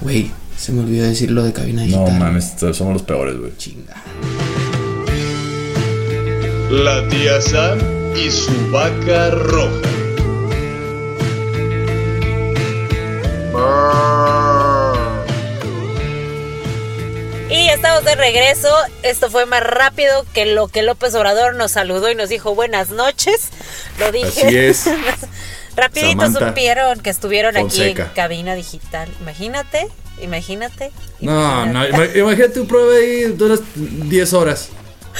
Güey, 0.00 0.30
se 0.56 0.72
me 0.72 0.80
olvidó 0.80 1.04
decir 1.04 1.30
lo 1.30 1.44
de 1.44 1.52
cabina 1.52 1.82
digital. 1.82 2.04
No 2.04 2.10
mames, 2.10 2.54
somos 2.72 2.92
los 2.92 3.02
peores, 3.02 3.38
güey. 3.38 3.52
Chinga. 3.56 3.94
La 6.70 7.06
tía 7.08 7.40
Sam 7.40 7.78
y 8.16 8.30
su 8.30 8.70
vaca 8.70 9.30
roja. 9.30 9.88
Estamos 17.76 18.04
de 18.04 18.14
regreso. 18.14 18.74
Esto 19.02 19.30
fue 19.30 19.46
más 19.46 19.62
rápido 19.62 20.24
que 20.32 20.46
lo 20.46 20.68
que 20.68 20.82
López 20.82 21.14
Obrador 21.14 21.54
nos 21.54 21.72
saludó 21.72 22.10
y 22.10 22.14
nos 22.14 22.28
dijo 22.28 22.54
buenas 22.54 22.90
noches. 22.90 23.50
Lo 23.98 24.10
dije. 24.10 24.46
Así 24.46 24.56
es. 24.56 24.84
Rapidito 25.76 26.32
supieron 26.32 27.00
que 27.00 27.10
estuvieron 27.10 27.56
aquí 27.56 27.82
en 27.82 27.94
cabina 28.14 28.54
digital. 28.54 29.08
Imagínate, 29.20 29.88
imagínate. 30.22 30.90
No, 31.20 31.66
no, 31.66 31.84
imagínate 31.84 32.60
un 32.60 32.66
prueba 32.66 32.94
ahí 32.94 33.24
duras 33.24 33.60
10 33.74 34.32
horas. 34.32 34.70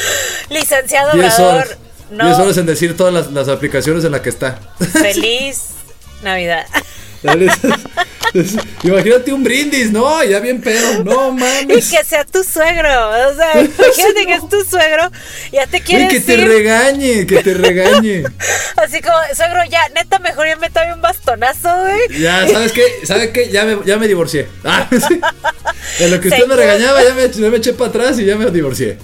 Licenciado 0.49 1.13
10 1.13 1.39
horas. 1.41 1.77
10 2.11 2.39
horas 2.39 2.57
en 2.57 2.67
decir 2.67 2.97
todas 2.97 3.13
las, 3.13 3.33
las 3.33 3.49
aplicaciones 3.49 4.03
en 4.05 4.13
las 4.13 4.23
que 4.23 4.31
está. 4.31 4.59
Feliz 4.79 5.73
Navidad. 6.23 6.67
Imagínate 8.83 9.33
un 9.33 9.43
brindis, 9.43 9.91
no, 9.91 10.23
ya 10.25 10.41
bien 10.41 10.61
pedo, 10.61 11.03
no 11.05 11.33
mames. 11.33 11.91
Y 11.91 11.97
que 11.97 12.05
sea 12.05 12.25
tu 12.25 12.45
suegro, 12.45 12.89
o 13.31 13.35
sea, 13.35 13.53
imagínate 13.63 14.27
que 14.27 14.35
es 14.35 14.49
tu 14.49 14.63
suegro, 14.65 15.11
ya 15.53 15.67
te 15.67 15.81
quiere 15.81 16.05
Y 16.05 16.09
que 16.09 16.21
te 16.21 16.37
decir- 16.37 16.47
regañe, 16.49 17.27
que 17.27 17.43
te 17.43 17.55
regañe. 17.55 18.25
Así 18.77 19.01
como, 19.01 19.17
suegro, 19.35 19.61
ya, 19.71 19.89
neta, 19.95 20.19
mejor 20.19 20.47
ya 20.49 20.57
me 20.57 20.69
doy 20.69 20.93
un 20.93 21.01
bastonazo, 21.01 21.69
güey. 21.81 22.21
Ya, 22.21 22.47
¿sabes 22.47 22.73
qué? 22.73 22.83
¿Sabes 23.05 23.31
qué? 23.31 23.49
Ya 23.51 23.65
me, 23.65 23.79
ya 23.87 23.97
me 23.97 24.07
divorcié. 24.09 24.47
Ah, 24.65 24.89
sí. 24.91 25.21
En 26.01 26.11
lo 26.11 26.21
que 26.21 26.29
usted 26.29 26.47
me 26.47 26.57
regañaba, 26.57 27.03
ya 27.03 27.15
me, 27.15 27.31
ya 27.31 27.49
me 27.51 27.57
eché 27.57 27.73
para 27.73 27.89
atrás 27.89 28.19
y 28.19 28.25
ya 28.27 28.37
me 28.37 28.51
divorcié. 28.51 28.99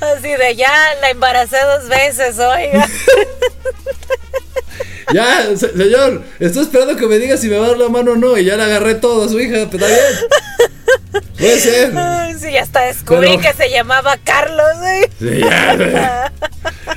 Así 0.00 0.28
de, 0.32 0.54
ya 0.56 0.72
la 1.02 1.10
embaracé 1.10 1.56
dos 1.60 1.88
veces, 1.88 2.38
oiga. 2.38 2.88
Ya, 5.14 5.44
se- 5.56 5.76
señor, 5.76 6.22
estoy 6.38 6.62
esperando 6.62 6.96
que 6.96 7.06
me 7.06 7.18
diga 7.18 7.36
si 7.36 7.48
me 7.48 7.58
va 7.58 7.66
a 7.66 7.68
dar 7.70 7.78
la 7.78 7.88
mano 7.88 8.12
o 8.12 8.16
no. 8.16 8.36
Y 8.38 8.44
ya 8.44 8.56
le 8.56 8.62
agarré 8.64 8.94
todo 8.94 9.24
a 9.24 9.28
su 9.28 9.40
hija, 9.40 9.66
pero 9.70 9.84
está 9.84 9.86
bien. 9.86 11.22
Puede 11.38 11.58
ser. 11.60 11.92
Sí, 12.38 12.56
hasta 12.56 12.82
descubrí 12.82 13.36
Pero- 13.36 13.40
que 13.42 13.52
se 13.62 13.70
llamaba 13.70 14.16
Carlos. 14.22 14.66
Sí, 15.18 15.40
ya, 15.40 16.32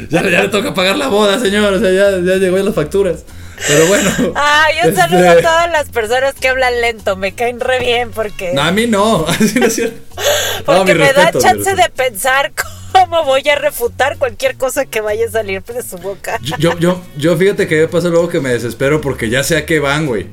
ya, 0.09 0.21
ya 0.29 0.41
le 0.43 0.49
toca 0.49 0.73
pagar 0.73 0.97
la 0.97 1.07
boda, 1.07 1.39
señor. 1.39 1.73
O 1.73 1.79
sea, 1.79 1.91
ya, 1.91 2.11
ya 2.19 2.35
llegó 2.37 2.57
en 2.57 2.65
las 2.65 2.75
facturas. 2.75 3.23
Pero 3.67 3.87
bueno. 3.87 4.09
Ay, 4.35 4.75
un 4.83 4.89
este, 4.89 5.01
saludo 5.01 5.29
a 5.29 5.35
todas 5.37 5.71
las 5.71 5.89
personas 5.89 6.35
que 6.35 6.49
hablan 6.49 6.81
lento, 6.81 7.15
me 7.15 7.33
caen 7.33 7.59
re 7.59 7.79
bien 7.79 8.11
porque, 8.11 8.51
No, 8.53 8.61
a 8.61 8.71
mí 8.71 8.87
no. 8.87 9.25
Así 9.27 9.59
no 9.59 9.67
es 9.67 9.75
cierto. 9.75 10.01
No, 10.67 10.77
porque 10.77 10.93
mi 10.93 11.01
me 11.01 11.13
da 11.13 11.31
respeto, 11.31 11.39
chance 11.39 11.75
de 11.75 11.89
pensar 11.89 12.53
cómo 12.93 13.23
voy 13.25 13.47
a 13.49 13.55
refutar 13.55 14.17
cualquier 14.17 14.55
cosa 14.55 14.85
que 14.85 15.01
vaya 15.01 15.25
a 15.25 15.31
salir 15.31 15.61
de 15.63 15.81
su 15.83 15.97
boca. 15.97 16.39
Yo, 16.41 16.77
yo, 16.79 17.01
yo, 17.17 17.35
fíjate 17.35 17.67
que 17.67 17.81
me 17.81 17.87
pasa 17.87 18.07
luego 18.09 18.29
que 18.29 18.39
me 18.39 18.49
desespero 18.51 19.01
porque 19.01 19.29
ya 19.29 19.43
sé 19.43 19.57
a 19.57 19.65
qué 19.65 19.79
van, 19.79 20.05
güey. 20.05 20.27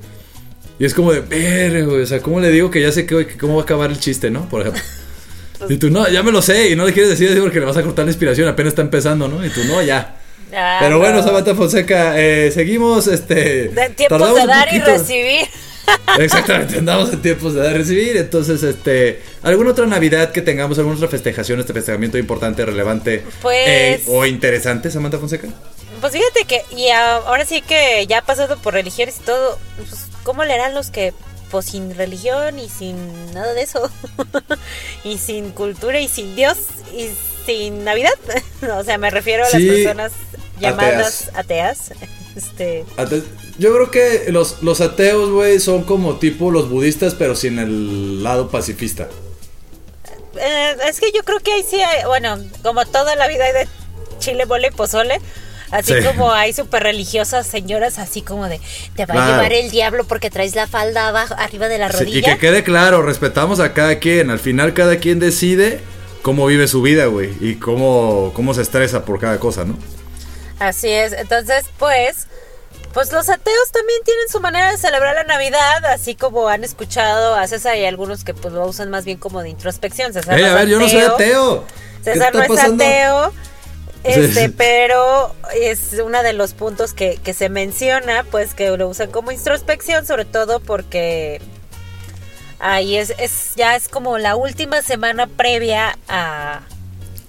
Y 0.78 0.84
es 0.84 0.94
como 0.94 1.12
de, 1.12 1.20
ver, 1.20 1.84
güey, 1.84 2.02
o 2.02 2.06
sea, 2.06 2.20
¿cómo 2.20 2.40
le 2.40 2.50
digo 2.50 2.70
que 2.70 2.80
ya 2.80 2.92
sé 2.92 3.06
que, 3.06 3.26
que 3.26 3.36
cómo 3.36 3.56
va 3.56 3.62
a 3.62 3.64
acabar 3.64 3.90
el 3.90 3.98
chiste, 3.98 4.30
no? 4.30 4.48
Por 4.48 4.60
ejemplo. 4.60 4.82
Pues 5.58 5.70
Y 5.72 5.76
tú, 5.76 5.90
no, 5.90 6.08
ya 6.08 6.22
me 6.22 6.32
lo 6.32 6.40
sé, 6.40 6.70
y 6.70 6.76
no 6.76 6.86
le 6.86 6.92
quieres 6.92 7.10
decir 7.10 7.30
así 7.30 7.40
porque 7.40 7.60
le 7.60 7.66
vas 7.66 7.76
a 7.76 7.82
cortar 7.82 8.04
la 8.04 8.10
inspiración, 8.10 8.48
apenas 8.48 8.72
está 8.72 8.82
empezando, 8.82 9.28
¿no? 9.28 9.44
Y 9.44 9.50
tú, 9.50 9.64
no, 9.64 9.82
ya. 9.82 10.19
Ah, 10.52 10.78
Pero 10.80 10.98
bueno, 10.98 11.18
no. 11.18 11.22
Samantha 11.22 11.54
Fonseca, 11.54 12.18
eh, 12.18 12.50
seguimos, 12.52 13.06
este... 13.06 13.68
De 13.68 13.88
tiempos 13.90 14.34
de 14.34 14.46
dar 14.46 14.72
y 14.74 14.80
recibir. 14.80 15.46
Exactamente, 16.18 16.78
andamos 16.78 17.12
en 17.12 17.22
tiempos 17.22 17.54
de 17.54 17.62
dar 17.62 17.74
y 17.74 17.78
recibir. 17.78 18.16
Entonces, 18.16 18.62
este, 18.62 19.22
¿alguna 19.42 19.70
otra 19.70 19.86
Navidad 19.86 20.32
que 20.32 20.42
tengamos, 20.42 20.78
alguna 20.78 20.96
otra 20.96 21.08
festejación, 21.08 21.60
este 21.60 21.72
festejamiento 21.72 22.18
importante, 22.18 22.64
relevante 22.64 23.24
Pues- 23.42 23.68
eh, 23.68 24.02
o 24.06 24.26
interesante, 24.26 24.90
Samantha 24.90 25.18
Fonseca? 25.18 25.48
Pues 26.00 26.12
fíjate 26.12 26.44
que, 26.44 26.62
y 26.74 26.88
ahora 26.90 27.44
sí 27.44 27.60
que 27.60 28.06
ya 28.06 28.22
pasado 28.22 28.56
por 28.58 28.72
religiones 28.72 29.16
y 29.20 29.24
todo, 29.24 29.58
pues, 29.76 30.06
¿cómo 30.22 30.44
le 30.44 30.54
harán 30.54 30.74
los 30.74 30.90
que, 30.90 31.12
pues 31.50 31.66
sin 31.66 31.94
religión 31.94 32.58
y 32.58 32.68
sin 32.68 33.32
nada 33.34 33.52
de 33.54 33.62
eso? 33.62 33.90
y 35.04 35.18
sin 35.18 35.50
cultura 35.50 36.00
y 36.00 36.08
sin 36.08 36.34
Dios 36.36 36.56
y 36.96 37.10
sin 37.46 37.84
Navidad. 37.84 38.12
o 38.78 38.84
sea, 38.84 38.98
me 38.98 39.10
refiero 39.10 39.44
a 39.44 39.50
las 39.50 39.60
Sí, 39.60 39.68
personas 39.68 40.12
llamadas 40.60 41.30
ateas. 41.34 41.92
Este, 42.36 42.84
Ate- 42.96 43.24
Yo 43.58 43.74
creo 43.74 43.90
que 43.90 44.30
los, 44.30 44.62
los 44.62 44.80
ateos, 44.80 45.30
güey, 45.30 45.58
son 45.58 45.82
como 45.82 46.18
tipo 46.20 46.52
los 46.52 46.70
budistas, 46.70 47.14
pero 47.14 47.34
sin 47.34 47.58
el 47.58 48.22
lado 48.22 48.50
pacifista. 48.50 49.08
eh, 50.36 50.76
es 50.88 51.00
que 51.00 51.10
yo 51.12 51.22
creo 51.24 51.40
que 51.40 51.52
ahí 51.52 51.64
sí, 51.68 51.80
hay- 51.82 52.04
bueno, 52.06 52.38
como 52.62 52.86
toda 52.86 53.16
la 53.16 53.26
vida 53.26 53.44
hay 53.46 53.52
de 53.52 53.68
chile, 54.20 54.46
mole 54.46 54.68
y 54.68 54.70
pozole. 54.70 55.20
Así 55.70 55.94
Sí. 55.94 56.04
como 56.06 56.32
hay 56.32 56.52
súper 56.52 56.82
religiosas 56.82 57.46
señoras, 57.46 57.98
así 57.98 58.22
como 58.22 58.48
de 58.48 58.60
te 58.96 59.06
va 59.06 59.14
Claro. 59.14 59.32
a 59.32 59.36
llevar 59.36 59.52
el 59.52 59.70
diablo 59.70 60.04
porque 60.04 60.30
traes 60.30 60.54
la 60.54 60.66
falda 60.66 61.08
abajo, 61.08 61.34
arriba 61.38 61.68
de 61.68 61.78
la 61.78 61.90
Sí, 61.92 61.98
rodilla. 61.98 62.18
y 62.18 62.22
que 62.22 62.38
quede 62.38 62.64
claro, 62.64 63.02
respetamos 63.02 63.60
a 63.60 63.72
cada 63.72 63.98
quien. 63.98 64.30
Al 64.30 64.40
final, 64.40 64.74
cada 64.74 64.96
quien 64.98 65.18
decide 65.20 65.80
cómo 66.22 66.46
vive 66.46 66.66
su 66.68 66.82
vida, 66.82 67.06
güey, 67.06 67.30
y 67.40 67.54
cómo, 67.54 68.32
cómo 68.34 68.52
se 68.54 68.62
estresa 68.62 69.04
por 69.04 69.20
cada 69.20 69.38
cosa, 69.38 69.64
¿no? 69.64 69.78
Así 70.58 70.88
es, 70.90 71.12
entonces 71.14 71.64
pues, 71.78 72.26
pues 72.92 73.12
los 73.12 73.28
ateos 73.30 73.70
también 73.72 74.00
tienen 74.04 74.28
su 74.28 74.40
manera 74.40 74.70
de 74.72 74.76
celebrar 74.76 75.14
la 75.14 75.24
Navidad, 75.24 75.84
así 75.86 76.14
como 76.14 76.48
han 76.48 76.64
escuchado 76.64 77.34
a 77.36 77.46
César 77.46 77.76
y 77.76 77.84
algunos 77.86 78.24
que 78.24 78.34
pues 78.34 78.52
lo 78.52 78.66
usan 78.66 78.90
más 78.90 79.04
bien 79.04 79.16
como 79.18 79.42
de 79.42 79.48
introspección. 79.50 80.12
César 80.12 80.36
Ey, 80.36 80.44
no 80.44 80.50
a 80.50 80.54
ver, 80.54 80.68
yo 80.68 80.78
no 80.78 80.88
soy 80.88 81.00
ateo. 81.00 81.64
¿Qué 82.04 82.12
César 82.12 82.34
no 82.34 82.42
es 82.42 82.48
pasando? 82.48 82.84
ateo, 82.84 83.32
este, 84.04 84.46
sí. 84.46 84.54
pero 84.56 85.34
es 85.54 85.94
uno 86.04 86.22
de 86.22 86.32
los 86.32 86.54
puntos 86.54 86.94
que, 86.94 87.18
que 87.22 87.34
se 87.34 87.48
menciona, 87.48 88.24
pues 88.30 88.54
que 88.54 88.76
lo 88.76 88.88
usan 88.88 89.10
como 89.10 89.30
introspección, 89.32 90.06
sobre 90.06 90.24
todo 90.24 90.60
porque 90.60 91.40
ahí 92.58 92.96
es, 92.96 93.14
es 93.18 93.52
ya 93.56 93.76
es 93.76 93.88
como 93.88 94.18
la 94.18 94.36
última 94.36 94.82
semana 94.82 95.26
previa 95.26 95.98
a 96.08 96.60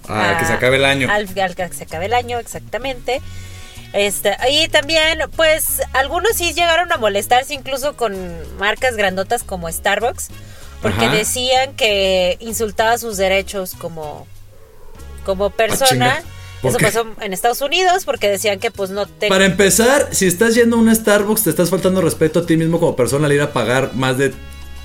Ah, 0.08 0.36
que 0.38 0.44
se 0.46 0.52
acabe 0.52 0.76
el 0.76 0.84
año. 0.84 1.08
Al, 1.10 1.28
al 1.38 1.54
que 1.54 1.68
se 1.72 1.84
acabe 1.84 2.06
el 2.06 2.14
año, 2.14 2.38
exactamente. 2.38 3.22
Este, 3.92 4.36
y 4.50 4.68
también, 4.68 5.20
pues, 5.36 5.82
algunos 5.92 6.36
sí 6.36 6.54
llegaron 6.54 6.90
a 6.92 6.96
molestarse 6.96 7.54
incluso 7.54 7.96
con 7.96 8.16
marcas 8.58 8.96
grandotas 8.96 9.44
como 9.44 9.70
Starbucks, 9.70 10.28
porque 10.80 11.06
Ajá. 11.06 11.14
decían 11.14 11.74
que 11.74 12.36
insultaba 12.40 12.98
sus 12.98 13.16
derechos 13.16 13.74
como, 13.78 14.26
como 15.24 15.50
persona. 15.50 15.88
chinga. 16.16 16.22
¿Por 16.62 16.70
Eso 16.70 16.78
pasó 16.78 17.06
en 17.20 17.32
Estados 17.32 17.60
Unidos 17.60 18.04
porque 18.04 18.28
decían 18.28 18.60
que 18.60 18.70
pues 18.70 18.90
no 18.90 19.06
te... 19.06 19.28
Para 19.28 19.46
empezar, 19.46 20.08
si 20.12 20.26
estás 20.26 20.54
yendo 20.54 20.76
a 20.76 20.78
un 20.78 20.94
Starbucks, 20.94 21.42
te 21.42 21.50
estás 21.50 21.70
faltando 21.70 22.00
respeto 22.00 22.38
a 22.38 22.46
ti 22.46 22.56
mismo 22.56 22.78
como 22.78 22.94
persona 22.94 23.26
al 23.26 23.32
ir 23.32 23.40
a 23.40 23.52
pagar 23.52 23.94
más 23.94 24.16
de 24.16 24.32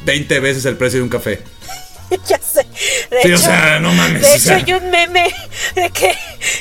20 0.06 0.40
veces 0.40 0.66
el 0.66 0.76
precio 0.76 1.00
de 1.00 1.04
un 1.04 1.10
café. 1.10 1.44
ya 2.28 2.40
sé. 2.40 2.66
De 3.10 3.22
Sí, 3.22 3.28
hecho, 3.30 3.36
o 3.36 3.38
sea, 3.38 3.80
no 3.80 3.92
mames, 3.94 4.22
De 4.22 4.28
o 4.28 4.32
hecho, 4.32 4.40
sea. 4.40 4.56
hay 4.58 4.74
un 4.74 4.90
meme 4.90 5.34
de 5.76 5.90
que 5.90 6.14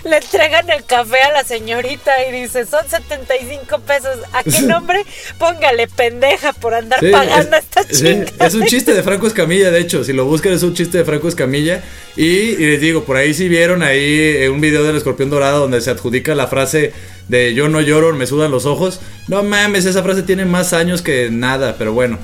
le 0.05 0.17
entregan 0.17 0.69
el 0.71 0.85
café 0.85 1.19
a 1.23 1.33
la 1.33 1.45
señorita 1.45 2.13
y 2.29 2.33
dice, 2.43 2.67
son 2.67 2.89
75 2.89 3.79
pesos. 3.81 4.19
¿A 4.33 4.43
qué 4.43 4.63
nombre? 4.63 5.05
Póngale 5.39 5.89
pendeja 5.89 6.53
por 6.53 6.75
andar 6.75 7.01
Sí, 7.01 7.09
pagando 7.11 7.57
es, 7.57 7.65
esta 7.65 7.83
sí, 7.85 8.03
chingada. 8.05 8.47
es 8.47 8.55
un 8.55 8.65
chiste 8.67 8.95
de 8.95 9.03
Franco 9.03 9.27
Escamilla, 9.27 9.71
de 9.71 9.81
hecho. 9.81 10.03
Si 10.05 10.13
lo 10.13 10.25
buscan, 10.25 10.53
es 10.53 10.63
un 10.63 10.75
chiste 10.75 10.99
de 10.99 11.05
Franco 11.05 11.29
Escamilla. 11.29 11.83
Y, 12.17 12.25
y 12.25 12.57
les 12.67 12.81
digo, 12.81 13.05
por 13.05 13.17
ahí 13.17 13.35
sí 13.35 13.49
vieron 13.49 13.83
ahí 13.83 14.19
eh, 14.21 14.49
un 14.49 14.61
video 14.61 14.83
del 14.85 14.97
escorpión 14.97 15.31
dorado 15.31 15.61
donde 15.61 15.81
se 15.81 15.91
adjudica 15.91 16.35
la 16.35 16.47
frase 16.47 16.93
de 17.29 17.55
yo 17.55 17.69
no 17.69 17.81
lloro, 17.81 18.15
me 18.15 18.27
sudan 18.27 18.51
los 18.51 18.67
ojos. 18.67 19.01
No 19.29 19.43
mames, 19.43 19.85
esa 19.85 20.03
frase 20.03 20.23
tiene 20.23 20.45
más 20.45 20.73
años 20.73 21.03
que 21.03 21.29
nada, 21.31 21.77
pero 21.79 21.93
bueno. 21.93 22.19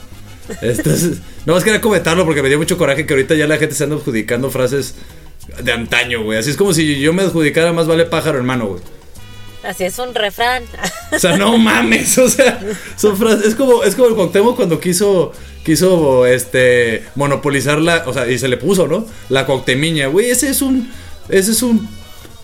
Entonces, 0.61 1.19
no 1.47 1.55
más 1.55 1.65
quería 1.65 1.81
comentarlo 1.81 2.25
porque 2.25 2.43
me 2.43 2.49
dio 2.49 2.59
mucho 2.59 2.77
coraje 2.79 3.07
que 3.07 3.13
ahorita 3.15 3.35
ya 3.35 3.47
la 3.47 3.57
gente 3.59 3.75
se 3.75 3.85
anda 3.85 3.97
adjudicando 3.97 4.51
frases 4.51 4.95
de 5.63 5.73
antaño, 5.73 6.23
güey. 6.25 6.39
Así 6.39 6.51
es 6.51 6.57
como 6.57 6.73
si 6.75 6.99
yo 7.01 7.13
me 7.13 7.23
adjudicara 7.23 7.73
más 7.73 7.87
vale 7.87 8.05
pájaro, 8.07 8.39
hermano, 8.39 8.67
güey. 8.67 8.83
Así 9.65 9.85
es 9.85 9.97
un 10.01 10.13
refrán. 10.15 10.65
O 11.13 11.19
sea, 11.21 11.37
no 11.37 11.57
mames, 11.59 12.19
o 12.19 12.29
sea, 12.29 12.59
son 12.97 13.17
frases, 13.17 13.47
es 13.47 13.55
como, 13.55 13.85
es 13.85 13.95
como 13.95 14.09
el 14.09 14.15
Cuauhtémoc 14.17 14.57
cuando 14.57 14.81
quiso, 14.81 15.33
quiso, 15.65 16.27
este, 16.27 17.05
monopolizar 17.15 17.79
la, 17.79 18.03
o 18.07 18.13
sea, 18.13 18.29
y 18.29 18.39
se 18.39 18.49
le 18.49 18.57
puso, 18.57 18.89
¿no? 18.89 19.07
La 19.29 19.47
Cuauhtemiña, 19.47 20.09
güey, 20.09 20.31
ese 20.31 20.49
es 20.51 20.63
un, 20.63 20.91
ese 21.29 21.53
es 21.53 21.63
un, 21.63 21.89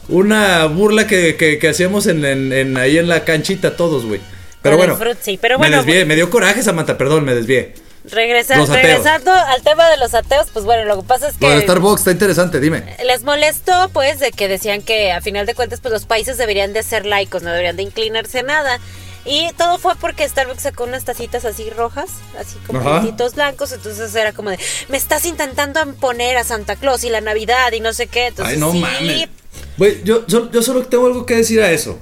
una 0.08 0.66
burla 0.66 1.08
que, 1.08 1.34
que, 1.34 1.58
que 1.58 1.68
hacíamos 1.68 2.06
en, 2.06 2.24
en- 2.24 2.52
en- 2.52 2.76
ahí 2.76 2.98
en 2.98 3.08
la 3.08 3.24
canchita 3.24 3.76
todos, 3.76 4.04
güey. 4.06 4.20
Pero 4.62 4.76
bueno, 4.76 4.92
pero 5.38 5.58
me 5.58 5.68
bueno, 5.68 5.76
desvié, 5.84 6.04
me 6.04 6.14
dio 6.14 6.30
coraje, 6.30 6.62
Samantha, 6.62 6.96
perdón, 6.98 7.24
me 7.24 7.34
desvié. 7.34 7.74
Regresa- 8.10 8.64
regresando 8.66 9.32
al 9.32 9.62
tema 9.62 9.88
de 9.90 9.96
los 9.96 10.14
ateos, 10.14 10.46
pues 10.52 10.64
bueno, 10.64 10.84
lo 10.84 11.00
que 11.00 11.06
pasa 11.06 11.28
es 11.28 11.36
que... 11.36 11.46
Lo 11.46 11.50
de 11.54 11.62
Starbucks 11.62 12.00
está 12.00 12.10
interesante, 12.10 12.60
dime. 12.60 12.96
Les 13.04 13.22
molestó, 13.24 13.90
pues, 13.92 14.18
de 14.20 14.32
que 14.32 14.48
decían 14.48 14.82
que 14.82 15.12
a 15.12 15.20
final 15.20 15.46
de 15.46 15.54
cuentas, 15.54 15.80
pues 15.80 15.92
los 15.92 16.06
países 16.06 16.38
deberían 16.38 16.72
de 16.72 16.82
ser 16.82 17.06
laicos, 17.06 17.42
no 17.42 17.50
deberían 17.50 17.76
de 17.76 17.82
inclinarse 17.82 18.40
a 18.40 18.42
nada. 18.42 18.78
Y 19.24 19.52
todo 19.58 19.78
fue 19.78 19.94
porque 19.96 20.26
Starbucks 20.26 20.62
sacó 20.62 20.84
unas 20.84 21.04
tacitas 21.04 21.44
así 21.44 21.68
rojas, 21.70 22.08
así 22.38 22.56
como 22.66 22.80
puntitos 22.82 23.34
blancos, 23.34 23.72
entonces 23.72 24.14
era 24.14 24.32
como 24.32 24.50
de, 24.50 24.58
me 24.88 24.96
estás 24.96 25.26
intentando 25.26 25.80
poner 25.96 26.38
a 26.38 26.44
Santa 26.44 26.76
Claus 26.76 27.04
y 27.04 27.10
la 27.10 27.20
Navidad 27.20 27.72
y 27.72 27.80
no 27.80 27.92
sé 27.92 28.06
qué. 28.06 28.28
Entonces, 28.28 28.54
Ay, 28.54 28.60
no 28.60 28.72
sí, 28.72 28.78
mames. 28.78 29.28
Güey, 29.76 30.02
yo, 30.04 30.26
yo, 30.26 30.50
yo 30.50 30.62
solo 30.62 30.84
tengo 30.86 31.06
algo 31.06 31.26
que 31.26 31.34
decir 31.36 31.60
a 31.60 31.70
eso. 31.70 31.98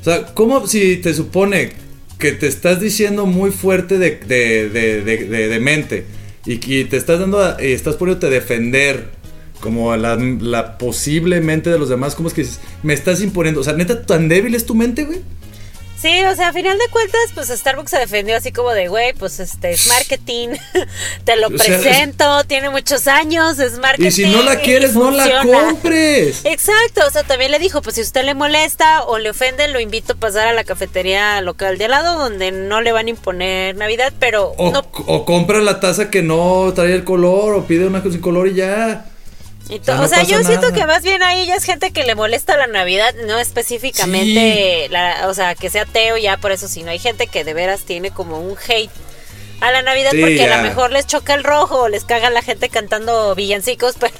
O 0.00 0.04
sea, 0.04 0.26
¿cómo 0.34 0.66
si 0.66 0.96
te 0.96 1.12
supone 1.12 1.72
que 2.18 2.32
te 2.32 2.46
estás 2.46 2.80
diciendo 2.80 3.26
muy 3.26 3.50
fuerte 3.50 3.98
de, 3.98 4.12
de, 4.16 4.68
de, 4.70 5.48
de, 5.48 5.60
mente 5.60 6.04
y, 6.46 6.54
y 6.80 6.84
te 6.84 6.96
estás 6.96 7.20
dando 7.20 7.40
a- 7.42 7.56
y 7.60 7.72
estás 7.72 7.96
poniéndote 7.96 8.26
a 8.28 8.30
defender 8.30 9.10
como 9.60 9.96
la, 9.96 10.16
la 10.16 10.78
posible 10.78 11.40
mente 11.40 11.70
de 11.70 11.78
los 11.78 11.88
demás? 11.88 12.14
¿Cómo 12.14 12.28
es 12.28 12.34
que 12.34 12.42
dices? 12.42 12.60
Me 12.82 12.94
estás 12.94 13.22
imponiendo. 13.22 13.60
O 13.60 13.64
sea, 13.64 13.72
neta, 13.72 14.02
tan 14.04 14.28
débil 14.28 14.54
es 14.54 14.66
tu 14.66 14.74
mente, 14.74 15.04
güey. 15.04 15.20
Sí, 16.00 16.22
o 16.24 16.34
sea, 16.34 16.48
a 16.48 16.52
final 16.52 16.76
de 16.76 16.88
cuentas, 16.90 17.20
pues 17.34 17.48
Starbucks 17.48 17.90
se 17.90 17.98
defendió 17.98 18.36
así 18.36 18.52
como 18.52 18.72
de, 18.72 18.88
güey, 18.88 19.14
pues 19.14 19.40
este 19.40 19.70
es 19.70 19.86
marketing, 19.88 20.50
te 21.24 21.36
lo 21.36 21.48
O 21.48 21.50
sea, 21.58 21.58
presento, 21.58 22.44
tiene 22.44 22.68
muchos 22.68 23.06
años, 23.06 23.58
es 23.58 23.78
marketing. 23.78 24.08
Y 24.08 24.12
si 24.12 24.26
no 24.26 24.42
la 24.42 24.60
quieres, 24.60 24.94
no 24.94 25.10
la 25.10 25.24
funciona". 25.24 25.68
compres. 25.68 26.44
Exacto, 26.44 27.00
o 27.06 27.10
sea, 27.10 27.22
también 27.22 27.50
le 27.50 27.58
dijo, 27.58 27.80
pues 27.80 27.94
si 27.94 28.02
a 28.02 28.04
usted 28.04 28.24
le 28.24 28.34
molesta 28.34 29.04
o 29.04 29.18
le 29.18 29.30
ofende, 29.30 29.68
lo 29.68 29.80
invito 29.80 30.12
a 30.12 30.16
pasar 30.16 30.46
a 30.48 30.52
la 30.52 30.64
cafetería 30.64 31.40
local 31.40 31.78
de 31.78 31.86
al 31.86 31.92
lado 31.92 32.18
donde 32.18 32.52
no 32.52 32.82
le 32.82 32.92
van 32.92 33.06
a 33.06 33.10
imponer 33.10 33.76
Navidad, 33.76 34.12
pero 34.18 34.52
O, 34.58 34.70
no 34.70 34.86
o 35.06 35.24
compra 35.24 35.60
la 35.60 35.80
taza 35.80 36.10
que 36.10 36.22
no 36.22 36.72
trae 36.74 36.92
el 36.92 37.04
color, 37.04 37.54
o 37.54 37.66
pide 37.66 37.86
una 37.86 38.02
sin 38.02 38.20
color 38.20 38.48
y 38.48 38.54
ya. 38.54 39.06
Y 39.68 39.80
to- 39.80 40.00
O 40.00 40.06
sea, 40.08 40.22
o 40.22 40.26
yo 40.26 40.42
siento 40.44 40.72
que 40.72 40.86
más 40.86 41.02
bien 41.02 41.22
ahí 41.22 41.46
ya 41.46 41.56
es 41.56 41.64
gente 41.64 41.90
que 41.92 42.04
le 42.04 42.14
molesta 42.14 42.56
la 42.56 42.66
Navidad, 42.68 43.14
no 43.26 43.38
específicamente, 43.38 44.88
la, 44.90 45.26
o 45.28 45.34
sea, 45.34 45.54
que 45.54 45.70
sea 45.70 45.82
ateo 45.82 46.16
ya 46.16 46.36
por 46.36 46.52
eso, 46.52 46.68
sino 46.68 46.90
hay 46.90 46.98
gente 46.98 47.26
que 47.26 47.42
de 47.44 47.54
veras 47.54 47.80
tiene 47.82 48.10
como 48.10 48.38
un 48.40 48.56
hate 48.68 48.90
a 49.60 49.70
la 49.72 49.82
Navidad 49.82 50.10
Sí, 50.12 50.20
porque 50.20 50.44
a 50.44 50.56
lo 50.58 50.62
mejor 50.62 50.92
les 50.92 51.06
choca 51.06 51.34
el 51.34 51.42
rojo 51.42 51.82
o 51.82 51.88
les 51.88 52.04
caga 52.04 52.28
la 52.30 52.42
gente 52.42 52.68
cantando 52.68 53.34
villancicos, 53.34 53.94
pero 54.00 54.14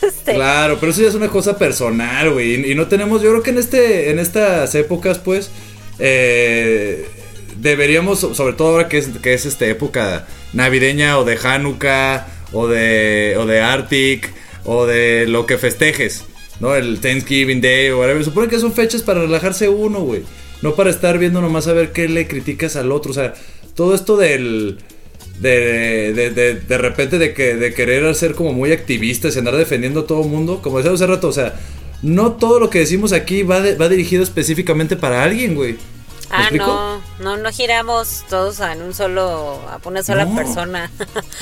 este, 0.00 0.34
Claro, 0.34 0.78
pero 0.80 0.92
eso 0.92 1.02
ya 1.02 1.08
es 1.08 1.14
una 1.14 1.28
cosa 1.28 1.58
personal, 1.58 2.30
güey. 2.32 2.70
Y, 2.70 2.74
no 2.74 2.86
tenemos, 2.88 3.20
yo 3.20 3.30
creo 3.30 3.42
que 3.42 3.50
en 3.50 3.58
este, 3.58 4.10
en 4.10 4.18
estas 4.18 4.74
épocas, 4.76 5.18
pues, 5.18 5.50
eh, 5.98 7.08
deberíamos, 7.56 8.20
so- 8.20 8.34
sobre 8.34 8.54
todo 8.54 8.68
ahora 8.68 8.88
que 8.88 8.98
es, 8.98 9.08
que 9.22 9.34
es 9.34 9.44
esta 9.44 9.66
época 9.66 10.26
navideña 10.52 11.18
o 11.18 11.24
de 11.24 11.36
Hanukkah 11.42 12.26
o 12.52 12.66
de, 12.68 13.36
o 13.38 13.46
de 13.46 13.60
Arctic 13.60 14.32
o 14.64 14.86
de 14.86 15.26
lo 15.26 15.46
que 15.46 15.58
festejes, 15.58 16.24
¿no? 16.60 16.74
El 16.74 17.00
Thanksgiving 17.00 17.60
Day 17.60 17.90
o 17.90 17.98
whatever. 18.00 18.24
Supone 18.24 18.48
que 18.48 18.58
son 18.58 18.72
fechas 18.72 19.02
para 19.02 19.20
relajarse 19.20 19.68
uno, 19.68 20.00
güey. 20.00 20.22
No 20.62 20.74
para 20.74 20.90
estar 20.90 21.18
viendo 21.18 21.40
nomás 21.40 21.68
a 21.68 21.72
ver 21.72 21.92
qué 21.92 22.08
le 22.08 22.26
criticas 22.26 22.76
al 22.76 22.90
otro. 22.92 23.10
O 23.12 23.14
sea, 23.14 23.34
todo 23.74 23.94
esto 23.94 24.16
del 24.16 24.78
de, 25.40 26.12
de, 26.12 26.30
de, 26.30 26.54
de 26.56 26.78
repente 26.78 27.18
de 27.18 27.32
que 27.32 27.54
de 27.54 27.72
querer 27.72 28.12
ser 28.14 28.34
como 28.34 28.52
muy 28.52 28.72
activistas 28.72 29.36
y 29.36 29.38
andar 29.38 29.56
defendiendo 29.56 30.00
a 30.00 30.06
todo 30.06 30.22
el 30.22 30.28
mundo, 30.28 30.60
como 30.62 30.78
decía 30.78 30.92
hace 30.92 31.06
rato, 31.06 31.28
o 31.28 31.32
sea, 31.32 31.54
no 32.02 32.32
todo 32.32 32.58
lo 32.58 32.70
que 32.70 32.80
decimos 32.80 33.12
aquí 33.12 33.42
va, 33.44 33.60
de- 33.60 33.76
va 33.76 33.88
dirigido 33.88 34.22
específicamente 34.22 34.96
para 34.96 35.22
alguien, 35.22 35.54
güey. 35.54 35.72
¿Me 35.74 35.78
ah, 36.30 36.40
explico? 36.42 36.66
no, 36.66 37.00
no, 37.20 37.36
no 37.36 37.50
giramos 37.52 38.24
todos 38.28 38.60
en 38.60 38.82
un 38.82 38.94
solo, 38.94 39.60
a 39.68 39.80
una 39.84 40.02
sola 40.02 40.24
No. 40.24 40.34
persona. 40.36 40.90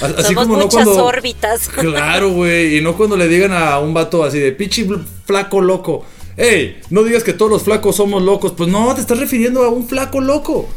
Así 0.01 0.35
Somos 0.35 0.45
como 0.47 0.57
no 0.57 0.65
muchas 0.65 0.85
cuando- 0.85 1.05
órbitas. 1.05 1.69
Claro, 1.75 2.31
güey, 2.31 2.79
y 2.79 2.81
no 2.81 2.97
cuando 2.97 3.17
le 3.17 3.29
digan 3.29 3.53
a 3.53 3.79
un 3.79 3.93
vato 3.95 4.25
así 4.25 4.39
de 4.39 4.53
pichi 4.53 4.87
flaco 5.25 5.61
loco. 5.61 6.05
Ey, 6.37 6.81
no 6.91 7.03
digas 7.03 7.23
que 7.25 7.33
todos 7.33 7.51
los 7.51 7.63
flacos 7.63 7.97
somos 7.97 8.23
locos. 8.23 8.53
Pues 8.57 8.69
no, 8.69 8.95
te 8.95 9.01
estás 9.01 9.19
refiriendo 9.19 9.63
a 9.65 9.69
un 9.71 9.89
flaco 9.89 10.21
loco. 10.21 10.69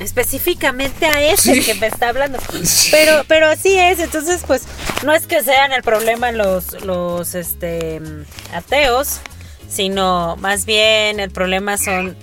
específicamente 0.00 1.06
a 1.06 1.22
ese 1.22 1.54
Sí. 1.54 1.60
que 1.62 1.74
me 1.74 1.86
está 1.86 2.08
hablando. 2.08 2.38
Sí. 2.64 2.88
Pero, 2.90 3.22
pero 3.28 3.46
así 3.46 3.78
es, 3.78 3.98
entonces 4.00 4.42
pues 4.46 4.62
no 5.04 5.12
es 5.12 5.26
que 5.26 5.42
sean 5.42 5.72
el 5.72 5.82
problema 5.82 6.32
los, 6.32 6.84
los 6.84 7.34
este 7.34 8.00
ateos, 8.52 9.20
sino 9.68 10.36
más 10.36 10.64
bien 10.66 11.20
el 11.20 11.30
problema 11.30 11.78
son 11.78 12.16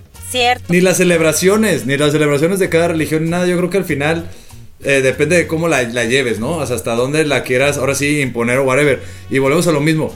Ni 0.70 0.82
las 0.82 0.98
celebraciones, 0.98 1.86
ni 1.86 1.98
las 1.98 2.12
celebraciones 2.12 2.60
de 2.60 2.70
cada 2.70 2.88
religión, 2.90 3.30
nada. 3.30 3.46
Yo 3.48 3.58
creo 3.58 3.70
que 3.70 3.78
al 3.78 3.86
final 3.86 4.30
eh, 4.84 5.02
depende 5.02 5.36
de 5.38 5.48
cómo 5.48 5.68
la, 5.68 5.84
lleves, 5.84 6.40
¿no? 6.40 6.62
Hasta 6.62 6.96
dónde 6.96 7.26
la 7.26 7.44
quieras, 7.44 7.78
ahora 7.78 7.96
sí, 7.96 8.20
imponer 8.22 8.58
o 8.60 8.64
whatever. 8.64 9.02
Y 9.30 9.40
volvemos 9.40 9.68
a 9.68 9.72
lo 9.72 9.82
mismo. 9.82 10.14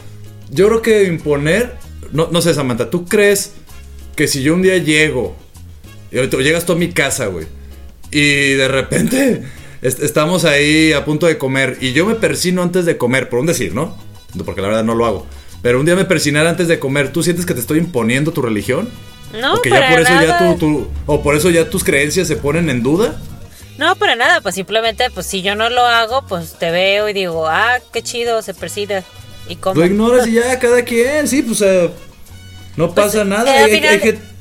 Yo 0.52 0.68
creo 0.68 0.82
que 0.82 1.04
imponer, 1.04 1.74
no, 2.12 2.42
sé, 2.42 2.54
Samantha, 2.54 2.90
¿tú 2.90 3.06
crees 3.06 3.54
que 4.16 4.28
si 4.28 4.42
yo 4.42 4.54
un 4.54 4.62
día 4.62 4.78
llego, 4.78 5.36
y 6.12 6.18
llegas 6.44 6.66
tú 6.66 6.74
a 6.74 6.76
mi 6.78 6.90
casa, 6.92 7.26
güey, 7.28 7.48
y 8.12 8.54
de 8.54 8.68
repente 8.68 9.44
est- 9.82 10.02
estamos 10.02 10.46
ahí 10.46 10.94
a 10.94 11.04
punto 11.04 11.26
de 11.28 11.38
comer, 11.38 11.78
y 11.82 11.92
yo 11.94 12.06
me 12.06 12.16
persino 12.16 12.62
antes 12.64 12.86
de 12.86 12.98
comer, 12.98 13.28
por 13.30 13.40
un 13.40 13.48
decir. 13.48 13.74
No, 13.74 13.98
Porque 14.46 14.62
la 14.62 14.68
verdad 14.68 14.84
no 14.84 14.96
lo 14.96 15.06
hago. 15.06 15.28
Pero 15.62 15.80
un 15.80 15.86
día 15.86 15.96
me 15.96 16.06
persinar 16.06 16.46
antes 16.48 16.68
de 16.68 16.78
comer, 16.80 17.12
¿tú 17.12 17.24
sientes 17.24 17.46
que 17.46 17.54
te 17.56 17.60
estoy 17.60 17.80
imponiendo 17.80 18.32
tu 18.32 18.42
religión? 18.42 18.88
No, 19.34 19.56
o 19.56 19.62
que 19.62 19.70
para 19.70 19.90
ya 19.90 19.92
por 19.92 20.00
eso 20.02 20.14
ya 20.14 20.28
nada. 20.28 20.40
tu, 20.54 20.58
tu- 20.60 20.88
o 21.08 21.22
por 21.22 21.36
eso 21.36 21.50
ya 21.50 21.70
tus 21.70 21.84
creencias 21.84 22.28
se 22.28 22.36
ponen 22.38 22.70
en 22.70 22.84
duda. 22.84 23.20
No, 23.78 23.96
para 23.98 24.16
nada, 24.16 24.40
pues 24.42 24.56
simplemente 24.56 25.10
pues 25.10 25.26
si 25.26 25.42
yo 25.42 25.56
no 25.56 25.70
lo 25.70 25.86
hago, 25.86 26.26
pues 26.28 26.54
te 26.58 26.72
veo 26.72 27.10
y 27.10 27.14
digo, 27.14 27.48
ah, 27.48 27.80
qué 27.92 28.02
chido, 28.02 28.42
se 28.42 28.54
preside. 28.54 29.04
¿Y 29.50 29.58
cómo? 29.58 29.80
Lo 29.80 29.86
ignoras 29.86 30.28
y 30.28 30.34
ya, 30.34 30.58
cada 30.60 30.84
quien, 30.84 31.28
sí, 31.28 31.42
pues 31.42 31.62
eh, 31.62 31.90
no 32.78 32.94
pasa 32.96 33.26
nada. 33.26 33.54
eh, 33.54 33.58
Hay, 33.58 33.64
hay- 33.72 33.76
final- 33.78 33.94
hay 33.94 34.00
gen- 34.00 34.35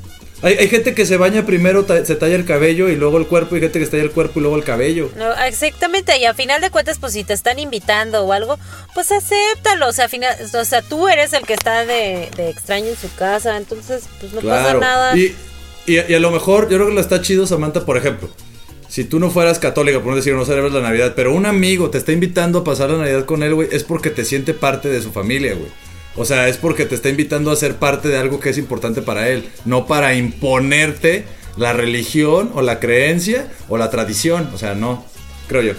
hay- 0.44 0.54
hay 0.58 0.68
gente 0.68 0.94
que 0.94 1.06
se 1.06 1.16
baña 1.16 1.44
primero, 1.46 1.84
ta- 1.84 2.04
se 2.04 2.14
talla 2.14 2.36
el 2.36 2.44
cabello 2.44 2.88
y 2.88 2.96
luego 2.96 3.18
el 3.18 3.26
cuerpo, 3.26 3.56
y 3.56 3.60
gente 3.60 3.78
que 3.78 3.84
se 3.86 3.90
talla 3.90 4.02
el 4.04 4.10
cuerpo 4.12 4.38
y 4.38 4.42
luego 4.42 4.56
el 4.56 4.64
cabello. 4.64 5.10
No, 5.16 5.32
exactamente, 5.44 6.16
y 6.18 6.24
a 6.26 6.34
final 6.34 6.60
de 6.60 6.70
cuentas, 6.70 6.98
pues 6.98 7.12
si 7.14 7.24
te 7.24 7.32
están 7.32 7.58
invitando 7.58 8.22
o 8.24 8.32
algo, 8.32 8.58
pues 8.94 9.10
acéptalo, 9.10 9.88
o 9.88 9.92
sea, 9.92 10.04
a 10.04 10.08
final, 10.08 10.36
o 10.54 10.64
sea, 10.64 10.82
tú 10.82 11.08
eres 11.08 11.32
el 11.32 11.44
que 11.46 11.54
está 11.54 11.84
de, 11.84 12.28
de 12.36 12.50
extraño 12.50 12.88
en 12.88 12.96
su 12.96 13.12
casa, 13.14 13.56
entonces, 13.56 14.04
pues 14.20 14.32
no 14.32 14.40
pasa 14.42 14.74
nada. 14.74 15.16
Y, 15.16 15.34
y, 15.86 15.94
y 16.00 16.14
a 16.14 16.20
lo 16.20 16.30
mejor, 16.30 16.68
yo 16.68 16.76
creo 16.76 16.88
que 16.88 16.94
lo 16.94 17.00
está 17.00 17.20
chido, 17.22 17.46
Samantha, 17.46 17.84
por 17.84 17.96
ejemplo. 17.96 18.28
Si 18.88 19.02
tú 19.04 19.18
no 19.18 19.28
fueras 19.30 19.58
católica, 19.58 19.98
por 19.98 20.10
no 20.10 20.16
decir, 20.16 20.34
no 20.34 20.44
celebras 20.44 20.72
la 20.72 20.80
Navidad, 20.80 21.14
pero 21.16 21.34
un 21.34 21.46
amigo 21.46 21.90
te 21.90 21.98
está 21.98 22.12
invitando 22.12 22.60
a 22.60 22.64
pasar 22.64 22.90
la 22.90 22.98
Navidad 22.98 23.24
con 23.24 23.42
él, 23.42 23.52
güey, 23.54 23.68
es 23.72 23.82
porque 23.82 24.08
te 24.10 24.24
siente 24.24 24.54
parte 24.54 24.88
de 24.88 25.02
su 25.02 25.10
familia, 25.10 25.54
güey. 25.54 25.68
O 26.16 26.24
sea, 26.24 26.48
es 26.48 26.56
porque 26.56 26.84
te 26.84 26.94
está 26.94 27.08
invitando 27.08 27.50
a 27.50 27.56
ser 27.56 27.76
parte 27.76 28.08
de 28.08 28.18
algo 28.18 28.40
que 28.40 28.50
es 28.50 28.58
importante 28.58 29.02
para 29.02 29.28
él, 29.28 29.48
no 29.64 29.86
para 29.86 30.14
imponerte 30.14 31.24
la 31.56 31.72
religión 31.72 32.52
o 32.54 32.62
la 32.62 32.80
creencia 32.80 33.48
o 33.68 33.76
la 33.76 33.90
tradición. 33.90 34.50
O 34.54 34.58
sea, 34.58 34.74
no, 34.74 35.04
creo 35.48 35.62
yo. 35.62 35.72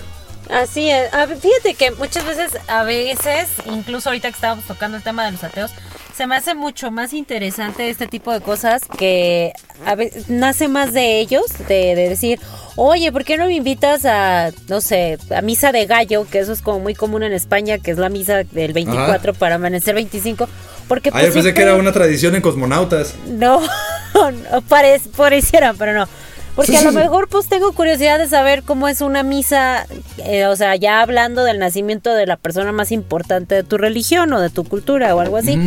Así 0.50 0.90
es. 0.90 1.12
A 1.14 1.26
ver, 1.26 1.38
fíjate 1.38 1.74
que 1.74 1.92
muchas 1.92 2.26
veces, 2.26 2.58
a 2.68 2.84
veces, 2.84 3.50
incluso 3.66 4.10
ahorita 4.10 4.30
que 4.30 4.36
estábamos 4.36 4.66
tocando 4.66 4.98
el 4.98 5.04
tema 5.04 5.26
de 5.26 5.32
los 5.32 5.44
ateos, 5.44 5.72
se 6.16 6.28
me 6.28 6.36
hace 6.36 6.54
mucho 6.56 6.92
más 6.92 7.14
interesante 7.14 7.90
este 7.90 8.08
tipo 8.08 8.32
de 8.32 8.40
cosas 8.42 8.82
que 8.98 9.52
a 9.86 9.96
veces 9.96 10.30
nace 10.30 10.68
más 10.68 10.94
de 10.94 11.20
ellos, 11.20 11.44
de, 11.68 11.96
de 11.96 12.10
decir, 12.10 12.40
oye, 12.78 13.12
¿por 13.12 13.26
qué 13.26 13.38
no 13.38 13.48
me 13.48 13.56
invitas 13.56 14.06
a, 14.06 14.52
no 14.70 14.80
sé, 14.80 15.18
a 15.36 15.42
misa 15.42 15.72
de 15.74 15.86
gallo? 15.86 16.26
Que 16.30 16.40
eso 16.40 16.54
es 16.54 16.62
como 16.62 16.80
muy 16.80 16.94
común 16.96 17.24
en 17.24 17.34
España, 17.34 17.80
que 17.80 17.92
es 17.92 17.98
la 17.98 18.10
misa 18.10 18.44
del 18.44 18.72
24 18.74 19.34
para 19.34 19.56
amanecer 19.56 19.94
25. 19.96 20.48
Porque 20.88 21.10
Ah, 21.10 21.20
yo 21.20 21.26
pues, 21.26 21.34
pensé 21.34 21.54
que 21.54 21.64
era 21.64 21.76
una 21.76 21.92
tradición 21.92 22.36
en 22.36 22.42
cosmonautas. 22.42 23.16
no, 23.28 23.60
no 24.52 24.62
pare- 24.70 25.02
pareciera, 25.18 25.74
pero 25.74 25.94
no. 25.94 26.08
Porque 26.56 26.78
a 26.78 26.84
lo 26.84 26.94
mejor 26.94 27.28
pues 27.28 27.48
tengo 27.50 27.74
curiosidad 27.74 28.18
de 28.18 28.30
saber 28.30 28.64
cómo 28.64 28.88
es 28.88 29.02
una 29.02 29.24
misa, 29.24 29.86
eh, 30.20 30.46
o 30.46 30.56
sea, 30.56 30.78
ya 30.78 31.02
hablando 31.02 31.44
del 31.44 31.60
nacimiento 31.60 32.14
de 32.14 32.26
la 32.26 32.38
persona 32.38 32.72
más 32.72 32.94
importante 32.94 33.56
de 33.56 33.64
tu 33.66 33.78
religión 33.78 34.32
o 34.32 34.40
de 34.40 34.50
tu 34.50 34.64
cultura 34.64 35.14
o 35.16 35.20
algo 35.20 35.36
así. 35.36 35.60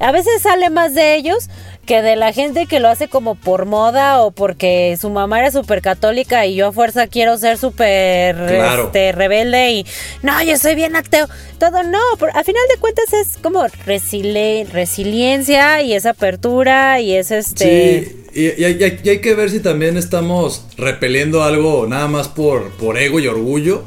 A 0.00 0.12
veces 0.12 0.42
sale 0.42 0.70
más 0.70 0.94
de 0.94 1.16
ellos 1.16 1.48
que 1.86 2.02
de 2.02 2.16
la 2.16 2.32
gente 2.32 2.66
que 2.66 2.80
lo 2.80 2.88
hace 2.88 3.08
como 3.08 3.34
por 3.34 3.64
moda 3.64 4.20
o 4.20 4.30
porque 4.30 4.96
su 5.00 5.08
mamá 5.08 5.38
era 5.40 5.50
súper 5.50 5.80
católica 5.80 6.44
y 6.44 6.54
yo 6.54 6.66
a 6.68 6.72
fuerza 6.72 7.06
quiero 7.06 7.38
ser 7.38 7.56
súper 7.56 8.36
Claro. 8.36 8.84
este, 8.86 9.12
rebelde 9.12 9.70
y 9.72 9.86
no, 10.22 10.42
yo 10.42 10.56
soy 10.58 10.74
bien 10.74 10.94
ateo. 10.96 11.26
Todo 11.58 11.82
no, 11.82 11.98
por- 12.18 12.28
a 12.36 12.44
final 12.44 12.62
de 12.74 12.78
cuentas 12.78 13.12
es 13.14 13.38
como 13.42 13.62
resili- 13.86 14.66
resiliencia 14.68 15.80
y 15.82 15.94
esa 15.94 16.10
apertura 16.10 17.00
y 17.00 17.14
es 17.14 17.30
este... 17.30 18.04
Sí, 18.04 18.26
y, 18.34 18.60
y 18.60 18.64
hay, 18.64 18.76
y 18.78 18.84
hay- 18.84 19.00
y 19.02 19.08
hay 19.08 19.20
que 19.20 19.34
ver 19.34 19.48
si 19.50 19.60
también 19.60 19.96
estamos 19.96 20.66
repeliendo 20.76 21.42
algo 21.42 21.86
nada 21.88 22.06
más 22.06 22.28
por, 22.28 22.70
por 22.72 22.98
ego 22.98 23.18
y 23.18 23.26
orgullo 23.26 23.82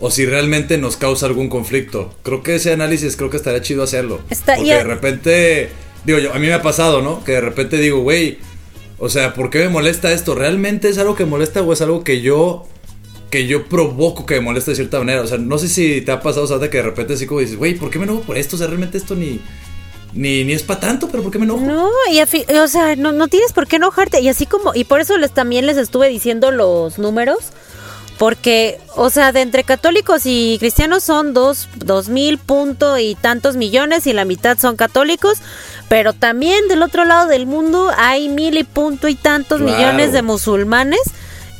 o 0.00 0.10
si 0.10 0.26
realmente 0.26 0.78
nos 0.78 0.96
causa 0.96 1.26
algún 1.26 1.48
conflicto. 1.48 2.14
Creo 2.22 2.42
que 2.42 2.54
ese 2.56 2.72
análisis 2.72 3.16
creo 3.16 3.30
que 3.30 3.36
estaría 3.36 3.60
chido 3.62 3.82
hacerlo. 3.82 4.20
Está- 4.30 4.54
porque 4.56 4.70
de 4.74 4.84
repente, 4.84 5.68
digo 6.04 6.18
yo, 6.18 6.32
a 6.32 6.38
mí 6.38 6.46
me 6.46 6.54
ha 6.54 6.62
pasado, 6.62 7.02
¿no? 7.02 7.24
Que 7.24 7.32
de 7.32 7.40
repente 7.40 7.78
digo, 7.78 8.00
güey, 8.00 8.38
o 8.98 9.08
sea, 9.08 9.34
¿por 9.34 9.50
qué 9.50 9.58
me 9.60 9.68
molesta 9.68 10.12
esto? 10.12 10.34
¿Realmente 10.34 10.88
es 10.88 10.98
algo 10.98 11.14
que 11.14 11.24
molesta 11.24 11.62
o 11.62 11.72
es 11.72 11.80
algo 11.82 12.04
que 12.04 12.20
yo 12.20 12.66
que 13.30 13.46
yo 13.46 13.66
provoco 13.66 14.24
que 14.24 14.36
me 14.36 14.40
moleste 14.40 14.70
de 14.70 14.76
cierta 14.76 14.98
manera? 15.00 15.20
O 15.22 15.26
sea, 15.26 15.36
no 15.38 15.58
sé 15.58 15.68
si 15.68 16.00
te 16.00 16.10
ha 16.12 16.20
pasado, 16.22 16.58
que 16.70 16.76
de 16.78 16.82
repente 16.82 17.12
así 17.14 17.26
como 17.26 17.40
dices, 17.40 17.56
güey, 17.56 17.74
¿por 17.74 17.90
qué 17.90 17.98
me 17.98 18.04
enojo 18.06 18.22
por 18.22 18.38
esto? 18.38 18.56
O 18.56 18.58
sea, 18.58 18.68
realmente 18.68 18.96
esto 18.98 19.14
ni 19.14 19.40
ni, 20.14 20.42
ni 20.44 20.54
es 20.54 20.62
para 20.62 20.80
tanto, 20.80 21.08
pero 21.10 21.22
¿por 21.22 21.30
qué 21.30 21.38
me 21.38 21.44
enojo? 21.44 21.60
No, 21.60 21.90
y 22.10 22.18
a 22.20 22.26
fi- 22.26 22.46
o 22.62 22.66
sea, 22.66 22.96
no, 22.96 23.12
no 23.12 23.28
tienes 23.28 23.52
por 23.52 23.66
qué 23.66 23.76
enojarte. 23.76 24.20
Y 24.20 24.28
así 24.28 24.46
como, 24.46 24.74
y 24.74 24.84
por 24.84 25.00
eso 25.00 25.18
les 25.18 25.32
también 25.32 25.66
les 25.66 25.76
estuve 25.76 26.08
diciendo 26.08 26.50
los 26.50 26.98
números. 26.98 27.38
Porque, 28.18 28.80
o 28.96 29.10
sea, 29.10 29.30
de 29.32 29.42
entre 29.42 29.62
católicos 29.62 30.22
y 30.24 30.56
cristianos 30.58 31.04
son 31.04 31.34
dos, 31.34 31.68
dos 31.76 32.08
mil 32.08 32.36
punto 32.38 32.98
y 32.98 33.14
tantos 33.14 33.54
millones 33.56 34.06
y 34.08 34.12
la 34.12 34.24
mitad 34.24 34.58
son 34.58 34.76
católicos. 34.76 35.38
Pero 35.88 36.12
también 36.12 36.66
del 36.68 36.82
otro 36.82 37.04
lado 37.04 37.28
del 37.28 37.46
mundo 37.46 37.90
hay 37.96 38.28
mil 38.28 38.58
y 38.58 38.64
punto 38.64 39.06
y 39.08 39.14
tantos 39.14 39.60
Claro. 39.60 39.76
millones 39.78 40.12
de 40.12 40.22
musulmanes 40.22 41.00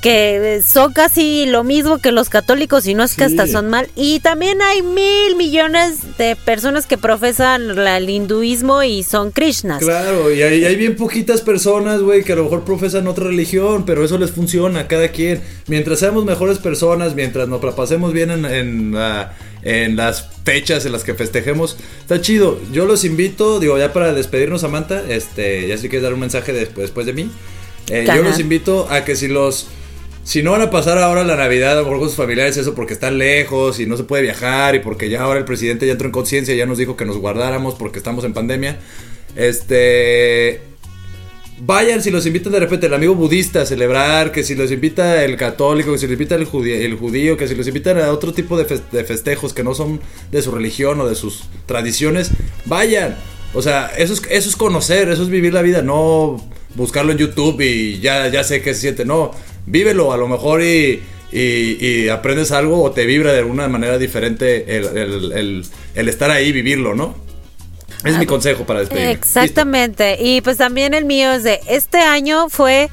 que 0.01 0.61
son 0.65 0.93
casi 0.93 1.47
lo 1.47 1.65
mismo 1.65 1.99
que 1.99 2.13
los 2.13 2.29
católicos 2.29 2.87
y 2.87 2.95
no 2.95 3.03
es 3.05 3.15
que 3.17 3.25
hasta 3.25 3.47
son 3.47 3.69
mal. 3.69 3.89
Y 3.97 4.21
también 4.21 4.63
hay 4.63 4.83
mil 4.83 5.37
millones 5.37 6.17
de 6.19 6.37
personas 6.37 6.87
que 6.87 6.97
profesan 6.99 7.75
la- 7.75 7.97
el 7.99 8.09
hinduismo 8.09 8.83
y 8.83 9.03
son 9.03 9.31
Krishnas. 9.33 9.81
Claro, 9.83 10.33
y 10.33 10.43
hay, 10.43 10.65
hay 10.65 10.77
bien 10.77 10.97
poquitas 10.97 11.41
personas, 11.41 12.01
güey, 12.01 12.23
que 12.23 12.33
a 12.33 12.37
lo 12.37 12.45
mejor 12.45 12.65
profesan 12.65 13.07
otra 13.09 13.25
religión, 13.25 13.85
pero 13.87 14.05
eso 14.05 14.19
les 14.19 14.31
funciona 14.31 14.81
a 14.81 14.87
cada 14.89 15.09
quien. 15.09 15.41
Mientras 15.67 15.99
seamos 15.99 16.25
mejores 16.25 16.59
personas, 16.59 17.15
mientras 17.15 17.49
nos 17.49 17.63
la 17.65 17.75
pasemos 17.75 18.13
bien 18.13 18.31
en, 18.31 18.45
en, 18.45 18.93
la- 18.95 19.35
en 19.63 19.97
las 19.97 20.29
fechas 20.45 20.87
en 20.87 20.93
las 20.93 21.03
que 21.05 21.15
festejemos, 21.15 21.77
está 22.01 22.21
chido. 22.21 22.61
Yo 22.73 22.87
los 22.87 23.05
invito, 23.05 23.59
digo, 23.59 23.77
ya 23.79 23.93
para 23.93 24.13
despedirnos, 24.15 24.61
Samantha, 24.61 25.03
este, 25.09 25.67
ya 25.67 25.77
si 25.77 25.89
quieres 25.89 26.05
dar 26.05 26.15
un 26.15 26.21
mensaje 26.21 26.53
después, 26.53 26.87
después 26.87 27.05
de 27.07 27.13
mí. 27.13 27.31
Eh, 27.91 28.05
yo 28.07 28.23
los 28.23 28.39
invito 28.39 28.87
a 28.91 29.05
que 29.05 29.17
si 29.17 29.29
los... 29.29 29.67
Si 30.29 30.43
no 30.43 30.51
van 30.51 30.61
a 30.61 30.69
pasar 30.69 30.99
ahora 30.99 31.25
la 31.25 31.37
Navidad 31.37 31.79
a 31.79 31.85
con 31.85 32.01
sus 32.01 32.15
familiares, 32.15 32.59
eso 32.59 32.75
porque 32.75 32.93
están 32.93 33.17
lejos 33.17 33.81
y 33.81 33.87
no 33.87 33.97
se 33.97 34.05
puede 34.05 34.25
viajar 34.25 34.75
y 34.75 34.81
porque 34.81 35.09
ya 35.09 35.23
ahora 35.23 35.39
el 35.39 35.47
presidente 35.47 35.87
ya 35.87 35.93
entró 35.93 36.07
en 36.07 36.13
conciencia 36.13 36.53
y 36.53 36.59
ya 36.59 36.67
nos 36.67 36.77
dijo 36.77 36.99
que 36.99 37.07
nos 37.07 37.17
guardáramos 37.17 37.77
porque 37.77 37.97
estamos 37.97 38.25
en 38.25 38.35
pandemia. 38.35 38.79
Este. 39.37 40.61
Vayan 41.61 42.03
si 42.03 42.11
los 42.11 42.27
invitan 42.27 42.53
de 42.53 42.61
repente 42.61 42.89
el 42.89 42.93
amigo 42.93 43.15
budista 43.15 43.63
a 43.63 43.65
celebrar, 43.65 44.31
que 44.31 44.43
si 44.43 44.55
los 44.55 44.71
invita 44.71 45.25
el 45.25 45.39
católico, 45.39 45.93
que 45.93 45.99
si 45.99 46.05
los 46.05 46.13
invita 46.13 46.35
el 46.35 46.45
judío, 46.45 46.75
el 46.75 46.97
judío 46.97 47.39
que 47.39 47.49
si 47.49 47.55
los 47.55 47.67
invitan 47.67 47.99
a 47.99 48.13
otro 48.13 48.35
tipo 48.35 48.59
de, 48.59 48.67
de 48.93 49.05
festejos 49.05 49.55
que 49.55 49.65
no 49.65 49.75
son 49.75 49.99
de 50.31 50.43
su 50.43 50.51
religión 50.51 51.01
o 51.01 51.09
de 51.09 51.15
sus 51.15 51.45
tradiciones, 51.65 52.33
vayan. 52.67 53.17
O 53.55 53.63
sea, 53.63 53.87
eso 53.97 54.13
es, 54.13 54.21
eso 54.29 54.51
es 54.51 54.57
conocer, 54.57 55.09
eso 55.09 55.23
es 55.23 55.31
vivir 55.31 55.55
la 55.55 55.63
vida, 55.63 55.81
no 55.81 56.37
buscarlo 56.75 57.13
en 57.13 57.19
YouTube 57.19 57.63
y 57.63 57.99
ya, 58.01 58.29
ya 58.29 58.45
sé 58.45 58.61
qué 58.61 58.75
se 58.75 58.83
siente, 58.83 59.07
no, 59.07 59.33
vívelo 59.71 60.13
a 60.13 60.17
lo 60.17 60.29
mejor 60.29 60.63
y, 60.63 61.03
y, 61.33 61.77
y 61.87 62.09
aprendes 62.09 62.53
algo 62.53 62.83
o 62.83 62.91
te 62.93 63.07
vibra 63.07 63.33
de 63.33 63.39
alguna 63.41 63.69
manera 63.69 63.99
diferente 63.99 64.77
el, 64.77 64.85
el- 64.97 65.33
el- 65.33 65.67
el 65.95 66.09
estar 66.09 66.31
ahí, 66.31 66.53
vivirlo, 66.53 66.95
¿no? 66.95 67.15
Es 68.05 68.17
mi 68.17 68.27
consejo 68.27 68.65
para 68.65 68.81
despedirme. 68.81 69.11
Exactamente. 69.11 70.17
Y 70.21 70.41
pues 70.41 70.57
también 70.57 70.95
el 70.95 71.05
mío 71.05 71.33
es 71.33 71.43
de 71.43 71.61
este 71.69 71.99
año 71.99 72.49
fue 72.49 72.89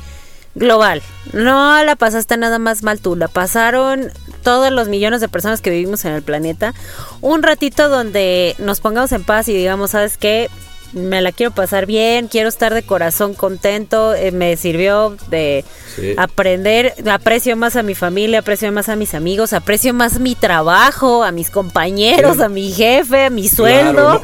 global. 0.56 1.02
No 1.34 1.84
la 1.84 1.96
pasaste 1.96 2.38
nada 2.38 2.58
más 2.60 2.82
mal 2.82 3.00
tú, 3.00 3.16
la 3.16 3.28
pasaron 3.28 4.12
todos 4.42 4.72
los 4.72 4.88
millones 4.88 5.22
de 5.22 5.28
personas 5.28 5.62
que 5.62 5.70
vivimos 5.70 6.06
en 6.06 6.14
el 6.14 6.24
planeta. 6.24 6.74
Un 7.22 7.44
ratito 7.44 7.88
donde 7.90 8.56
nos 8.58 8.80
pongamos 8.80 9.12
en 9.12 9.24
paz 9.24 9.48
y 9.48 9.54
digamos, 9.54 9.92
¿sabes 9.92 10.18
qué? 10.18 10.50
Me 10.96 11.22
la 11.22 11.32
quiero 11.34 11.54
pasar 11.54 11.86
bien, 11.86 12.30
quiero 12.30 12.48
estar 12.48 12.74
de 12.74 12.82
corazón 12.84 13.34
contento, 13.34 14.16
eh, 14.16 14.32
me 14.32 14.56
sirvió 14.56 15.18
de 15.30 15.66
Sí. 15.96 16.14
aprender, 16.18 16.94
aprecio 17.12 17.56
más 17.58 17.76
a 17.76 17.84
mi 17.84 17.96
familia, 17.96 18.40
aprecio 18.40 18.72
más 18.72 18.88
a 18.88 18.96
mis 18.96 19.14
amigos, 19.14 19.52
aprecio 19.52 19.94
más 19.94 20.20
mi 20.20 20.36
trabajo, 20.36 21.24
a 21.26 21.32
mis 21.34 21.50
compañeros, 21.50 22.38
Sí. 22.38 22.44
a 22.44 22.48
mi 22.50 22.72
jefe, 22.72 23.26
a 23.26 23.30
mi 23.30 23.50
Claro, 23.50 23.56
sueldo. 23.58 24.14
no- 24.16 24.22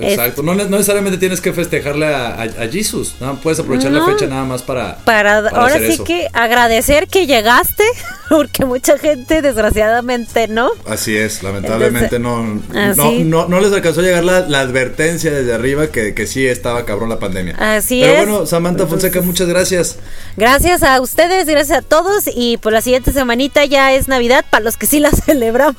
exacto. 0.00 0.42
No, 0.42 0.54
no 0.54 0.64
necesariamente 0.64 1.18
tienes 1.18 1.40
que 1.40 1.52
festejarle 1.52 2.06
a, 2.06 2.28
a, 2.34 2.42
a 2.42 2.68
Jesus. 2.70 3.14
¿no? 3.20 3.36
Puedes 3.40 3.58
aprovechar 3.60 3.92
la 3.92 4.04
fecha 4.06 4.26
nada 4.26 4.44
más 4.44 4.62
para. 4.62 4.96
para, 5.04 5.38
ahora 5.48 5.74
hacer 5.74 5.86
sí 5.86 5.92
eso. 5.94 6.04
que 6.04 6.28
agradecer 6.32 7.08
que 7.08 7.26
llegaste, 7.26 7.84
porque 8.28 8.64
mucha 8.64 8.98
gente 8.98 9.42
desgraciadamente 9.42 10.48
no. 10.48 10.70
Así 10.86 11.16
es, 11.16 11.42
lamentablemente 11.42 12.18
no, 12.18 12.60
así- 12.74 13.24
no, 13.24 13.42
no, 13.42 13.48
no 13.48 13.60
les 13.60 13.72
alcanzó 13.72 14.00
a 14.00 14.04
llegar 14.04 14.24
la, 14.24 14.40
la 14.40 14.60
advertencia 14.60 15.30
desde 15.30 15.52
arriba 15.52 15.88
que, 15.88 16.14
que 16.14 16.26
sí 16.26 16.46
estaba 16.46 16.84
cabrón 16.84 17.08
la 17.08 17.18
pandemia. 17.18 17.56
Así 17.58 18.00
Pero 18.00 18.12
es. 18.12 18.28
bueno, 18.28 18.46
Samantha 18.46 18.86
Fonseca, 18.86 19.20
muchas 19.20 19.48
gracias. 19.48 19.98
Gracias 20.36 20.82
a 20.82 21.00
ustedes, 21.00 21.46
gracias 21.46 21.78
a 21.78 21.82
todos 21.82 22.24
y 22.34 22.56
pues 22.58 22.72
la 22.72 22.80
siguiente 22.80 23.12
semanita 23.12 23.64
ya 23.64 23.92
es 23.92 24.08
Navidad 24.08 24.44
para 24.50 24.64
los 24.64 24.76
que 24.76 24.86
sí 24.86 25.00
la 25.00 25.10
celebramos. 25.26 25.76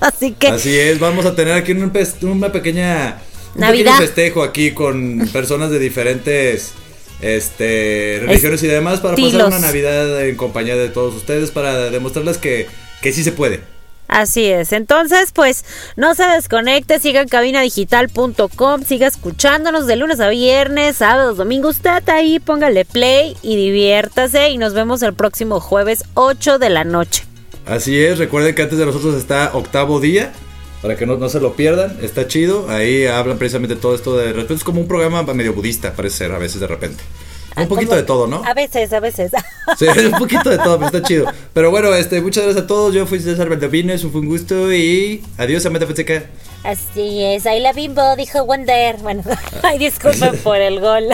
Así 0.00 0.32
que 0.32 0.48
Así 0.48 0.76
es, 0.78 0.98
vamos 0.98 1.24
a 1.26 1.34
tener 1.34 1.54
aquí 1.54 1.72
una 1.72 2.52
pequeña 2.52 2.93
un 3.54 3.60
Navidad. 3.60 3.92
pequeño 3.92 4.06
festejo 4.06 4.42
aquí 4.42 4.72
con 4.72 5.28
personas 5.32 5.70
de 5.70 5.78
diferentes 5.78 6.72
este 7.20 8.20
religiones 8.22 8.62
y 8.62 8.66
demás 8.66 9.00
para 9.00 9.16
pasar 9.16 9.46
una 9.46 9.58
Navidad 9.58 10.26
en 10.26 10.36
compañía 10.36 10.76
de 10.76 10.88
todos 10.88 11.14
ustedes 11.14 11.50
para 11.50 11.90
demostrarles 11.90 12.38
que, 12.38 12.66
que 13.00 13.12
sí 13.12 13.22
se 13.22 13.32
puede. 13.32 13.60
Así 14.06 14.44
es, 14.44 14.72
entonces 14.72 15.32
pues 15.32 15.64
no 15.96 16.14
se 16.14 16.24
desconecte, 16.24 17.00
siga 17.00 17.22
en 17.22 17.28
cabinadigital.com, 17.28 18.82
siga 18.82 19.06
escuchándonos 19.06 19.86
de 19.86 19.96
lunes 19.96 20.20
a 20.20 20.28
viernes, 20.28 20.96
sábados, 20.96 21.38
domingos, 21.38 21.76
usted 21.76 22.06
ahí, 22.10 22.38
póngale 22.38 22.84
play 22.84 23.34
y 23.42 23.56
diviértase 23.56 24.50
y 24.50 24.58
nos 24.58 24.74
vemos 24.74 25.02
el 25.02 25.14
próximo 25.14 25.58
jueves 25.58 26.04
8 26.14 26.58
de 26.58 26.70
la 26.70 26.84
noche. 26.84 27.24
Así 27.66 27.98
es, 27.98 28.18
recuerden 28.18 28.54
que 28.54 28.62
antes 28.62 28.78
de 28.78 28.84
nosotros 28.84 29.14
está 29.14 29.50
octavo 29.54 29.98
día, 30.00 30.32
para 30.84 30.96
que 30.96 31.06
no, 31.06 31.16
no 31.16 31.30
se 31.30 31.40
lo 31.40 31.54
pierdan, 31.54 31.96
está 32.02 32.28
chido, 32.28 32.68
ahí 32.68 33.06
hablan 33.06 33.38
precisamente 33.38 33.74
todo 33.74 33.94
esto 33.94 34.18
de 34.18 34.34
repente, 34.34 34.52
es 34.52 34.64
como 34.64 34.82
un 34.82 34.86
programa 34.86 35.22
medio 35.32 35.54
budista, 35.54 35.94
parece 35.94 36.18
ser 36.18 36.32
a 36.32 36.38
veces 36.38 36.60
de 36.60 36.66
repente. 36.66 37.02
Un 37.56 37.68
poquito 37.68 37.90
Como- 37.90 38.00
de 38.02 38.06
todo, 38.06 38.26
¿no? 38.26 38.42
A 38.44 38.52
veces, 38.52 38.92
a 38.92 39.00
veces. 39.00 39.32
Sí, 39.78 39.86
un 39.86 40.18
poquito 40.18 40.50
de 40.50 40.58
todo, 40.58 40.74
pero 40.76 40.86
está 40.88 41.02
chido. 41.02 41.24
Pero 41.54 41.70
bueno, 41.70 41.94
este, 41.94 42.20
muchas 42.20 42.44
gracias 42.44 42.64
a 42.64 42.66
todos, 42.66 42.92
yo 42.92 43.06
fui 43.06 43.18
César 43.18 43.48
Valdovines, 43.48 44.02
fue 44.02 44.20
un 44.20 44.26
gusto 44.26 44.70
y 44.74 45.24
adiós, 45.38 45.62
Samantha 45.62 45.86
Fonseca. 45.86 46.24
Así 46.64 47.22
es, 47.22 47.46
ahí 47.46 47.60
la 47.60 47.72
bimbo, 47.72 48.14
dijo 48.16 48.44
Wonder. 48.44 48.98
Bueno, 48.98 49.22
ay, 49.62 49.78
disculpen 49.78 50.36
por 50.44 50.58
el 50.58 50.80
gol. 50.80 51.04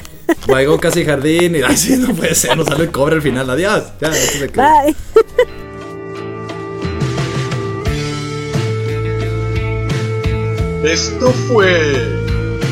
Baigón 0.49 0.79
casi 0.79 1.05
jardín 1.05 1.55
y 1.55 1.63
así 1.63 1.97
no 1.97 2.13
puede 2.13 2.35
ser, 2.35 2.57
nos 2.57 2.67
sale 2.67 2.83
el 2.85 2.91
cobre 2.91 3.15
al 3.15 3.23
final, 3.23 3.49
adiós. 3.49 3.85
Ya. 4.01 4.11
Bye. 4.11 4.97
Esto 10.83 11.31
fue 11.47 12.19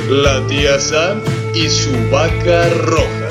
la 0.09 0.47
tía 0.47 0.81
Sam 0.81 1.21
y 1.55 1.69
su 1.69 1.91
vaca 2.11 2.69
roja. 2.71 3.28